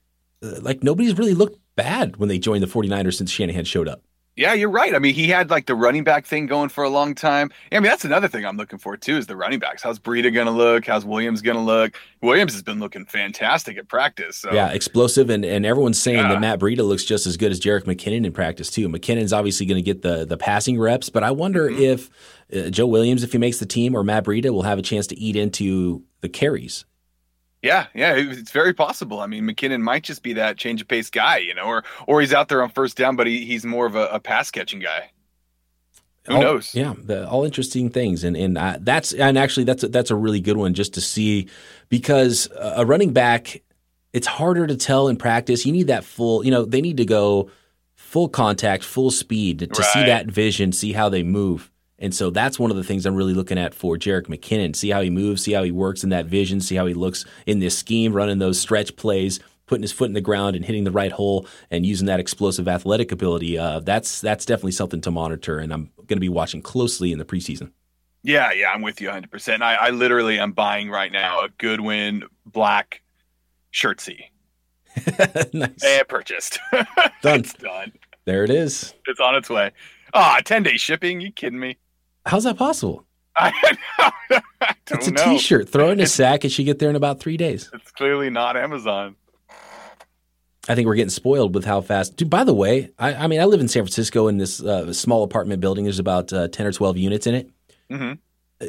Uh, 0.43 0.61
like 0.61 0.83
nobody's 0.83 1.17
really 1.17 1.35
looked 1.35 1.59
bad 1.77 2.17
when 2.17 2.29
they 2.29 2.39
joined 2.39 2.63
the 2.63 2.67
49ers 2.67 3.15
since 3.15 3.31
Shanahan 3.31 3.65
showed 3.65 3.89
up. 3.89 4.03
Yeah, 4.35 4.55
you're 4.55 4.71
right. 4.71 4.95
I 4.95 4.99
mean, 4.99 5.13
he 5.13 5.29
had 5.29 5.51
like 5.51 5.67
the 5.67 5.75
running 5.75 6.05
back 6.05 6.25
thing 6.25 6.47
going 6.47 6.71
for 6.71 6.85
a 6.85 6.89
long 6.89 7.15
time. 7.15 7.51
I 7.71 7.75
mean, 7.77 7.83
that's 7.83 8.07
another 8.07 8.29
thing 8.29 8.47
I'm 8.47 8.57
looking 8.57 8.79
for 8.79 8.97
too 8.97 9.19
is 9.19 9.27
the 9.27 9.37
running 9.37 9.59
backs. 9.59 9.83
How's 9.83 9.99
Breida 9.99 10.33
going 10.33 10.47
to 10.47 10.53
look? 10.53 10.87
How's 10.87 11.05
Williams 11.05 11.43
going 11.43 11.59
to 11.59 11.63
look? 11.63 12.01
Williams 12.23 12.55
has 12.55 12.63
been 12.63 12.81
looking 12.81 13.05
fantastic 13.05 13.77
at 13.77 13.89
practice. 13.89 14.39
So. 14.39 14.51
Yeah, 14.51 14.69
explosive, 14.69 15.29
and, 15.29 15.45
and 15.45 15.67
everyone's 15.67 16.01
saying 16.01 16.17
yeah. 16.17 16.29
that 16.29 16.41
Matt 16.41 16.61
Breida 16.61 16.79
looks 16.79 17.05
just 17.05 17.27
as 17.27 17.37
good 17.37 17.53
as 17.53 17.61
Jerick 17.61 17.85
McKinnon 17.85 18.25
in 18.25 18.33
practice 18.33 18.71
too. 18.71 18.89
McKinnon's 18.89 19.35
obviously 19.35 19.67
going 19.67 19.83
to 19.83 19.83
get 19.83 20.01
the 20.01 20.25
the 20.25 20.39
passing 20.39 20.81
reps, 20.81 21.11
but 21.11 21.23
I 21.23 21.31
wonder 21.31 21.69
mm-hmm. 21.69 21.83
if 21.83 22.11
uh, 22.57 22.71
Joe 22.71 22.87
Williams, 22.87 23.23
if 23.23 23.33
he 23.33 23.39
makes 23.39 23.59
the 23.59 23.67
team, 23.67 23.95
or 23.95 24.03
Matt 24.03 24.25
Breida 24.25 24.49
will 24.51 24.63
have 24.63 24.79
a 24.79 24.83
chance 24.83 25.07
to 25.09 25.19
eat 25.19 25.37
into 25.37 26.05
the 26.23 26.31
carries 26.31 26.87
Yeah, 27.63 27.87
yeah, 27.95 28.15
it's 28.17 28.51
very 28.51 28.75
possible. 28.75 29.21
I 29.21 29.27
mean, 29.27 29.45
McKinnon 29.45 29.81
might 29.81 30.03
just 30.03 30.25
be 30.25 30.33
that 30.33 30.57
change 30.57 30.81
of 30.81 30.89
pace 30.89 31.11
guy, 31.11 31.39
you 31.39 31.55
know, 31.55 31.63
or 31.63 31.85
or 32.09 32.21
he's 32.21 32.35
out 32.35 32.49
there 32.49 32.61
on 32.61 32.71
first 32.71 32.97
down, 32.97 33.15
but 33.15 33.29
he, 33.29 33.45
he's 33.45 33.65
more 33.65 33.87
of 33.87 33.95
a, 33.95 34.09
a 34.09 34.19
pass 34.21 34.51
catching 34.51 34.81
guy. 34.81 35.13
Who 36.27 36.35
all, 36.35 36.43
knows? 36.43 36.75
Yeah, 36.75 36.95
the, 36.99 37.29
all 37.29 37.45
interesting 37.45 37.89
things, 37.89 38.25
and 38.25 38.37
and 38.37 38.59
uh, 38.59 38.79
that's 38.81 39.13
and 39.13 39.39
actually 39.39 39.65
that's 39.65 39.85
a, 39.85 39.89
that's 39.89 40.11
a 40.11 40.17
really 40.17 40.41
good 40.41 40.57
one 40.57 40.75
just 40.75 40.95
to 40.95 41.01
see 41.01 41.49
because 41.89 42.49
a 42.57 42.85
running 42.85 43.13
back, 43.13 43.63
it's 44.13 44.27
harder 44.27 44.67
to 44.67 44.77
tell 44.77 45.09
in 45.09 45.17
practice. 45.17 45.65
You 45.65 45.73
need 45.73 45.87
that 45.87 46.05
full, 46.05 46.45
you 46.45 46.51
know, 46.51 46.65
they 46.65 46.81
need 46.81 46.97
to 46.99 47.05
go 47.05 47.51
full 47.95 48.29
contact, 48.29 48.85
full 48.85 49.11
speed 49.11 49.61
to, 49.61 49.67
to 49.69 49.83
see 49.83 50.05
that 50.05 50.27
vision, 50.27 50.73
see 50.73 50.93
how 50.93 51.09
they 51.09 51.23
move. 51.23 51.72
And 52.03 52.13
so 52.13 52.31
that's 52.31 52.59
one 52.59 52.71
of 52.73 52.77
the 52.77 52.83
things 52.83 53.07
I'm 53.07 53.15
really 53.15 53.33
looking 53.33 53.59
at 53.59 53.75
for 53.75 53.97
Jerick 53.97 54.27
McKinnon. 54.27 54.75
See 54.75 54.91
how 54.91 55.01
he 55.01 55.09
moves, 55.09 55.43
see 55.45 55.53
how 55.53 55.63
he 55.63 55.71
works 55.71 56.03
in 56.03 56.11
that 56.11 56.27
vision, 56.27 56.61
see 56.61 56.75
how 56.75 56.85
he 56.85 56.95
looks 56.95 57.25
in 57.47 57.61
this 57.61 57.79
scheme, 57.79 58.13
running 58.13 58.39
those 58.41 58.59
stretch 58.61 58.97
plays, 58.97 59.39
putting 59.67 59.83
his 59.83 59.93
foot 59.93 60.09
in 60.09 60.13
the 60.13 60.21
ground 60.21 60.57
and 60.57 60.65
hitting 60.65 60.83
the 60.83 60.91
right 60.91 61.13
hole, 61.13 61.47
and 61.71 61.87
using 61.87 62.09
that 62.09 62.19
explosive 62.19 62.67
athletic 62.67 63.13
ability. 63.13 63.57
Uh, 63.57 63.79
that's 63.79 64.21
that's 64.21 64.45
definitely 64.45 64.73
something 64.73 65.01
to 65.01 65.13
monitor, 65.13 65.59
and 65.59 65.73
I'm 65.73 65.91
going 65.97 66.17
to 66.17 66.21
be 66.21 66.29
watching 66.29 66.61
closely 66.61 67.13
in 67.13 67.19
the 67.19 67.25
preseason. 67.25 67.71
Yeah, 68.25 68.51
yeah, 68.53 68.71
I'm 68.73 68.83
with 68.83 69.01
you 69.01 69.07
100. 69.07 69.31
percent 69.31 69.63
I, 69.63 69.75
I 69.77 69.91
literally 69.91 70.41
am 70.41 70.53
buying 70.53 70.91
right 70.91 71.13
now 71.13 71.41
a 71.45 71.49
Goodwin 71.51 72.25
black 72.45 73.01
shirtsy 73.73 74.25
nice, 75.53 75.85
and 75.85 76.09
purchased. 76.09 76.59
Done. 77.23 77.41
it's 77.41 77.55
done. 77.55 77.93
there 78.25 78.43
it 78.45 78.51
is. 78.51 78.93
It's 79.07 79.21
on 79.21 79.37
its 79.37 79.49
way. 79.49 79.71
Ah, 80.15 80.41
10 80.45 80.65
day 80.65 80.77
shipping? 80.77 81.21
You 81.21 81.33
kidding 81.33 81.59
me? 81.59 81.79
How's 82.27 82.45
that 82.45 82.57
possible? 82.57 83.05
I, 83.37 83.53
I 83.99 84.75
don't 84.87 84.99
It's 85.09 85.09
a 85.09 85.11
know. 85.27 85.39
shirt 85.39 85.69
Throw 85.69 85.89
it 85.89 85.93
in 85.93 86.01
a 86.01 86.03
It's- 86.03 86.13
sack. 86.15 86.45
It 86.45 86.51
should 86.53 86.67
get 86.67 86.79
there 86.79 86.91
in 86.91 86.97
about 86.97 87.21
three 87.21 87.37
days. 87.37 87.71
It's 87.73 87.91
clearly 87.93 88.31
not 88.31 88.57
Amazon. 88.57 89.17
I 90.69 90.77
think 90.77 90.87
we're 90.87 90.95
getting 90.95 91.11
spoiled 91.11 91.55
with 91.57 91.65
how 91.65 91.81
fast. 91.81 92.17
Dude, 92.17 92.31
by 92.31 92.45
the 92.45 92.55
way, 92.55 92.91
I, 92.99 93.15
I 93.15 93.27
mean, 93.27 93.41
I 93.41 93.47
live 93.47 93.61
in 93.61 93.67
San 93.67 93.83
Francisco 93.83 94.29
in 94.29 94.39
this 94.39 94.63
uh, 94.63 94.93
small 94.93 95.25
apartment 95.25 95.61
building. 95.61 95.85
There's 95.85 95.99
about 95.99 96.33
uh, 96.33 96.47
10 96.49 96.67
or 96.67 96.73
12 96.73 96.99
units 96.99 97.27
in 97.27 97.35
it. 97.35 97.51
Mhm. 97.91 98.19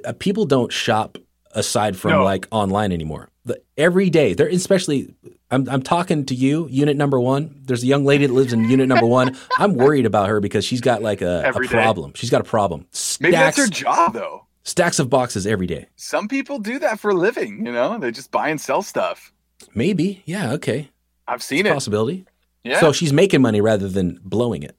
Uh, 0.03 0.13
people 0.13 0.45
don't 0.45 0.71
shop 0.71 1.19
aside 1.51 1.95
from 1.95 2.11
No. 2.11 2.23
like 2.23 2.47
online 2.49 2.91
anymore. 2.91 3.29
The, 3.45 3.61
every 3.77 4.09
day, 4.09 4.33
they're 4.33 4.47
especially. 4.47 5.13
I'm, 5.53 5.69
I'm 5.69 5.81
talking 5.81 6.25
to 6.25 6.35
you, 6.35 6.67
unit 6.69 6.97
number 6.97 7.19
one. 7.19 7.61
There's 7.65 7.83
a 7.83 7.87
young 7.87 8.05
lady 8.05 8.25
that 8.25 8.33
lives 8.33 8.53
in 8.53 8.69
unit 8.69 8.87
number 8.87 9.05
one. 9.05 9.37
I'm 9.57 9.75
worried 9.75 10.05
about 10.05 10.29
her 10.29 10.39
because 10.39 10.65
she's 10.65 10.81
got 10.81 11.01
like 11.01 11.21
a, 11.21 11.43
a 11.55 11.67
problem. 11.67 12.13
She's 12.15 12.29
got 12.29 12.41
a 12.41 12.43
problem. 12.45 12.81
Maybe 13.19 13.33
Stacks, 13.35 13.57
that's 13.57 13.57
her 13.57 13.67
job, 13.67 14.13
though. 14.13 14.45
stacks 14.63 14.99
of 14.99 15.09
boxes 15.09 15.45
every 15.47 15.67
day. 15.67 15.87
Some 15.95 16.27
people 16.27 16.59
do 16.59 16.79
that 16.79 16.99
for 16.99 17.11
a 17.11 17.13
living, 17.15 17.65
you 17.65 17.71
know? 17.71 17.97
They 17.99 18.11
just 18.11 18.31
buy 18.31 18.49
and 18.49 18.59
sell 18.59 18.81
stuff. 18.81 19.31
Maybe. 19.75 20.23
Yeah. 20.25 20.53
Okay. 20.53 20.89
I've 21.27 21.43
seen 21.43 21.59
It's 21.65 21.69
it. 21.69 21.73
possibility. 21.73 22.25
Yeah. 22.63 22.79
So 22.79 22.91
she's 22.91 23.13
making 23.13 23.41
money 23.41 23.61
rather 23.61 23.87
than 23.87 24.19
blowing 24.23 24.63
it. 24.63 24.75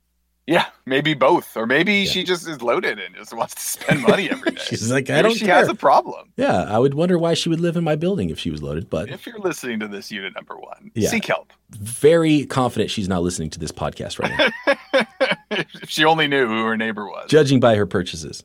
Yeah, 0.46 0.66
maybe 0.86 1.14
both. 1.14 1.56
Or 1.56 1.66
maybe 1.66 1.94
Yeah. 2.00 2.10
she 2.10 2.24
just 2.24 2.46
is 2.48 2.60
loaded 2.62 2.98
and 2.98 3.14
just 3.14 3.32
wants 3.34 3.54
to 3.54 3.60
spend 3.62 4.02
money 4.02 4.28
every 4.30 4.50
day. 4.54 4.62
She's 4.64 4.90
like, 4.90 5.08
I 5.10 5.14
Maybe 5.14 5.28
don't 5.28 5.38
she 5.38 5.46
care. 5.46 5.54
has 5.56 5.68
a 5.68 5.74
problem. 5.74 6.30
Yeah, 6.36 6.64
I 6.64 6.78
would 6.78 6.94
wonder 6.94 7.18
why 7.18 7.34
she 7.34 7.48
would 7.48 7.60
live 7.60 7.76
in 7.76 7.84
my 7.84 7.96
building 7.96 8.30
if 8.30 8.38
she 8.38 8.50
was 8.50 8.62
loaded, 8.62 8.90
but 8.90 9.08
If 9.10 9.26
you're 9.26 9.38
listening 9.38 9.80
to 9.80 9.88
this 9.88 10.10
unit 10.10 10.34
number 10.34 10.56
one, 10.56 10.90
Yeah. 10.94 11.08
seek 11.08 11.26
help. 11.26 11.52
very 11.70 12.44
confident 12.46 12.90
she's 12.90 13.08
not 13.08 13.22
listening 13.22 13.50
to 13.50 13.58
this 13.58 13.72
podcast 13.72 14.18
right 14.18 14.52
now, 14.96 15.04
if 15.50 15.88
she 15.90 16.04
only 16.04 16.26
knew 16.28 16.46
who 16.46 16.64
her 16.64 16.76
neighbor 16.76 17.06
was. 17.06 17.28
judging 17.30 17.60
by 17.60 17.74
her 17.76 17.86
purchases. 17.86 18.44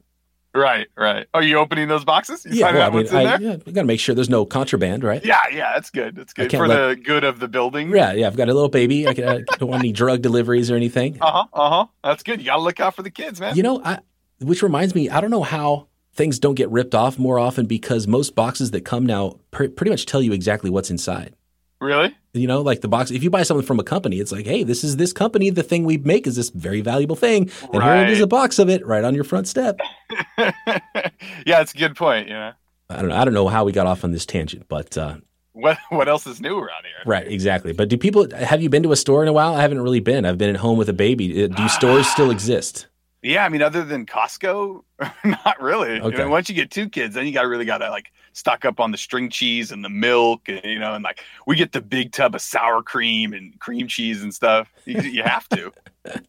Right, 0.53 0.87
right. 0.97 1.27
Are 1.33 1.43
you 1.43 1.57
opening 1.57 1.87
those 1.87 2.05
boxes? 2.05 2.45
You 2.45 2.53
Yeah, 2.53 2.71
well, 2.71 2.87
I 2.87 3.03
mean, 3.03 3.07
I, 3.15 3.37
yeah, 3.37 3.57
we 3.65 3.71
got 3.71 3.81
to 3.81 3.87
make 3.87 3.99
sure 3.99 4.15
there's 4.15 4.29
no 4.29 4.45
contraband, 4.45 5.03
right? 5.03 5.23
Yeah, 5.23 5.39
yeah, 5.51 5.73
that's 5.73 5.89
good. 5.89 6.15
That's 6.15 6.33
good 6.33 6.51
for 6.51 6.67
let- 6.67 6.89
the 6.89 6.95
good 6.95 7.23
of 7.23 7.39
the 7.39 7.47
building. 7.47 7.89
Yeah, 7.91 8.13
yeah. 8.13 8.27
I've 8.27 8.37
got 8.37 8.49
a 8.49 8.53
little 8.53 8.69
baby. 8.69 9.07
I, 9.07 9.13
can, 9.13 9.27
I 9.27 9.41
don't 9.57 9.69
want 9.69 9.81
any 9.81 9.91
drug 9.91 10.21
deliveries 10.21 10.71
or 10.71 10.75
anything. 10.75 11.17
Uh 11.21 11.31
huh. 11.31 11.45
Uh 11.53 11.69
huh. 11.69 11.85
That's 12.03 12.23
good. 12.23 12.39
You 12.39 12.47
got 12.47 12.57
to 12.57 12.61
look 12.61 12.79
out 12.79 12.95
for 12.95 13.03
the 13.03 13.11
kids, 13.11 13.39
man. 13.39 13.55
You 13.55 13.63
know, 13.63 13.81
I, 13.83 13.99
which 14.39 14.63
reminds 14.63 14.95
me, 14.95 15.09
I 15.09 15.21
don't 15.21 15.31
know 15.31 15.43
how 15.43 15.87
things 16.13 16.39
don't 16.39 16.55
get 16.55 16.69
ripped 16.69 16.95
off 16.95 17.17
more 17.17 17.39
often 17.39 17.65
because 17.65 18.07
most 18.07 18.35
boxes 18.35 18.71
that 18.71 18.81
come 18.81 19.05
now 19.05 19.39
pr- 19.51 19.67
pretty 19.67 19.89
much 19.91 20.05
tell 20.05 20.21
you 20.21 20.33
exactly 20.33 20.69
what's 20.69 20.89
inside. 20.89 21.35
Really? 21.79 22.15
You 22.33 22.47
know, 22.47 22.61
like 22.61 22.81
the 22.81 22.87
box. 22.87 23.11
If 23.11 23.23
you 23.23 23.29
buy 23.29 23.43
something 23.43 23.65
from 23.65 23.79
a 23.79 23.83
company, 23.83 24.19
it's 24.19 24.31
like, 24.31 24.45
hey, 24.45 24.63
this 24.63 24.83
is 24.83 24.97
this 24.97 25.13
company. 25.13 25.49
The 25.49 25.63
thing 25.63 25.83
we 25.83 25.97
make 25.97 26.27
is 26.27 26.35
this 26.35 26.49
very 26.49 26.81
valuable 26.81 27.15
thing, 27.15 27.49
and 27.73 27.83
here 27.83 27.95
it 27.95 28.09
is, 28.09 28.21
a 28.21 28.27
box 28.27 28.59
of 28.59 28.69
it 28.69 28.85
right 28.85 29.03
on 29.03 29.15
your 29.15 29.23
front 29.23 29.47
step. 29.47 29.79
yeah, 30.37 31.61
it's 31.61 31.73
a 31.73 31.77
good 31.77 31.95
point. 31.95 32.27
You 32.27 32.33
know, 32.33 32.51
I 32.89 32.97
don't 32.97 33.09
know. 33.09 33.15
I 33.15 33.25
don't 33.25 33.33
know 33.33 33.47
how 33.47 33.63
we 33.63 33.71
got 33.71 33.87
off 33.87 34.03
on 34.03 34.11
this 34.11 34.25
tangent, 34.25 34.67
but 34.67 34.97
uh, 34.97 35.17
what 35.53 35.77
what 35.89 36.07
else 36.07 36.27
is 36.27 36.39
new 36.39 36.57
around 36.57 36.83
here? 36.83 37.03
right, 37.05 37.27
exactly. 37.27 37.73
But 37.73 37.89
do 37.89 37.97
people 37.97 38.27
have 38.35 38.61
you 38.61 38.69
been 38.69 38.83
to 38.83 38.91
a 38.91 38.95
store 38.95 39.23
in 39.23 39.27
a 39.27 39.33
while? 39.33 39.55
I 39.55 39.61
haven't 39.61 39.81
really 39.81 39.99
been. 39.99 40.25
I've 40.25 40.37
been 40.37 40.49
at 40.49 40.57
home 40.57 40.77
with 40.77 40.89
a 40.89 40.93
baby. 40.93 41.43
Uh, 41.43 41.47
Do 41.47 41.67
stores 41.67 42.07
still 42.07 42.31
exist? 42.37 42.87
Yeah, 43.21 43.43
I 43.43 43.49
mean, 43.49 43.61
other 43.61 43.83
than 43.83 44.05
Costco, 44.05 44.81
not 45.23 45.61
really. 45.61 45.99
Okay. 45.99 46.17
know, 46.17 46.29
once 46.29 46.47
you 46.47 46.55
get 46.55 46.71
two 46.71 46.87
kids, 46.87 47.15
then 47.15 47.25
you 47.27 47.33
got 47.33 47.41
to 47.41 47.49
really 47.49 47.65
got 47.65 47.79
to 47.79 47.89
like 47.89 48.11
stock 48.31 48.63
up 48.63 48.79
on 48.79 48.91
the 48.91 48.97
string 48.97 49.29
cheese 49.29 49.71
and 49.71 49.83
the 49.83 49.89
milk, 49.89 50.47
and, 50.47 50.63
you 50.63 50.79
know, 50.79 50.93
and 50.93 51.03
like 51.03 51.23
we 51.45 51.55
get 51.55 51.73
the 51.73 51.81
big 51.81 52.13
tub 52.13 52.33
of 52.33 52.41
sour 52.41 52.81
cream 52.81 53.33
and 53.33 53.59
cream 53.59 53.87
cheese 53.87 54.23
and 54.23 54.33
stuff. 54.33 54.71
You, 54.85 55.01
you 55.01 55.23
have 55.23 55.47
to. 55.49 55.71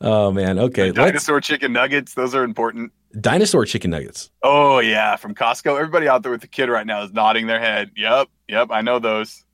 Oh 0.00 0.30
man, 0.30 0.58
okay. 0.58 0.92
Let's, 0.92 0.96
Dinosaur 0.96 1.40
chicken 1.40 1.72
nuggets, 1.72 2.14
those 2.14 2.32
are 2.34 2.44
important. 2.44 2.92
dinosaur 3.20 3.64
chicken 3.64 3.90
nuggets. 3.90 4.30
Oh 4.42 4.78
yeah, 4.78 5.16
from 5.16 5.34
Costco. 5.34 5.76
Everybody 5.76 6.06
out 6.06 6.22
there 6.22 6.30
with 6.30 6.40
the 6.40 6.46
kid 6.46 6.68
right 6.68 6.86
now 6.86 7.02
is 7.02 7.12
nodding 7.12 7.48
their 7.48 7.58
head. 7.58 7.90
Yep, 7.96 8.28
yep, 8.48 8.68
I 8.70 8.80
know 8.80 9.00
those. 9.00 9.44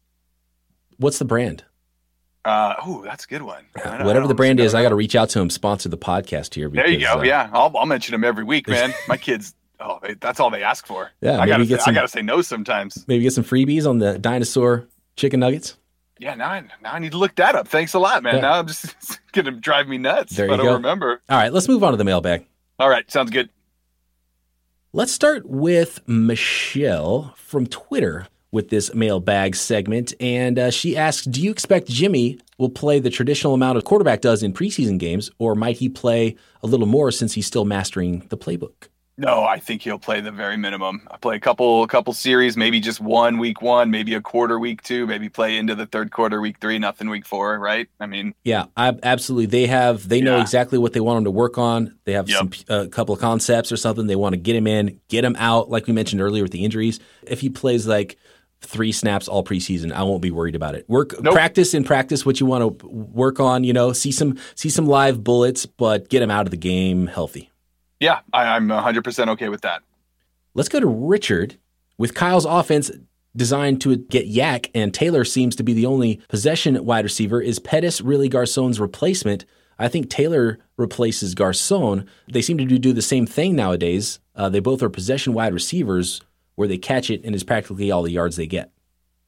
What's 0.99 1.19
the 1.19 1.25
brand? 1.25 1.65
Uh, 2.45 2.75
oh, 2.85 3.03
that's 3.03 3.25
a 3.25 3.29
good 3.29 3.43
one. 3.43 3.65
Whatever 3.75 4.27
the 4.27 4.35
brand 4.35 4.61
is, 4.61 4.75
I 4.75 4.83
got 4.83 4.91
to 4.91 4.95
reach 4.95 5.17
out 5.17 5.31
to 5.31 5.41
him, 5.41 5.49
sponsor 5.49 5.89
the 5.89 5.97
podcast 5.97 6.55
here. 6.55 6.69
There 6.69 6.87
you 6.89 7.01
go. 7.01 7.21
uh, 7.21 7.23
yeah, 7.23 7.49
I'll, 7.53 7.75
I'll 7.77 7.87
mention 7.87 8.13
them 8.13 8.23
every 8.25 8.45
week, 8.45 8.69
man. 8.69 8.93
My 9.09 9.17
kids. 9.17 9.55
Oh, 9.81 9.99
they, 10.03 10.15
that's 10.15 10.41
all 10.41 10.51
they 10.51 10.63
ask 10.63 10.87
for. 10.87 11.11
Yeah, 11.21 11.39
I 11.41 11.47
gotta. 11.47 11.65
get 11.67 11.81
Say, 11.81 11.85
some- 11.87 11.93
I 11.93 11.95
gotta 11.95 12.09
say 12.09 12.23
no 12.23 12.43
sometimes. 12.43 13.05
Maybe 13.09 13.23
get 13.23 13.33
some 13.33 13.45
freebies 13.45 13.89
on 13.89 13.99
the 13.99 14.19
dinosaur 14.19 14.87
chicken 15.17 15.41
nuggets. 15.41 15.77
Yeah, 16.19 16.35
now 16.35 16.49
I, 16.51 16.61
now 16.83 16.93
I 16.93 16.99
need 17.01 17.13
to 17.13 17.19
look 17.19 17.35
that 17.37 17.55
up. 17.57 17.67
Thanks 17.67 17.93
a 17.95 17.99
lot, 17.99 18.23
man. 18.23 18.37
Yeah. 18.37 18.41
Now 18.43 18.53
I'm 18.61 18.67
just 18.67 18.95
gonna 19.33 19.51
drive 19.53 19.89
me 19.89 19.99
nuts. 19.99 20.37
There 20.37 20.47
if 20.47 20.51
I 20.51 20.55
you 20.55 20.59
don't 20.59 20.67
go. 20.67 20.75
remember. 20.75 21.21
All 21.29 21.37
right, 21.37 21.53
let's 21.53 21.67
move 21.67 21.83
on 21.83 21.91
to 21.93 21.97
the 21.97 22.05
mailbag. 22.05 22.47
All 22.79 22.89
right, 22.89 23.11
sounds 23.11 23.31
good. 23.31 23.49
Let's 24.93 25.11
start 25.13 25.45
with 25.47 26.07
Michelle 26.07 27.35
from 27.37 27.67
Twitter 27.67 28.29
with 28.55 28.71
this 28.71 28.95
mailbag 28.95 29.57
segment. 29.57 30.14
And 30.21 30.59
uh, 30.59 30.71
she 30.71 30.97
asks 30.97 31.27
Do 31.27 31.43
you 31.43 31.51
expect 31.51 31.88
Jimmy 31.88 32.38
will 32.57 32.71
play 32.71 33.01
the 33.01 33.11
traditional 33.11 33.53
amount 33.53 33.77
of 33.77 33.85
quarterback 33.85 34.21
does 34.21 34.43
in 34.43 34.55
preseason 34.55 34.99
games, 34.99 35.31
or 35.38 35.55
might 35.55 35.77
he 35.77 35.88
play 35.88 36.37
a 36.62 36.67
little 36.67 36.87
more 36.87 37.11
since 37.11 37.35
he's 37.35 37.47
still 37.47 37.64
mastering 37.64 38.21
the 38.31 38.38
playbook? 38.38 38.88
No, 39.17 39.45
I 39.45 39.61
think 39.61 39.83
he'll 39.83 39.99
play 40.01 40.21
the 40.21 40.33
very 40.33 40.57
minimum. 40.57 41.07
I 41.09 41.19
play 41.19 41.37
a 41.37 41.40
couple 41.40 41.85
a 41.85 41.87
couple 41.88 42.12
series, 42.12 42.57
maybe 42.57 42.81
just 42.81 43.01
one 43.01 43.38
week 43.38 43.62
one, 43.62 43.90
maybe 43.93 44.14
a 44.14 44.21
quarter 44.21 44.59
week 44.59 44.83
two, 44.83 45.07
maybe 45.07 45.29
play 45.29 45.57
into 45.57 45.77
the 45.77 45.87
third 45.87 46.11
quarter 46.11 46.40
week 46.40 46.59
three, 46.61 46.81
nothing 46.81 47.09
week 47.09 47.25
four, 47.25 47.57
right? 47.61 47.88
I 48.01 48.07
mean, 48.07 48.35
Yeah, 48.43 48.64
I, 48.77 48.93
absolutely. 49.05 49.47
They 49.47 49.67
have 49.69 50.09
they 50.09 50.21
know 50.21 50.40
exactly 50.40 50.79
what 50.79 50.95
they 50.95 51.01
want 51.01 51.19
him 51.19 51.25
to 51.25 51.31
work 51.31 51.59
on. 51.59 51.97
They 52.07 52.12
have 52.14 52.29
Yep. 52.29 52.38
some 52.38 52.51
a 52.69 52.88
couple 52.88 53.14
of 53.14 53.21
concepts 53.21 53.71
or 53.71 53.77
something. 53.77 54.09
They 54.09 54.17
want 54.17 54.33
to 54.33 54.37
get 54.37 54.57
him 54.57 54.67
in, 54.67 55.01
get 55.09 55.25
him 55.25 55.37
out. 55.38 55.71
Like 55.71 55.87
we 55.87 55.93
mentioned 55.93 56.21
earlier 56.21 56.43
with 56.43 56.53
the 56.53 56.64
injuries, 56.64 56.99
if 57.23 57.40
he 57.40 57.51
plays 57.51 57.87
like 57.87 58.19
three 58.64 58.92
snaps 58.92 59.29
all 59.29 59.44
preseason, 59.44 59.92
I 59.92 60.03
won't 60.03 60.22
be 60.22 60.31
worried 60.31 60.55
about 60.57 60.74
it. 60.74 60.88
Work 60.88 61.20
Nope. 61.22 61.35
practice 61.35 61.74
and 61.74 61.85
practice 61.87 62.24
what 62.27 62.40
you 62.40 62.46
want 62.46 62.79
to 62.81 62.87
work 62.87 63.40
on. 63.40 63.64
You 63.64 63.72
know, 63.72 63.92
see 63.92 64.12
some 64.12 64.38
see 64.55 64.68
some 64.70 64.87
live 64.87 65.22
bullets, 65.24 65.66
but 65.66 66.09
get 66.09 66.22
him 66.22 66.31
out 66.31 66.46
of 66.46 66.50
the 66.50 66.57
game 66.57 67.07
healthy. 67.07 67.50
yeah, 68.00 68.20
I, 68.33 68.57
I'm 68.57 68.68
100% 68.68 69.29
okay 69.31 69.48
with 69.48 69.62
that. 69.62 69.83
Let's 70.55 70.68
go 70.68 70.81
to 70.81 70.87
Richard 70.87 71.57
with 71.98 72.14
Kyle's 72.14 72.44
offense 72.44 72.90
designed 73.37 73.81
to 73.81 73.96
get 73.96 74.29
YAC, 74.31 74.70
and 74.74 74.94
Taylor 74.94 75.24
seems 75.24 75.57
to 75.57 75.62
be 75.64 75.72
the 75.72 75.87
only 75.87 76.20
possession 76.29 76.85
wide 76.85 77.05
receiver. 77.05 77.40
Is 77.40 77.59
Pettis 77.59 78.00
really 78.00 78.29
Garcon's 78.29 78.79
replacement? 78.79 79.44
I 79.77 79.88
think 79.88 80.09
Taylor 80.09 80.61
replaces 80.77 81.35
Garcon. 81.35 82.07
They 82.31 82.42
seem 82.42 82.59
to 82.59 82.64
do, 82.64 82.79
do 82.79 82.92
the 82.92 83.03
same 83.03 83.27
thing 83.27 83.57
nowadays. 83.57 84.20
Uh, 84.37 84.48
they 84.48 84.61
both 84.61 84.83
are 84.85 84.88
possession 84.88 85.33
wide 85.35 85.53
receivers 85.53 86.20
where 86.57 86.69
they 86.69 86.79
catch 86.79 87.11
it 87.11 87.25
and 87.25 87.35
is 87.35 87.45
practically 87.45 87.90
all 87.90 88.03
the 88.03 88.12
yards 88.12 88.37
they 88.37 88.47
get. 88.47 88.71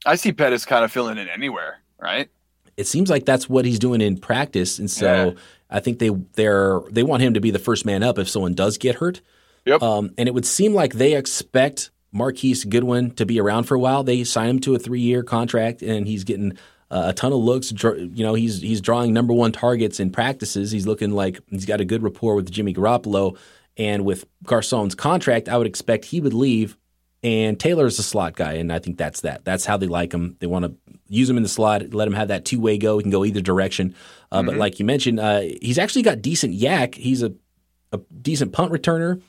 I 0.05 0.15
see 0.15 0.31
Pettis 0.31 0.65
kind 0.65 0.85
of 0.85 0.91
filling 0.91 1.17
in 1.17 1.27
anywhere, 1.27 1.79
right? 1.99 2.29
It 2.77 2.87
seems 2.87 3.09
like 3.09 3.25
that's 3.25 3.49
what 3.49 3.65
he's 3.65 3.79
doing 3.79 4.01
in 4.01 4.17
practice, 4.17 4.77
and 4.79 4.89
so 4.89 5.05
Yeah. 5.27 5.31
I 5.69 5.79
think 5.79 5.99
they 5.99 6.09
they're 6.35 6.79
they 6.91 7.03
want 7.03 7.23
him 7.23 7.33
to 7.33 7.41
be 7.41 7.51
the 7.51 7.59
first 7.59 7.85
man 7.85 8.03
up 8.03 8.17
if 8.19 8.29
someone 8.29 8.53
does 8.53 8.77
get 8.77 8.95
hurt. 8.95 9.21
Yep. 9.65 9.81
Um, 9.81 10.11
and 10.17 10.29
it 10.29 10.33
would 10.33 10.45
seem 10.45 10.73
like 10.73 10.93
they 10.93 11.15
expect 11.15 11.91
Marquise 12.13 12.63
Goodwin 12.63 13.11
to 13.15 13.25
be 13.25 13.39
around 13.41 13.63
for 13.65 13.75
a 13.75 13.79
while. 13.79 14.03
They 14.03 14.23
sign 14.23 14.49
him 14.49 14.59
to 14.59 14.75
a 14.75 14.79
three 14.79 15.01
year 15.01 15.23
contract, 15.23 15.81
and 15.81 16.07
he's 16.07 16.23
getting 16.23 16.53
uh, 16.89 17.05
a 17.07 17.13
ton 17.13 17.33
of 17.33 17.39
looks. 17.39 17.73
You 17.83 18.23
know, 18.23 18.33
he's 18.35 18.61
he's 18.61 18.79
drawing 18.79 19.11
number 19.11 19.33
one 19.33 19.51
targets 19.51 19.99
in 19.99 20.11
practices. 20.11 20.71
He's 20.71 20.87
looking 20.87 21.11
like 21.11 21.41
he's 21.49 21.65
got 21.65 21.81
a 21.81 21.85
good 21.85 22.03
rapport 22.03 22.35
with 22.35 22.49
Jimmy 22.49 22.73
Garoppolo, 22.73 23.37
and 23.75 24.05
with 24.05 24.25
Garcon's 24.45 24.95
contract, 24.95 25.49
I 25.49 25.57
would 25.57 25.67
expect 25.67 26.05
he 26.05 26.21
would 26.21 26.33
leave 26.33 26.77
and 27.27 27.59
Taylor's 27.59 27.99
a 27.99 28.03
slot 28.03 28.35
guy, 28.35 28.53
and 28.53 28.71
I 28.71 28.79
think 28.79 28.97
that's 28.97 29.21
that. 29.21 29.43
That's 29.43 29.65
how 29.65 29.77
they 29.77 29.87
like 29.87 30.13
him. 30.13 30.37
They 30.39 30.47
want 30.47 30.65
to 30.65 30.75
use 31.09 31.29
him 31.29 31.37
in 31.37 31.43
the 31.43 31.49
slot, 31.49 31.93
let 31.93 32.07
him 32.07 32.13
have 32.13 32.29
that 32.29 32.45
two 32.45 32.59
way 32.59 32.77
go. 32.77 32.97
He 32.97 33.03
can 33.03 33.11
go 33.11 33.25
either 33.25 33.41
direction. 33.41 33.95
Uh, 34.31 34.43
But 34.43 34.55
like 34.57 34.79
you 34.79 34.85
mentioned, 34.85 35.19
uh, 35.19 35.41
he's 35.61 35.77
actually 35.77 36.03
got 36.03 36.21
decent 36.21 36.53
YAC. 36.53 36.95
He's 36.95 37.23
a, 37.23 37.33
a 37.91 37.99
decent 38.21 38.53
punt 38.53 38.71
returner 38.71 39.21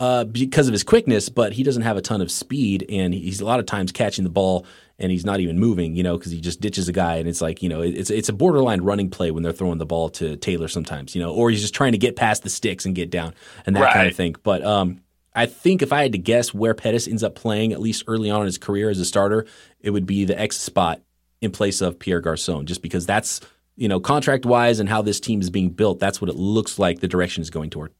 uh, 0.00 0.24
because 0.24 0.68
of 0.68 0.72
his 0.72 0.82
quickness, 0.82 1.28
but 1.28 1.52
he 1.52 1.62
doesn't 1.62 1.82
have 1.82 1.96
a 1.96 2.02
ton 2.02 2.20
of 2.20 2.30
speed, 2.30 2.84
and 2.88 3.14
he's 3.14 3.40
a 3.40 3.44
lot 3.44 3.60
of 3.60 3.66
times 3.66 3.92
catching 3.92 4.24
the 4.24 4.30
ball 4.30 4.66
and 4.98 5.10
he's 5.10 5.24
not 5.24 5.40
even 5.40 5.58
moving, 5.58 5.96
you 5.96 6.02
know, 6.04 6.16
because 6.16 6.30
he 6.30 6.40
just 6.40 6.60
ditches 6.60 6.88
a 6.88 6.92
guy, 6.92 7.16
and 7.16 7.28
it's 7.28 7.40
like 7.40 7.62
you 7.62 7.68
know, 7.68 7.80
it's 7.82 8.10
it's 8.10 8.28
a 8.28 8.32
borderline 8.32 8.80
running 8.80 9.10
play 9.10 9.30
when 9.30 9.42
they're 9.42 9.52
throwing 9.52 9.78
the 9.78 9.86
ball 9.86 10.08
to 10.10 10.36
Taylor 10.36 10.68
sometimes, 10.68 11.14
you 11.16 11.20
know, 11.22 11.32
or 11.32 11.50
he's 11.50 11.60
just 11.60 11.74
trying 11.74 11.92
to 11.92 11.98
get 11.98 12.14
past 12.16 12.44
the 12.44 12.50
sticks 12.50 12.86
and 12.86 12.94
get 12.94 13.10
down 13.10 13.34
and 13.66 13.74
that 13.74 13.80
kind 13.92 14.08
of 14.08 14.16
thing. 14.16 14.36
But 14.42 14.64
um, 14.64 15.00
I 15.34 15.46
think 15.46 15.82
if 15.82 15.92
I 15.92 16.02
had 16.02 16.12
to 16.12 16.18
guess 16.18 16.54
where 16.54 16.74
Pettis 16.74 17.08
ends 17.08 17.24
up 17.24 17.34
playing, 17.34 17.72
at 17.72 17.80
least 17.80 18.04
early 18.06 18.30
on 18.30 18.40
in 18.40 18.46
his 18.46 18.58
career 18.58 18.88
as 18.88 19.00
a 19.00 19.04
starter, 19.04 19.46
it 19.80 19.90
would 19.90 20.06
be 20.06 20.24
the 20.24 20.38
X 20.38 20.56
spot 20.56 21.00
in 21.40 21.50
place 21.50 21.80
of 21.80 21.98
Pierre 21.98 22.20
Garcon, 22.20 22.66
just 22.66 22.82
because 22.82 23.06
that's 23.06 23.40
you 23.76 23.88
know 23.88 24.00
contract 24.00 24.46
wise 24.46 24.80
and 24.80 24.88
how 24.88 25.02
this 25.02 25.20
team 25.20 25.40
is 25.40 25.50
being 25.50 25.70
built. 25.70 25.98
That's 25.98 26.20
what 26.20 26.30
it 26.30 26.36
looks 26.36 26.78
like 26.78 27.00
the 27.00 27.08
direction 27.08 27.42
is 27.42 27.50
going 27.50 27.70
toward. 27.70 27.92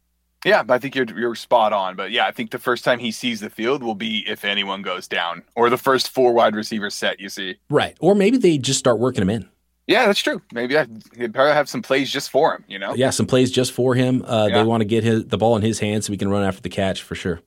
Yeah, 0.45 0.63
I 0.69 0.79
think 0.79 0.95
you're 0.95 1.07
you're 1.07 1.35
spot 1.35 1.73
on. 1.73 1.97
But 1.97 2.11
yeah, 2.11 2.27
I 2.27 2.31
think 2.33 2.51
the 2.51 2.59
first 2.59 2.85
time 2.85 2.99
he 2.99 3.11
sees 3.11 3.41
the 3.41 3.51
field 3.51 3.83
will 3.83 3.95
be 3.95 4.25
if 4.29 4.45
anyone 4.45 4.83
goes 4.83 5.09
down, 5.09 5.43
or 5.57 5.71
the 5.71 5.79
first 5.79 6.11
four 6.11 6.33
wide 6.33 6.55
receiver 6.55 6.91
set 6.91 7.19
you 7.19 7.29
see. 7.29 7.57
Right. 7.71 7.97
Or 7.99 8.15
maybe 8.15 8.37
they 8.37 8.59
just 8.59 8.79
start 8.79 8.99
working 8.99 9.23
him 9.23 9.31
in. 9.31 9.49
Yeah, 9.87 10.07
that's 10.07 10.21
true. 10.21 10.41
Maybe 10.53 10.79
I, 10.79 10.87
he'd 11.17 11.35
probably 11.35 11.53
have 11.53 11.69
some 11.69 11.83
plays 11.83 12.11
just 12.11 12.31
for 12.31 12.55
him. 12.55 12.65
You 12.69 12.79
know. 12.79 12.95
Yeah, 12.95 13.11
some 13.11 13.27
plays 13.27 13.51
just 13.51 13.73
for 13.73 13.95
him. 13.95 14.25
Uh, 14.27 14.47
Yeah. 14.49 14.59
They 14.59 14.65
want 14.65 14.81
to 14.81 14.87
get 14.87 15.05
his, 15.05 15.27
the 15.27 15.37
ball 15.37 15.57
in 15.57 15.63
his 15.63 15.79
hands 15.79 16.07
so 16.07 16.13
he 16.13 16.17
can 16.17 16.29
run 16.29 16.43
after 16.43 16.63
the 16.63 16.71
catch 16.71 17.03
for 17.03 17.15
sure. 17.15 17.41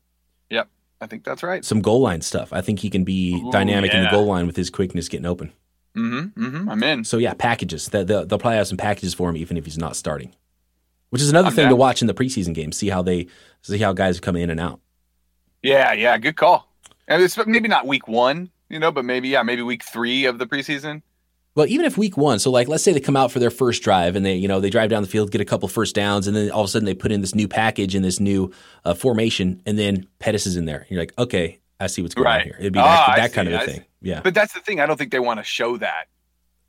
Yep, 0.50 0.70
I 1.02 1.08
think 1.08 1.24
that's 1.24 1.42
right. 1.44 1.66
Some 1.66 1.82
goal 1.82 2.02
line 2.02 2.22
stuff. 2.22 2.54
I 2.54 2.62
think 2.62 2.80
he 2.80 2.90
can 2.90 3.04
be 3.04 3.36
Ooh, 3.36 3.52
dynamic 3.52 3.94
in 3.94 4.04
the 4.04 4.10
goal 4.10 4.26
line 4.26 4.46
with 4.46 4.56
his 4.56 4.70
quickness 4.70 5.10
getting 5.10 5.26
open. 5.26 5.52
Mm-hmm. 5.96 6.46
Mm-hmm. 6.46 6.70
I'm 6.70 6.84
in. 6.84 7.04
So 7.04 7.18
yeah, 7.18 7.34
packages. 7.34 7.88
They'll, 7.88 8.06
they'll 8.06 8.26
they'll 8.26 8.38
probably 8.40 8.58
have 8.58 8.68
some 8.68 8.78
packages 8.78 9.16
for 9.16 9.30
him 9.30 9.38
even 9.38 9.58
if 9.58 9.66
he's 9.66 9.80
not 9.80 9.96
starting. 9.96 10.36
Which 11.10 11.22
is 11.24 11.30
another 11.30 11.48
I'm 11.48 11.54
thing 11.54 11.70
to 11.70 11.76
watch 11.76 12.02
in 12.02 12.08
the 12.08 12.14
preseason 12.14 12.54
games. 12.54 12.78
See 12.78 12.90
how 12.90 13.02
they 13.02 13.28
see 13.64 13.80
how 13.80 13.94
guys 13.94 14.20
come 14.20 14.36
in 14.36 14.52
and 14.52 14.60
out. 14.60 14.80
Yeah, 15.64 15.94
yeah, 15.94 16.18
good 16.20 16.36
call. 16.36 16.72
And 17.08 17.24
it's 17.24 17.38
maybe 17.48 17.68
not 17.68 17.88
week 17.88 18.08
one, 18.08 18.52
you 18.70 18.78
know, 18.78 18.92
but 18.92 19.06
maybe 19.06 19.30
yeah, 19.30 19.42
maybe 19.42 19.64
week 19.64 19.84
three 19.84 20.26
of 20.26 20.38
the 20.38 20.46
preseason. 20.46 21.02
Well, 21.58 21.66
even 21.68 21.86
if 21.88 21.98
week 21.98 22.16
one, 22.18 22.38
so 22.40 22.52
like 22.52 22.68
let's 22.68 22.84
say 22.84 22.94
they 22.94 23.00
come 23.00 23.18
out 23.18 23.32
for 23.32 23.40
their 23.40 23.50
first 23.50 23.82
drive 23.82 24.16
and 24.16 24.24
they, 24.24 24.36
you 24.36 24.48
know, 24.48 24.60
they 24.60 24.70
drive 24.70 24.92
down 24.92 25.02
the 25.02 25.10
field, 25.10 25.32
get 25.32 25.42
a 25.42 25.46
couple 25.46 25.68
first 25.68 25.96
downs, 25.96 26.28
and 26.28 26.38
then 26.38 26.52
all 26.52 26.62
of 26.62 26.66
a 26.66 26.68
sudden 26.70 26.86
they 26.86 26.94
put 26.94 27.12
in 27.12 27.22
this 27.22 27.34
new 27.34 27.48
package 27.48 27.96
and 27.96 28.06
this 28.06 28.20
new 28.20 28.52
uh, 28.86 28.94
formation, 28.94 29.60
and 29.66 29.78
then 29.78 30.08
Pettis 30.20 30.46
is 30.46 30.56
in 30.56 30.66
there. 30.66 30.82
And 30.82 30.92
You're 30.92 31.02
like, 31.02 31.14
okay, 31.18 31.60
I 31.80 31.88
see 31.88 32.02
what's 32.04 32.14
going 32.14 32.28
on 32.28 32.42
here. 32.42 32.56
It'd 32.60 32.74
be 32.74 32.80
Ah, 32.80 33.06
that, 33.08 33.18
that 33.18 33.34
kind 33.34 33.48
of 33.48 33.56
a 33.56 33.62
I 33.62 33.66
thing. 33.66 33.80
see. 33.80 33.86
Yeah. 34.04 34.22
But 34.24 34.36
that's 34.36 34.54
the 34.54 34.60
thing. 34.60 34.80
I 34.80 34.86
don't 34.86 34.98
think 34.98 35.12
they 35.12 35.20
want 35.20 35.40
to 35.40 35.44
show 35.44 35.78
that, 35.78 36.06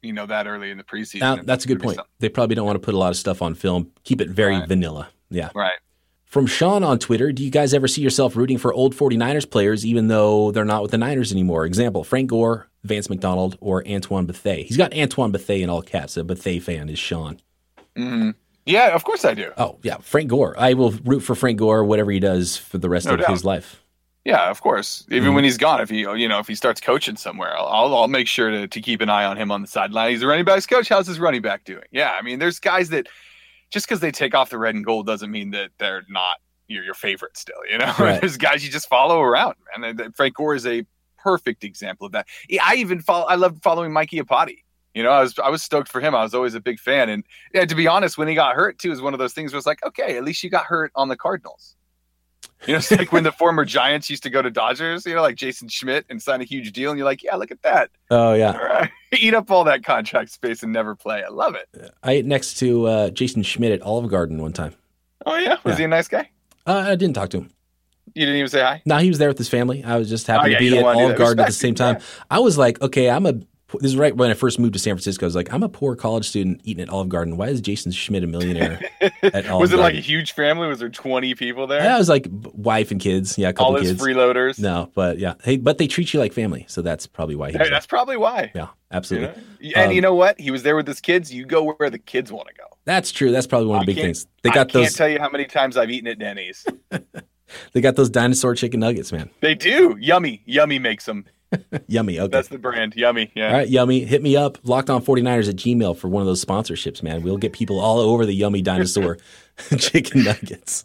you 0.03 0.15
know, 0.15 0.25
that 0.27 0.47
early 0.47 0.71
in 0.71 0.79
the 0.79 0.85
preseason. 0.85 1.21
Now, 1.21 1.37
that's 1.37 1.67
a 1.67 1.69
good 1.69 1.83
point. 1.83 1.99
They 2.21 2.31
probably 2.31 2.57
don't 2.57 2.65
want 2.67 2.77
to 2.77 2.85
put 2.85 2.95
a 2.95 2.99
lot 2.99 3.11
of 3.11 3.17
stuff 3.17 3.43
on 3.43 3.55
film. 3.55 3.91
Keep 4.05 4.23
it 4.23 4.31
very 4.31 4.55
Right. 4.59 4.67
vanilla. 4.69 5.11
Yeah. 5.31 5.51
Right. 5.55 5.75
From 6.25 6.47
Sean 6.47 6.83
on 6.83 6.99
Twitter, 6.99 7.33
do 7.33 7.43
you 7.45 7.51
guys 7.51 7.73
ever 7.75 7.89
see 7.89 8.01
yourself 8.03 8.37
rooting 8.37 8.59
for 8.59 8.73
old 8.73 8.95
49ers 8.95 9.51
players 9.51 9.85
even 9.85 10.09
though 10.09 10.51
they're 10.51 10.65
not 10.65 10.83
with 10.83 10.91
the 10.91 10.99
Niners 10.99 11.33
anymore? 11.33 11.65
Example, 11.65 12.05
Frank 12.05 12.29
Gore, 12.31 12.68
Vance 12.85 13.11
McDonald, 13.11 13.57
or 13.61 13.87
Antoine 13.89 14.27
Bethea. 14.27 14.65
He's 14.65 14.77
got 14.77 14.97
Antoine 14.97 15.31
Bethea 15.33 15.65
in 15.65 15.71
all 15.71 15.83
caps. 15.83 16.17
A 16.17 16.25
Bethea 16.25 16.61
fan 16.61 16.89
is 16.89 16.99
Sean. 16.99 17.39
hmm 17.97 18.31
Yeah, 18.67 18.95
of 18.95 19.05
course 19.05 19.25
I 19.25 19.35
do. 19.35 19.53
Oh, 19.57 19.79
yeah, 19.83 19.97
Frank 19.99 20.29
Gore. 20.31 20.55
I 20.59 20.75
will 20.75 20.93
root 21.05 21.21
for 21.21 21.35
Frank 21.35 21.59
Gore, 21.59 21.85
whatever 21.85 22.11
he 22.11 22.21
does 22.21 22.57
for 22.57 22.79
the 22.79 22.89
rest 22.89 23.07
No 23.07 23.15
of 23.15 23.21
doubt. 23.21 23.31
his 23.31 23.45
life. 23.45 23.83
Yeah, 24.25 24.51
of 24.51 24.61
course. 24.61 25.07
Even 25.11 25.31
Mhm. 25.31 25.35
when 25.37 25.45
he's 25.45 25.57
gone, 25.57 25.81
if 25.81 25.89
he 25.89 26.01
you 26.01 26.29
know 26.29 26.39
if 26.39 26.47
he 26.47 26.55
starts 26.55 26.81
coaching 26.83 27.17
somewhere, 27.17 27.57
I'll 27.57 27.67
I'll, 27.67 27.97
I'll 27.97 28.09
make 28.09 28.29
sure 28.29 28.51
to, 28.51 28.69
to 28.69 28.81
keep 28.81 29.01
an 29.01 29.09
eye 29.09 29.25
on 29.25 29.39
him 29.39 29.51
on 29.51 29.63
the 29.63 29.69
sideline. 29.69 30.11
He's 30.11 30.23
a 30.23 30.27
running 30.27 30.45
backs 30.45 30.67
coach. 30.67 30.89
How's 30.89 31.07
his 31.07 31.19
running 31.19 31.41
back 31.41 31.65
doing? 31.65 31.85
Yeah, 31.93 32.11
I 32.11 32.21
mean, 32.23 32.39
there's 32.39 32.59
guys 32.61 32.91
that 32.91 33.07
just 33.71 33.87
because 33.87 34.01
they 34.01 34.11
take 34.11 34.35
off 34.35 34.51
the 34.51 34.59
red 34.59 34.75
and 34.75 34.85
gold 34.85 35.07
doesn't 35.07 35.31
mean 35.31 35.51
that 35.53 35.71
they're 35.79 36.05
not 36.11 36.37
your 36.69 36.85
your 36.85 36.93
favorite 36.95 37.39
still. 37.39 37.57
You 37.71 37.79
know, 37.79 37.95
Right. 37.99 38.21
there's 38.21 38.37
guys 38.37 38.63
you 38.65 38.71
just 38.71 38.89
follow 38.89 39.23
around, 39.23 39.55
and 39.75 40.15
Frank 40.15 40.35
Gore 40.35 40.55
is 40.55 40.67
a 40.67 40.85
perfect 41.19 41.65
example 41.65 42.07
of 42.07 42.13
that. 42.13 42.27
I 42.63 42.77
even 42.77 43.01
follow. 43.01 43.27
I 43.27 43.35
loved 43.35 43.63
following 43.63 43.93
Mike 43.93 44.11
Iupati. 44.11 44.59
You 44.95 45.03
know, 45.03 45.11
I 45.11 45.21
was 45.21 45.39
I 45.39 45.49
was 45.51 45.63
stoked 45.63 45.89
for 45.89 46.01
him. 46.01 46.15
I 46.15 46.23
was 46.23 46.35
always 46.35 46.55
a 46.55 46.61
big 46.61 46.79
fan, 46.81 47.09
and 47.09 47.25
yeah, 47.55 47.65
to 47.65 47.75
be 47.75 47.87
honest, 47.87 48.19
when 48.19 48.27
he 48.29 48.35
got 48.35 48.55
hurt 48.55 48.79
too, 48.79 48.91
is 48.91 49.01
one 49.03 49.13
of 49.13 49.19
those 49.19 49.33
things 49.35 49.53
where 49.53 49.59
it's 49.59 49.67
like, 49.67 49.85
okay, 49.85 50.17
at 50.17 50.25
least 50.25 50.43
you 50.43 50.51
got 50.51 50.65
hurt 50.65 50.91
on 50.95 51.09
the 51.09 51.17
Cardinals. 51.17 51.77
You 52.67 52.73
know, 52.73 52.79
it's 52.79 52.91
like 52.91 53.13
when 53.13 53.23
the 53.23 53.31
former 53.39 53.65
Giants 53.65 54.11
used 54.11 54.25
to 54.25 54.31
go 54.31 54.43
to 54.43 54.51
Dodgers, 54.51 55.07
you 55.07 55.15
know, 55.15 55.23
like 55.23 55.37
Jason 55.37 55.69
Schmidt 55.69 56.07
and 56.11 56.21
sign 56.21 56.41
a 56.41 56.45
huge 56.45 56.73
deal, 56.73 56.91
and 56.91 56.99
you're 56.99 57.05
like, 57.05 57.23
yeah, 57.23 57.37
look 57.37 57.53
at 57.53 57.63
that. 57.63 57.91
Oh, 58.11 58.33
yeah. 58.35 58.57
right. 58.57 58.91
Eat 59.17 59.35
up 59.35 59.49
all 59.53 59.63
that 59.65 59.85
contract 59.85 60.31
space 60.33 60.65
and 60.65 60.73
never 60.73 60.97
play. 60.97 61.23
I 61.23 61.29
love 61.29 61.55
it. 61.55 61.93
I 62.03 62.13
ate 62.13 62.25
next 62.27 62.55
to 62.59 62.87
uh, 62.87 63.11
Jason 63.11 63.45
Schmidt 63.45 63.71
at 63.73 63.83
Olive 63.83 64.11
Garden 64.11 64.43
one 64.43 64.53
time. 64.53 64.75
Oh, 65.25 65.37
yeah. 65.37 65.59
Was 65.63 65.75
Yeah. 65.75 65.77
he 65.79 65.85
a 65.85 65.89
nice 65.89 66.09
guy? 66.09 66.29
Uh, 66.67 66.85
I 66.89 66.97
didn't 66.97 67.15
talk 67.15 67.31
to 67.31 67.39
him. 67.39 67.51
You 68.15 68.27
didn't 68.27 68.37
even 68.37 68.49
say 68.51 68.61
hi? 68.63 68.83
No, 68.87 68.97
he 68.99 69.09
was 69.09 69.19
there 69.19 69.29
with 69.29 69.39
his 69.39 69.49
family. 69.49 69.83
I 69.85 69.97
was 69.99 70.09
just 70.09 70.27
happy 70.27 70.41
Oh, 70.43 70.47
yeah, 70.51 70.59
to 70.59 70.71
be 70.71 70.79
at 70.79 70.85
Olive. 70.85 71.17
Garden 71.19 71.41
at 71.41 71.47
the 71.49 71.53
same 71.53 71.75
time. 71.75 71.97
yeah. 71.97 72.05
I 72.31 72.39
was 72.41 72.59
like, 72.59 72.81
okay, 72.83 73.11
I'm 73.11 73.27
a. 73.27 73.35
This 73.81 73.91
is 73.91 73.97
right 73.99 74.17
when 74.17 74.31
I 74.31 74.35
first 74.35 74.59
moved 74.59 74.73
to 74.73 74.79
San 74.79 74.95
Francisco. 74.95 75.27
I 75.27 75.29
was 75.29 75.37
like, 75.37 75.53
I'm 75.53 75.63
a 75.63 75.69
poor 75.69 75.95
college 75.95 76.27
student 76.27 76.63
eating 76.65 76.83
at 76.83 76.89
Olive 76.89 77.11
Garden. 77.11 77.37
Why 77.37 77.49
is 77.49 77.61
Jason 77.61 77.93
Schmidt 77.93 78.25
a 78.25 78.27
millionaire? 78.27 78.81
At 79.03 79.13
Olive 79.23 79.33
Garden? 79.45 79.59
was 79.59 79.73
it 79.75 79.77
like 79.79 79.95
a 79.95 80.01
huge 80.01 80.33
family? 80.33 80.67
Was 80.69 80.79
there 80.79 80.89
20 80.89 81.35
people 81.35 81.67
there? 81.67 81.83
Yeah, 81.85 81.95
I 81.97 81.99
was 81.99 82.09
like 82.09 82.27
wife 82.55 82.91
and 82.93 82.99
kids. 82.99 83.37
Yeah, 83.37 83.51
a 83.51 83.53
couple 83.53 83.75
all 83.75 83.79
his 83.79 83.91
kids. 83.91 84.03
freeloaders? 84.03 84.59
No, 84.59 84.91
but 84.95 85.19
yeah, 85.19 85.35
hey, 85.45 85.59
but 85.59 85.77
they 85.77 85.87
treat 85.87 86.15
you 86.15 86.19
like 86.19 86.33
family, 86.33 86.65
so 86.67 86.81
that's 86.81 87.07
probably 87.07 87.37
why 87.37 87.51
he. 87.51 87.59
Hey, 87.59 87.69
that's 87.69 87.85
probably 87.87 88.17
why. 88.17 88.51
yeah, 88.55 88.63
You 88.63 88.69
absolutely. 88.91 89.29
know? 89.61 89.73
And 89.83 89.91
Um, 89.91 89.93
you 89.93 90.01
know 90.01 90.15
what? 90.15 90.41
He 90.41 90.51
was 90.51 90.63
there 90.63 90.75
with 90.75 90.87
his 90.87 91.03
kids. 91.03 91.31
You 91.31 91.45
go 91.45 91.65
where 91.75 91.91
the 91.91 91.99
kids 91.99 92.33
want 92.33 92.49
to 92.49 92.55
go. 92.55 92.65
That's 92.87 93.13
true. 93.13 93.33
That's 93.33 93.47
probably 93.47 93.69
one 93.69 93.81
of 93.81 93.85
the 93.87 93.93
I 93.93 93.95
big 93.95 93.97
can't- 93.97 94.07
things. 94.17 94.27
They 94.45 94.49
I 94.49 94.55
got 94.55 94.69
can't 94.71 94.85
those. 94.87 94.95
tell 94.95 95.11
you 95.11 95.19
how 95.19 95.29
many 95.29 95.45
times 95.45 95.77
I've 95.77 95.91
eaten 95.91 96.09
at 96.09 96.19
Denny's. 96.19 96.65
They 97.73 97.81
got 97.81 97.97
those 97.97 98.11
dinosaur 98.11 98.55
chicken 98.55 98.81
nuggets, 98.81 99.13
man. 99.13 99.31
they 99.41 99.55
do. 99.55 99.97
Yummy. 100.01 100.43
Yummy 100.47 100.79
makes 100.79 101.05
them. 101.07 101.25
Yummy. 101.87 102.21
Okay. 102.21 102.29
That's 102.31 102.49
the 102.49 102.59
brand. 102.59 102.95
Yummy. 102.95 103.31
Yeah. 103.35 103.47
All 103.49 103.53
right, 103.55 103.69
Yummy, 103.69 104.05
hit 104.05 104.23
me 104.23 104.37
up, 104.37 104.59
locked 104.65 104.91
on 104.91 105.03
49ers 105.03 105.49
at 105.49 105.57
Gmail 105.57 105.97
for 105.97 106.09
one 106.09 106.21
of 106.21 106.27
those 106.27 106.45
sponsorships, 106.45 107.03
man. 107.03 107.23
We'll 107.23 107.39
get 107.39 107.53
people 107.55 107.81
all 107.81 107.99
over 108.01 108.27
the 108.27 108.35
Yummy 108.35 108.61
Dinosaur 108.61 109.17
chicken 109.79 110.25
nuggets. 110.25 110.85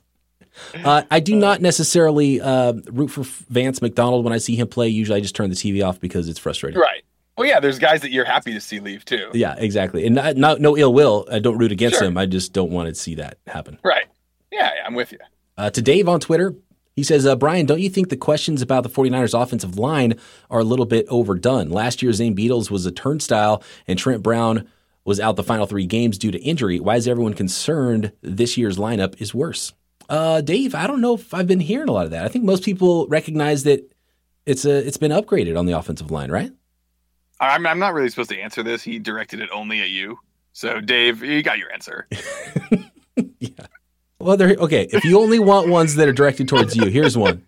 Uh, 0.85 1.01
I 1.11 1.19
do 1.19 1.35
not 1.35 1.61
necessarily 1.61 2.39
uh, 2.39 2.73
root 2.91 3.09
for 3.09 3.23
Vance 3.49 3.81
McDonald 3.81 4.23
when 4.23 4.33
I 4.33 4.37
see 4.37 4.55
him 4.55 4.67
play. 4.67 4.87
Usually 4.87 5.17
I 5.17 5.21
just 5.21 5.35
turn 5.35 5.49
the 5.49 5.55
TV 5.55 5.85
off 5.85 5.99
because 5.99 6.29
it's 6.29 6.39
frustrating. 6.39 6.79
Right. 6.79 7.03
Well, 7.37 7.47
yeah, 7.47 7.59
there's 7.59 7.79
guys 7.79 8.01
that 8.01 8.11
you're 8.11 8.23
happy 8.23 8.53
to 8.53 8.61
see 8.61 8.79
leave 8.79 9.03
too. 9.03 9.31
Yeah, 9.33 9.55
exactly. 9.57 10.05
And 10.05 10.13
not, 10.15 10.37
not, 10.37 10.61
no 10.61 10.77
ill 10.77 10.93
will. 10.93 11.27
I 11.31 11.39
don't 11.39 11.57
root 11.57 11.71
against 11.71 11.97
Sure. 11.97 12.07
him. 12.07 12.17
I 12.17 12.27
just 12.27 12.53
don't 12.53 12.69
want 12.69 12.87
to 12.89 12.95
see 12.95 13.15
that 13.15 13.39
happen. 13.47 13.79
Right. 13.83 14.05
Yeah, 14.51 14.69
yeah, 14.75 14.83
I'm 14.85 14.93
with 14.93 15.11
you. 15.11 15.17
Uh, 15.57 15.69
to 15.69 15.81
Dave 15.81 16.07
on 16.07 16.19
Twitter, 16.19 16.55
he 16.95 17.03
says, 17.03 17.25
uh, 17.25 17.35
Brian, 17.35 17.65
don't 17.65 17.81
you 17.81 17.89
think 17.89 18.09
the 18.09 18.17
questions 18.17 18.61
about 18.61 18.83
the 18.83 18.89
49ers 18.89 19.39
offensive 19.39 19.77
line 19.77 20.15
are 20.49 20.59
a 20.59 20.63
little 20.63 20.85
bit 20.85 21.05
overdone? 21.09 21.69
Last 21.69 22.01
year, 22.01 22.13
Zane 22.13 22.35
Beadles 22.35 22.69
was 22.69 22.85
a 22.85 22.91
turnstile 22.91 23.63
and 23.87 23.97
Trent 23.97 24.21
Brown 24.21 24.67
was 25.05 25.19
out 25.19 25.35
the 25.35 25.43
final 25.43 25.65
three 25.65 25.85
games 25.85 26.17
due 26.17 26.31
to 26.31 26.39
injury. 26.39 26.79
Why 26.79 26.95
is 26.95 27.07
everyone 27.07 27.33
concerned 27.33 28.11
this 28.21 28.57
year's 28.57 28.77
lineup 28.77 29.19
is 29.19 29.33
worse? 29.33 29.73
Uh, 30.07 30.41
Dave, 30.41 30.75
I 30.75 30.87
don't 30.87 31.01
know 31.01 31.15
if 31.15 31.33
I've 31.33 31.47
been 31.47 31.59
hearing 31.59 31.89
a 31.89 31.91
lot 31.91 32.05
of 32.05 32.11
that. 32.11 32.25
I 32.25 32.27
think 32.27 32.45
most 32.45 32.63
people 32.63 33.07
recognize 33.07 33.63
that 33.63 33.91
it's 34.45 34.65
a, 34.65 34.85
it's 34.85 34.97
been 34.97 35.11
upgraded 35.11 35.57
on 35.57 35.65
the 35.65 35.73
offensive 35.73 36.11
line, 36.11 36.31
right? 36.31 36.51
I'm, 37.39 37.65
I'm 37.65 37.79
not 37.79 37.93
really 37.93 38.09
supposed 38.09 38.29
to 38.29 38.39
answer 38.39 38.63
this. 38.63 38.83
He 38.83 38.99
directed 38.99 39.39
it 39.39 39.49
only 39.51 39.81
at 39.81 39.89
you. 39.89 40.19
So, 40.53 40.79
Dave, 40.79 41.23
you 41.23 41.41
got 41.41 41.57
your 41.57 41.71
answer. 41.73 42.07
Well, 44.23 44.37
they're 44.37 44.55
Okay, 44.57 44.87
if 44.91 45.03
you 45.03 45.19
only 45.19 45.39
want 45.39 45.69
ones 45.69 45.95
that 45.95 46.07
are 46.07 46.13
directed 46.13 46.47
towards 46.47 46.75
you, 46.75 46.85
here's 46.85 47.17
one. 47.17 47.45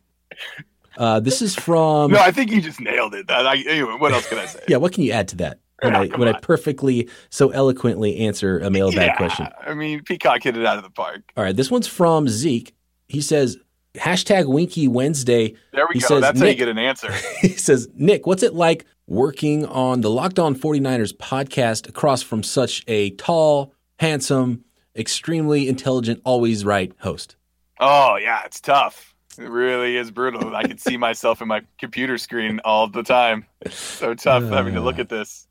Uh, 0.98 1.20
this 1.20 1.42
is 1.42 1.56
from. 1.56 2.12
no, 2.12 2.20
I 2.20 2.32
think 2.32 2.52
you 2.52 2.62
just 2.62 2.80
nailed 2.80 3.14
it. 3.16 3.30
I, 3.30 3.58
anyway, 3.68 3.96
what 3.98 4.14
else 4.14 4.28
can 4.30 4.38
I 4.38 4.46
say? 4.46 4.60
Yeah, 4.68 4.78
what 4.78 4.94
can 4.94 5.04
you 5.04 5.12
add 5.12 5.28
to 5.30 5.36
that? 5.38 5.60
When, 5.82 5.94
I, 5.94 6.08
when 6.08 6.28
I 6.30 6.40
perfectly, 6.40 7.10
so 7.30 7.50
eloquently 7.50 8.20
answer 8.20 8.60
a 8.60 8.70
mailbag 8.70 9.08
Yeah, 9.08 9.16
question. 9.18 9.48
I 9.68 9.74
mean, 9.74 10.04
Peacock 10.04 10.42
hit 10.42 10.56
it 10.56 10.66
out 10.66 10.78
of 10.78 10.84
the 10.84 10.90
park. 10.90 11.22
All 11.36 11.44
right, 11.44 11.56
this 11.56 11.70
one's 11.70 11.86
from 11.88 12.30
Zeke. 12.30 12.74
He 13.10 13.20
says, 13.20 13.58
hashtag 13.96 14.46
Winky 14.48 14.88
Wednesday. 14.88 15.54
There 15.74 15.86
we 15.90 15.96
He 15.96 16.00
go. 16.00 16.08
says, 16.08 16.22
That's 16.22 16.40
how 16.40 16.46
you 16.46 16.56
get 16.56 16.70
an 16.70 16.78
answer. 16.78 17.12
He 17.42 17.50
says, 17.50 17.90
Nick, 17.94 18.26
what's 18.26 18.42
it 18.42 18.54
like 18.54 18.86
working 19.06 19.66
on 19.66 20.00
the 20.00 20.10
Locked 20.10 20.40
On 20.40 20.56
49ers 20.56 21.14
podcast 21.14 21.90
across 21.90 22.22
from 22.24 22.42
such 22.42 22.84
a 22.88 23.10
tall, 23.12 23.74
handsome, 24.00 24.64
extremely 24.96 25.68
intelligent, 25.68 26.22
always 26.24 26.66
right 26.66 26.94
host? 27.00 27.36
Oh, 27.80 28.16
yeah, 28.16 28.44
it's 28.46 28.60
tough. 28.62 29.14
It 29.38 29.50
really 29.50 29.98
is 29.98 30.12
brutal. 30.12 30.56
I 30.56 30.64
can 30.64 30.78
see 30.78 30.98
myself 31.08 31.42
in 31.42 31.48
my 31.48 31.62
computer 31.80 32.18
screen 32.18 32.62
all 32.64 32.88
the 32.88 33.04
time. 33.04 33.46
It's 33.62 33.76
So 33.76 34.14
tough 34.14 34.44
having 34.44 34.76
to 34.76 34.82
look 34.82 35.00
at 35.00 35.10
this. 35.10 35.48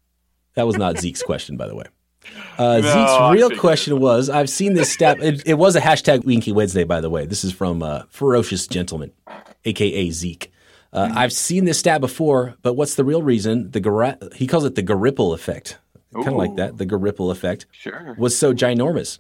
That 0.55 0.67
was 0.67 0.77
not 0.77 0.99
Zeke's 0.99 1.23
question, 1.23 1.57
by 1.57 1.67
the 1.69 1.75
way. 1.75 1.85
Uh, 2.57 2.81
No, 2.81 2.81
Zeke's 2.81 3.33
real 3.35 3.59
question 3.59 4.01
was 4.01 4.31
I've 4.31 4.49
seen 4.49 4.73
this 4.75 4.91
stat. 4.91 5.23
It, 5.23 5.43
it 5.47 5.55
was 5.55 5.77
a 5.77 5.81
hashtag 5.81 6.25
Winky 6.25 6.53
Wednesday, 6.53 6.85
by 6.85 7.01
the 7.03 7.11
way. 7.11 7.27
This 7.27 7.45
is 7.45 7.53
from 7.53 7.83
uh, 7.83 8.05
Ferocious 8.09 8.67
Gentleman, 8.67 9.13
AKA 9.67 10.11
Zeke. 10.11 10.51
Uh, 10.93 11.11
I've 11.15 11.33
seen 11.33 11.65
this 11.65 11.81
stat 11.81 12.01
before, 12.01 12.55
but 12.63 12.75
what's 12.75 12.95
the 12.95 13.05
real 13.05 13.21
reason? 13.23 13.71
The 13.73 13.81
Gar- 13.81 14.17
he 14.37 14.47
calls 14.47 14.65
it 14.65 14.77
the 14.77 14.83
Garipple 14.83 15.35
effect, 15.35 15.77
kind 16.15 16.29
of 16.29 16.35
like 16.35 16.55
that. 16.57 16.79
The 16.79 16.87
Garipple 16.87 17.33
effect 17.33 17.67
Sure. 17.73 18.15
was 18.17 18.39
so 18.39 18.55
ginormous. 18.55 19.19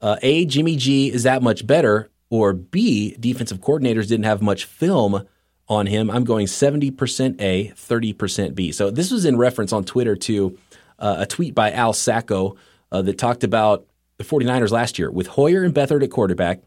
Uh, 0.00 0.16
a, 0.22 0.44
Jimmy 0.46 0.76
G 0.76 1.12
is 1.12 1.24
that 1.24 1.42
much 1.42 1.66
better, 1.66 2.10
or 2.30 2.52
B, 2.52 3.16
defensive 3.18 3.60
coordinators 3.60 4.08
didn't 4.08 4.24
have 4.24 4.40
much 4.40 4.64
film 4.64 5.26
on 5.68 5.86
him. 5.86 6.10
I'm 6.10 6.24
going 6.24 6.46
70% 6.46 7.40
A, 7.40 7.68
30% 7.68 8.54
B. 8.54 8.72
So 8.72 8.90
this 8.90 9.10
was 9.10 9.24
in 9.24 9.36
reference 9.36 9.72
on 9.72 9.84
Twitter 9.84 10.16
to 10.16 10.58
uh, 10.98 11.16
a 11.18 11.26
tweet 11.26 11.54
by 11.54 11.70
Al 11.72 11.92
Sacco 11.92 12.56
uh, 12.92 13.02
that 13.02 13.18
talked 13.18 13.44
about 13.44 13.86
the 14.18 14.24
49ers 14.24 14.70
last 14.70 14.98
year 14.98 15.10
with 15.10 15.28
Hoyer 15.28 15.62
and 15.64 15.74
Beathard 15.74 16.02
at 16.02 16.10
quarterback. 16.10 16.62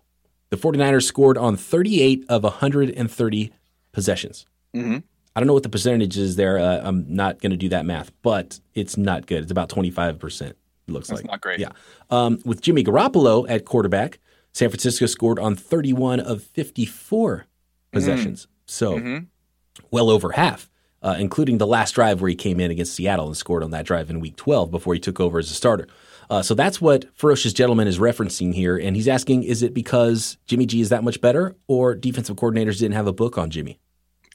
The 0.49 0.57
49ers 0.57 1.03
scored 1.03 1.37
on 1.37 1.55
38 1.55 2.25
of 2.29 2.43
130 2.43 3.51
possessions. 3.91 4.45
hmm 4.73 4.97
I 5.35 5.39
don't 5.39 5.47
know 5.47 5.53
what 5.53 5.63
the 5.63 5.69
percentage 5.69 6.15
is 6.15 6.35
there. 6.35 6.59
Uh, 6.59 6.81
I'm 6.83 7.05
not 7.15 7.41
going 7.41 7.49
to 7.49 7.57
do 7.57 7.69
that 7.69 7.87
math, 7.87 8.11
but 8.21 8.59
it's 8.75 8.97
not 8.97 9.25
good. 9.25 9.41
It's 9.41 9.51
about 9.51 9.67
25%. 9.67 10.53
It 10.87 10.91
looks 10.91 11.07
That's 11.07 11.21
like. 11.21 11.31
not 11.31 11.41
great. 11.41 11.59
Yeah. 11.59 11.69
Um, 12.09 12.39
with 12.45 12.61
Jimmy 12.61 12.83
Garoppolo 12.83 13.45
at 13.49 13.65
quarterback, 13.65 14.19
San 14.53 14.69
Francisco 14.69 15.05
scored 15.05 15.39
on 15.39 15.55
31 15.55 16.19
of 16.19 16.43
54 16.43 17.45
possessions. 17.91 18.47
So 18.65 18.99
Mhm. 18.99 19.27
well 19.91 20.09
over 20.09 20.31
half, 20.33 20.69
uh, 21.01 21.15
including 21.19 21.57
the 21.57 21.67
last 21.67 21.91
drive 21.93 22.21
where 22.21 22.29
he 22.29 22.35
came 22.35 22.59
in 22.59 22.69
against 22.71 22.93
Seattle 22.95 23.27
and 23.27 23.37
scored 23.37 23.63
on 23.63 23.71
that 23.71 23.85
drive 23.85 24.09
in 24.09 24.19
week 24.19 24.35
12 24.35 24.71
before 24.71 24.93
he 24.93 24.99
took 24.99 25.19
over 25.19 25.39
as 25.39 25.49
a 25.49 25.53
starter. 25.53 25.87
Uh, 26.29 26.41
so 26.41 26.53
that's 26.53 26.79
what 26.81 27.05
Ferocious 27.15 27.53
Gentleman 27.53 27.87
is 27.87 27.99
referencing 27.99 28.53
here. 28.53 28.77
And 28.77 28.95
he's 28.95 29.07
asking 29.07 29.43
is 29.43 29.61
it 29.61 29.73
because 29.73 30.37
Jimmy 30.47 30.65
G 30.65 30.81
is 30.81 30.89
that 30.89 31.03
much 31.03 31.19
better 31.21 31.55
or 31.67 31.95
defensive 31.95 32.35
coordinators 32.37 32.79
didn't 32.79 32.93
have 32.93 33.07
a 33.07 33.13
book 33.13 33.37
on 33.37 33.49
Jimmy? 33.49 33.79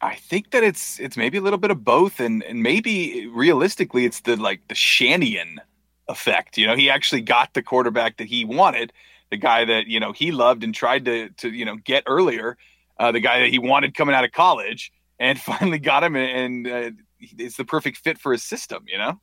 I 0.01 0.15
think 0.15 0.51
that 0.53 0.63
it's 0.63 1.01
it's 1.01 1.17
maybe 1.17 1.39
a 1.39 1.41
little 1.41 1.59
bit 1.59 1.73
of 1.73 1.83
both, 1.83 2.21
and 2.21 2.45
and 2.45 2.63
maybe 2.63 3.27
realistically, 3.29 4.05
it's 4.05 4.21
the 4.21 4.37
like 4.37 4.61
the 4.69 4.75
Shanahan 4.77 5.61
effect. 6.09 6.59
You 6.59 6.67
know, 6.67 6.77
he 6.77 6.91
actually 6.91 7.23
got 7.23 7.55
the 7.55 7.63
quarterback 7.63 8.17
that 8.19 8.27
he 8.27 8.45
wanted, 8.45 8.93
the 9.31 9.37
guy 9.37 9.65
that 9.65 9.87
you 9.87 10.01
know 10.01 10.13
he 10.13 10.33
loved 10.33 10.65
and 10.65 10.75
tried 10.75 11.05
to 11.07 11.31
to 11.31 11.51
you 11.51 11.65
know 11.65 11.77
get 11.77 12.05
earlier, 12.07 12.57
uh, 12.99 13.13
the 13.13 13.21
guy 13.21 13.41
that 13.41 13.51
he 13.51 13.59
wanted 13.59 13.95
coming 13.95 14.15
out 14.15 14.25
of 14.25 14.33
college, 14.33 14.93
and 15.19 15.39
finally 15.41 15.79
got 15.79 16.05
him, 16.05 16.17
and 16.17 16.67
uh, 16.67 16.91
it's 17.21 17.57
the 17.57 17.65
perfect 17.65 17.99
fit 17.99 18.19
for 18.19 18.33
his 18.33 18.43
system. 18.43 18.85
You 18.87 18.99
know. 18.99 19.21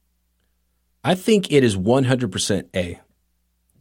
I 1.04 1.14
think 1.14 1.52
it 1.52 1.64
is 1.64 1.78
100% 1.78 2.64
A. 2.76 3.00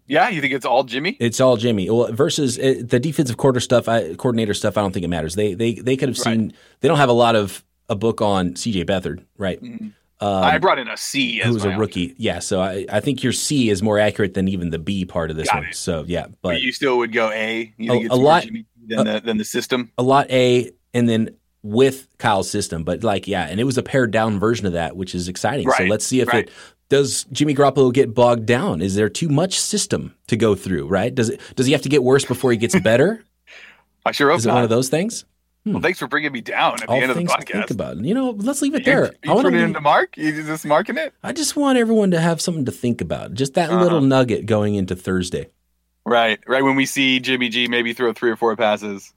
Yeah, 0.07 0.29
you 0.29 0.43
think 0.43 0.53
it's 0.53 0.67
all 0.67 0.85
Jimmy? 0.85 1.17
It's 1.19 1.41
all 1.41 1.57
Jimmy. 1.57 1.89
Well, 1.89 2.13
versus 2.13 2.59
uh, 2.59 2.83
the 2.83 3.01
defensive 3.01 3.39
quarter 3.39 3.61
stuff, 3.61 3.89
I, 3.89 4.15
coordinator 4.17 4.53
stuff. 4.53 4.77
I 4.77 4.83
don't 4.83 4.93
think 4.93 5.05
it 5.05 5.09
matters. 5.09 5.35
They 5.35 5.55
they 5.55 5.75
they 5.75 5.97
could 5.97 6.11
have 6.11 6.19
seen. 6.19 6.53
They 6.81 6.89
don't 6.89 6.99
have 6.99 7.09
a 7.09 7.15
lot 7.15 7.37
of 7.37 7.65
a 7.89 7.97
book 7.97 8.21
on 8.21 8.57
C.J. 8.57 8.85
Beathard, 8.85 9.25
right? 9.39 9.63
Mhm. 9.63 9.95
Um, 10.21 10.45
I 10.45 10.59
brought 10.59 10.79
in 10.79 10.89
a 10.89 10.97
C 10.97 11.41
as 11.43 11.49
who 11.49 11.55
was 11.55 11.65
my 11.67 11.75
a 11.75 11.79
rookie. 11.79 12.15
Yeah, 12.17 12.39
so 12.39 12.61
I, 12.61 12.87
I 12.91 13.01
think 13.01 13.23
your 13.23 13.33
C 13.33 13.69
is 13.69 13.83
more 13.83 13.99
accurate 13.99 14.35
than 14.35 14.49
even 14.49 14.71
the 14.71 14.79
B 14.79 15.05
part 15.05 15.31
of 15.31 15.37
this 15.37 15.49
Got 15.49 15.57
one. 15.57 15.65
it. 15.67 15.75
So 15.75 16.05
yeah, 16.07 16.27
But 16.27 16.43
but 16.43 16.61
you 16.63 16.73
still 16.73 16.99
would 16.99 17.13
go 17.13 17.31
A. 17.31 17.73
You 17.77 17.91
A- 17.91 17.95
think 17.95 18.05
it's 18.07 18.15
a 18.15 18.17
lot- 18.17 18.45
than 18.87 19.07
the 19.07 19.21
than 19.25 19.37
the 19.39 19.45
system. 19.45 19.91
a 19.99 20.03
lot 20.03 20.31
A, 20.31 20.71
and 20.93 21.09
then 21.09 21.31
with 21.63 22.07
Kyle's 22.19 22.51
system. 22.51 22.85
But 22.85 23.03
like 23.03 23.27
yeah, 23.27 23.47
and 23.47 23.59
it 23.59 23.65
was 23.65 23.77
a 23.79 23.83
pared 23.83 24.11
down 24.13 24.39
version 24.39 24.67
of 24.67 24.75
that, 24.75 24.97
which 24.97 25.15
is 25.15 25.29
exciting. 25.29 25.69
So 25.71 25.85
let's 25.85 26.05
see 26.07 26.21
if 26.21 26.29
right. 26.29 26.47
it 26.47 26.53
does. 26.91 27.25
Jimmy 27.33 27.55
Garoppolo 27.55 27.93
get 27.93 28.15
bogged 28.15 28.47
down? 28.47 28.81
Is 28.83 28.95
there 28.95 29.09
too 29.09 29.29
much 29.29 29.59
system 29.59 30.15
to 30.29 30.37
go 30.37 30.55
through? 30.55 30.87
Right? 30.87 31.13
Does 31.15 31.31
it? 31.31 31.41
Does 31.57 31.67
he 31.67 31.73
have 31.73 31.83
to 31.83 31.89
get 31.89 32.03
worse 32.05 32.25
before 32.25 32.51
he 32.53 32.57
gets 32.57 32.79
better? 32.81 33.25
I 34.07 34.13
sure 34.13 34.29
hope 34.31 34.39
is 34.39 34.45
it 34.47 34.49
not. 34.49 34.55
one 34.57 34.65
of 34.65 34.71
those 34.71 34.89
things? 34.91 35.25
Well, 35.67 35.81
thanks 35.81 35.99
for 35.99 36.07
bringing 36.07 36.31
me 36.33 36.41
down 36.43 36.75
at 36.83 36.89
All 36.89 36.97
the 36.97 37.03
end 37.03 37.11
of 37.11 37.17
the 37.17 37.25
to 37.25 37.29
think 37.29 37.49
podcast. 37.49 37.71
about. 37.71 37.97
You 37.99 38.13
know, 38.15 38.31
let's 38.31 38.61
leave 38.61 38.75
it 38.75 38.81
You- 38.81 38.85
there. 38.85 39.05
I 39.07 39.11
You, 39.25 39.35
wanna 39.35 39.51
put 39.51 39.55
it 39.59 39.63
into 39.63 39.81
Mark? 39.81 40.17
You 40.19 40.31
just 40.43 40.67
marking 40.67 40.99
it? 40.99 41.15
I 41.23 41.33
just 41.33 41.57
want 41.57 41.79
everyone 41.79 42.11
to 42.11 42.21
have 42.21 42.41
something 42.41 42.67
to 42.67 42.71
think 42.73 43.01
about. 43.01 43.33
Just 43.35 43.55
that 43.55 43.71
Uh-huh. 43.71 43.83
little 43.83 44.01
nugget 44.03 44.45
going 44.47 44.75
into 44.75 44.95
Thursday. 44.95 45.49
Right, 46.05 46.39
right. 46.47 46.63
When 46.63 46.77
we 46.77 46.85
see 46.85 47.19
Jimmy 47.19 47.49
G 47.49 47.67
maybe 47.67 47.95
throw 47.95 48.13
three 48.13 48.31
or 48.31 48.37
four 48.37 48.55
passes, 48.57 49.13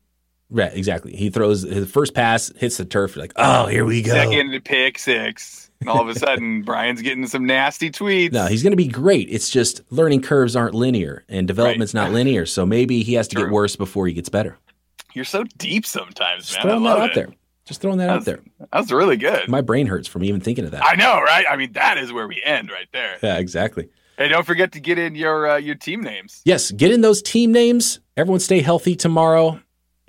Right, 0.49 0.71
exactly. 0.73 1.13
He 1.13 1.29
throws 1.29 1.63
his 1.63 1.91
first 1.91 2.13
pass, 2.13 2.49
hits 2.55 2.77
the 2.77 2.85
turf. 2.85 3.17
Like, 3.17 3.33
oh, 3.35 3.65
here 3.65 3.83
we 3.83 4.01
go. 4.01 4.13
second 4.13 4.57
pick 4.63 4.97
six, 4.97 5.69
and 5.81 5.89
all 5.89 5.99
of 5.99 6.07
a 6.07 6.15
sudden 6.17 6.61
Brian's 6.61 7.01
getting 7.01 7.27
some 7.27 7.45
nasty 7.45 7.91
tweets. 7.91 8.31
No, 8.31 8.45
he's 8.45 8.63
going 8.63 8.71
to 8.71 8.77
be 8.77 8.87
great. 8.87 9.27
It's 9.29 9.49
just 9.49 9.81
learning 9.89 10.21
curves 10.21 10.55
aren't 10.55 10.73
linear 10.73 11.25
and 11.27 11.45
development's 11.49 11.93
not 11.93 12.13
linear. 12.13 12.45
So 12.45 12.65
maybe 12.65 13.03
he 13.03 13.15
has 13.15 13.27
to 13.27 13.35
get 13.35 13.49
worse 13.49 13.75
before 13.75 14.07
he 14.07 14.13
gets 14.13 14.29
better. 14.29 14.57
You're 15.13 15.25
so 15.25 15.43
deep 15.57 15.85
sometimes, 15.85 16.45
Just 16.47 16.57
man. 16.57 16.63
throwing 16.63 16.83
that 16.83 16.97
out 16.99 17.09
it. 17.11 17.15
there. 17.15 17.29
Just 17.65 17.81
throwing 17.81 17.97
that 17.97 18.09
out 18.09 18.23
there. 18.25 18.39
That 18.59 18.79
was 18.79 18.91
really 18.91 19.17
good. 19.17 19.49
My 19.49 19.61
brain 19.61 19.87
hurts 19.87 20.07
from 20.07 20.23
even 20.23 20.39
thinking 20.39 20.63
of 20.65 20.71
that. 20.71 20.83
I 20.85 20.95
know, 20.95 21.19
right? 21.21 21.45
I 21.49 21.57
mean, 21.57 21.73
that 21.73 21.97
is 21.97 22.13
where 22.13 22.27
we 22.27 22.41
end 22.45 22.69
right 22.71 22.87
there. 22.93 23.17
yeah, 23.21 23.37
exactly. 23.39 23.89
Hey, 24.17 24.29
don't 24.29 24.45
forget 24.45 24.71
to 24.71 24.79
get 24.79 24.97
in 24.97 25.15
your 25.15 25.47
uh, 25.49 25.57
your 25.57 25.75
team 25.75 26.01
names. 26.01 26.41
Yes, 26.45 26.71
get 26.71 26.91
in 26.91 27.01
those 27.01 27.21
team 27.21 27.51
names. 27.51 27.99
Everyone 28.15 28.39
stay 28.39 28.61
healthy 28.61 28.95
tomorrow. 28.95 29.59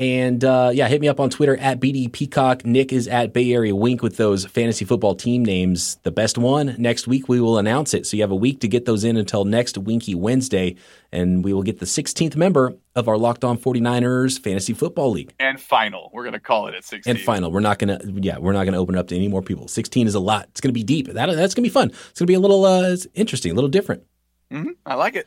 And 0.00 0.44
uh, 0.44 0.70
yeah, 0.72 0.86
hit 0.86 1.00
me 1.00 1.08
up 1.08 1.18
on 1.18 1.28
Twitter 1.28 1.56
at 1.56 1.80
BD 1.80 2.12
Peacock. 2.12 2.64
Nick 2.64 2.92
is 2.92 3.08
at 3.08 3.32
Bay 3.32 3.52
Area 3.52 3.74
Wink 3.74 4.00
with 4.00 4.16
those 4.16 4.46
fantasy 4.46 4.84
football 4.84 5.16
team 5.16 5.44
names. 5.44 5.96
The 6.04 6.12
best 6.12 6.38
one 6.38 6.76
next 6.78 7.08
week, 7.08 7.28
we 7.28 7.40
will 7.40 7.58
announce 7.58 7.94
it. 7.94 8.06
So 8.06 8.16
you 8.16 8.22
have 8.22 8.30
a 8.30 8.36
week 8.36 8.60
to 8.60 8.68
get 8.68 8.84
those 8.84 9.02
in 9.02 9.16
until 9.16 9.44
next 9.44 9.76
Winky 9.76 10.14
Wednesday. 10.14 10.76
And 11.10 11.42
we 11.42 11.52
will 11.52 11.64
get 11.64 11.80
the 11.80 11.86
16th 11.86 12.36
member 12.36 12.74
of 12.94 13.08
our 13.08 13.18
Locked 13.18 13.42
On 13.42 13.58
49ers 13.58 14.38
Fantasy 14.38 14.72
Football 14.72 15.10
League. 15.10 15.34
And 15.40 15.60
final, 15.60 16.10
we're 16.12 16.24
gonna 16.24 16.38
call 16.38 16.68
it 16.68 16.74
at 16.76 16.84
sixteen. 16.84 17.16
And 17.16 17.20
final, 17.24 17.50
we're 17.50 17.58
not 17.60 17.80
gonna, 17.80 17.98
yeah, 18.04 18.38
we're 18.38 18.52
not 18.52 18.64
gonna 18.66 18.78
open 18.80 18.96
up 18.96 19.08
to 19.08 19.16
any 19.16 19.26
more 19.26 19.42
people. 19.42 19.66
16 19.66 20.06
is 20.06 20.14
a 20.14 20.20
lot. 20.20 20.44
It's 20.50 20.60
gonna 20.60 20.72
be 20.72 20.84
deep. 20.84 21.08
That, 21.08 21.26
that's 21.26 21.54
gonna 21.54 21.64
be 21.66 21.70
fun. 21.70 21.90
It's 22.10 22.20
gonna 22.20 22.26
be 22.28 22.34
a 22.34 22.40
little 22.40 22.64
uh, 22.64 22.96
interesting, 23.14 23.50
a 23.50 23.54
little 23.56 23.70
different. 23.70 24.04
Mhm, 24.52 24.76
I 24.86 24.94
like 24.94 25.16
it. 25.16 25.26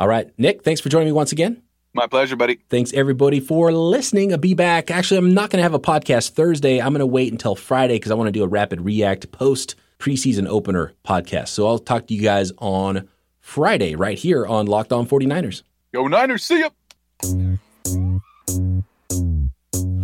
All 0.00 0.08
right, 0.08 0.28
Nick, 0.38 0.62
thanks 0.64 0.80
for 0.80 0.88
joining 0.88 1.06
me 1.06 1.12
once 1.12 1.30
again. 1.32 1.62
My 1.94 2.06
pleasure, 2.06 2.36
buddy. 2.36 2.60
Thanks 2.68 2.92
everybody 2.92 3.40
for 3.40 3.72
listening. 3.72 4.32
I'll 4.32 4.38
be 4.38 4.54
back. 4.54 4.90
Actually, 4.90 5.18
I'm 5.18 5.34
not 5.34 5.50
going 5.50 5.58
to 5.58 5.62
have 5.62 5.74
a 5.74 5.80
podcast 5.80 6.30
Thursday. 6.30 6.80
I'm 6.80 6.92
going 6.92 7.00
to 7.00 7.06
wait 7.06 7.32
until 7.32 7.54
Friday 7.54 7.94
because 7.94 8.10
I 8.12 8.14
want 8.14 8.28
to 8.28 8.32
do 8.32 8.44
a 8.44 8.48
rapid 8.48 8.82
react 8.82 9.32
post 9.32 9.74
preseason 9.98 10.46
opener 10.46 10.92
podcast. 11.04 11.48
So 11.48 11.66
I'll 11.66 11.78
talk 11.78 12.06
to 12.08 12.14
you 12.14 12.22
guys 12.22 12.52
on 12.58 13.08
Friday 13.40 13.94
right 13.94 14.18
here 14.18 14.46
on 14.46 14.66
Locked 14.66 14.92
On 14.92 15.06
49ers. 15.06 15.62
Go 15.94 16.06
Niners. 16.06 16.44
See 16.44 16.60
ya. 16.60 16.68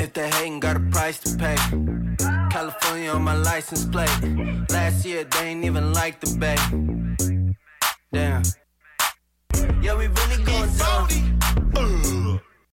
If 0.01 0.13
they 0.15 0.31
hating, 0.31 0.61
got 0.61 0.77
a 0.77 0.81
price 0.91 1.19
to 1.21 1.37
pay. 1.37 1.57
California 2.51 3.11
on 3.11 3.23
my 3.23 3.37
license 3.37 3.85
plate. 3.85 4.09
Last 4.71 5.05
year 5.05 5.25
they 5.25 5.49
ain't 5.49 5.65
even 5.65 5.93
like 5.93 6.21
the 6.21 6.37
bay. 6.39 6.57
Damn. 8.13 8.43
Yeah, 9.83 9.95
we 9.97 10.07
really 10.09 10.45
going 10.45 10.71
down. 10.77 11.05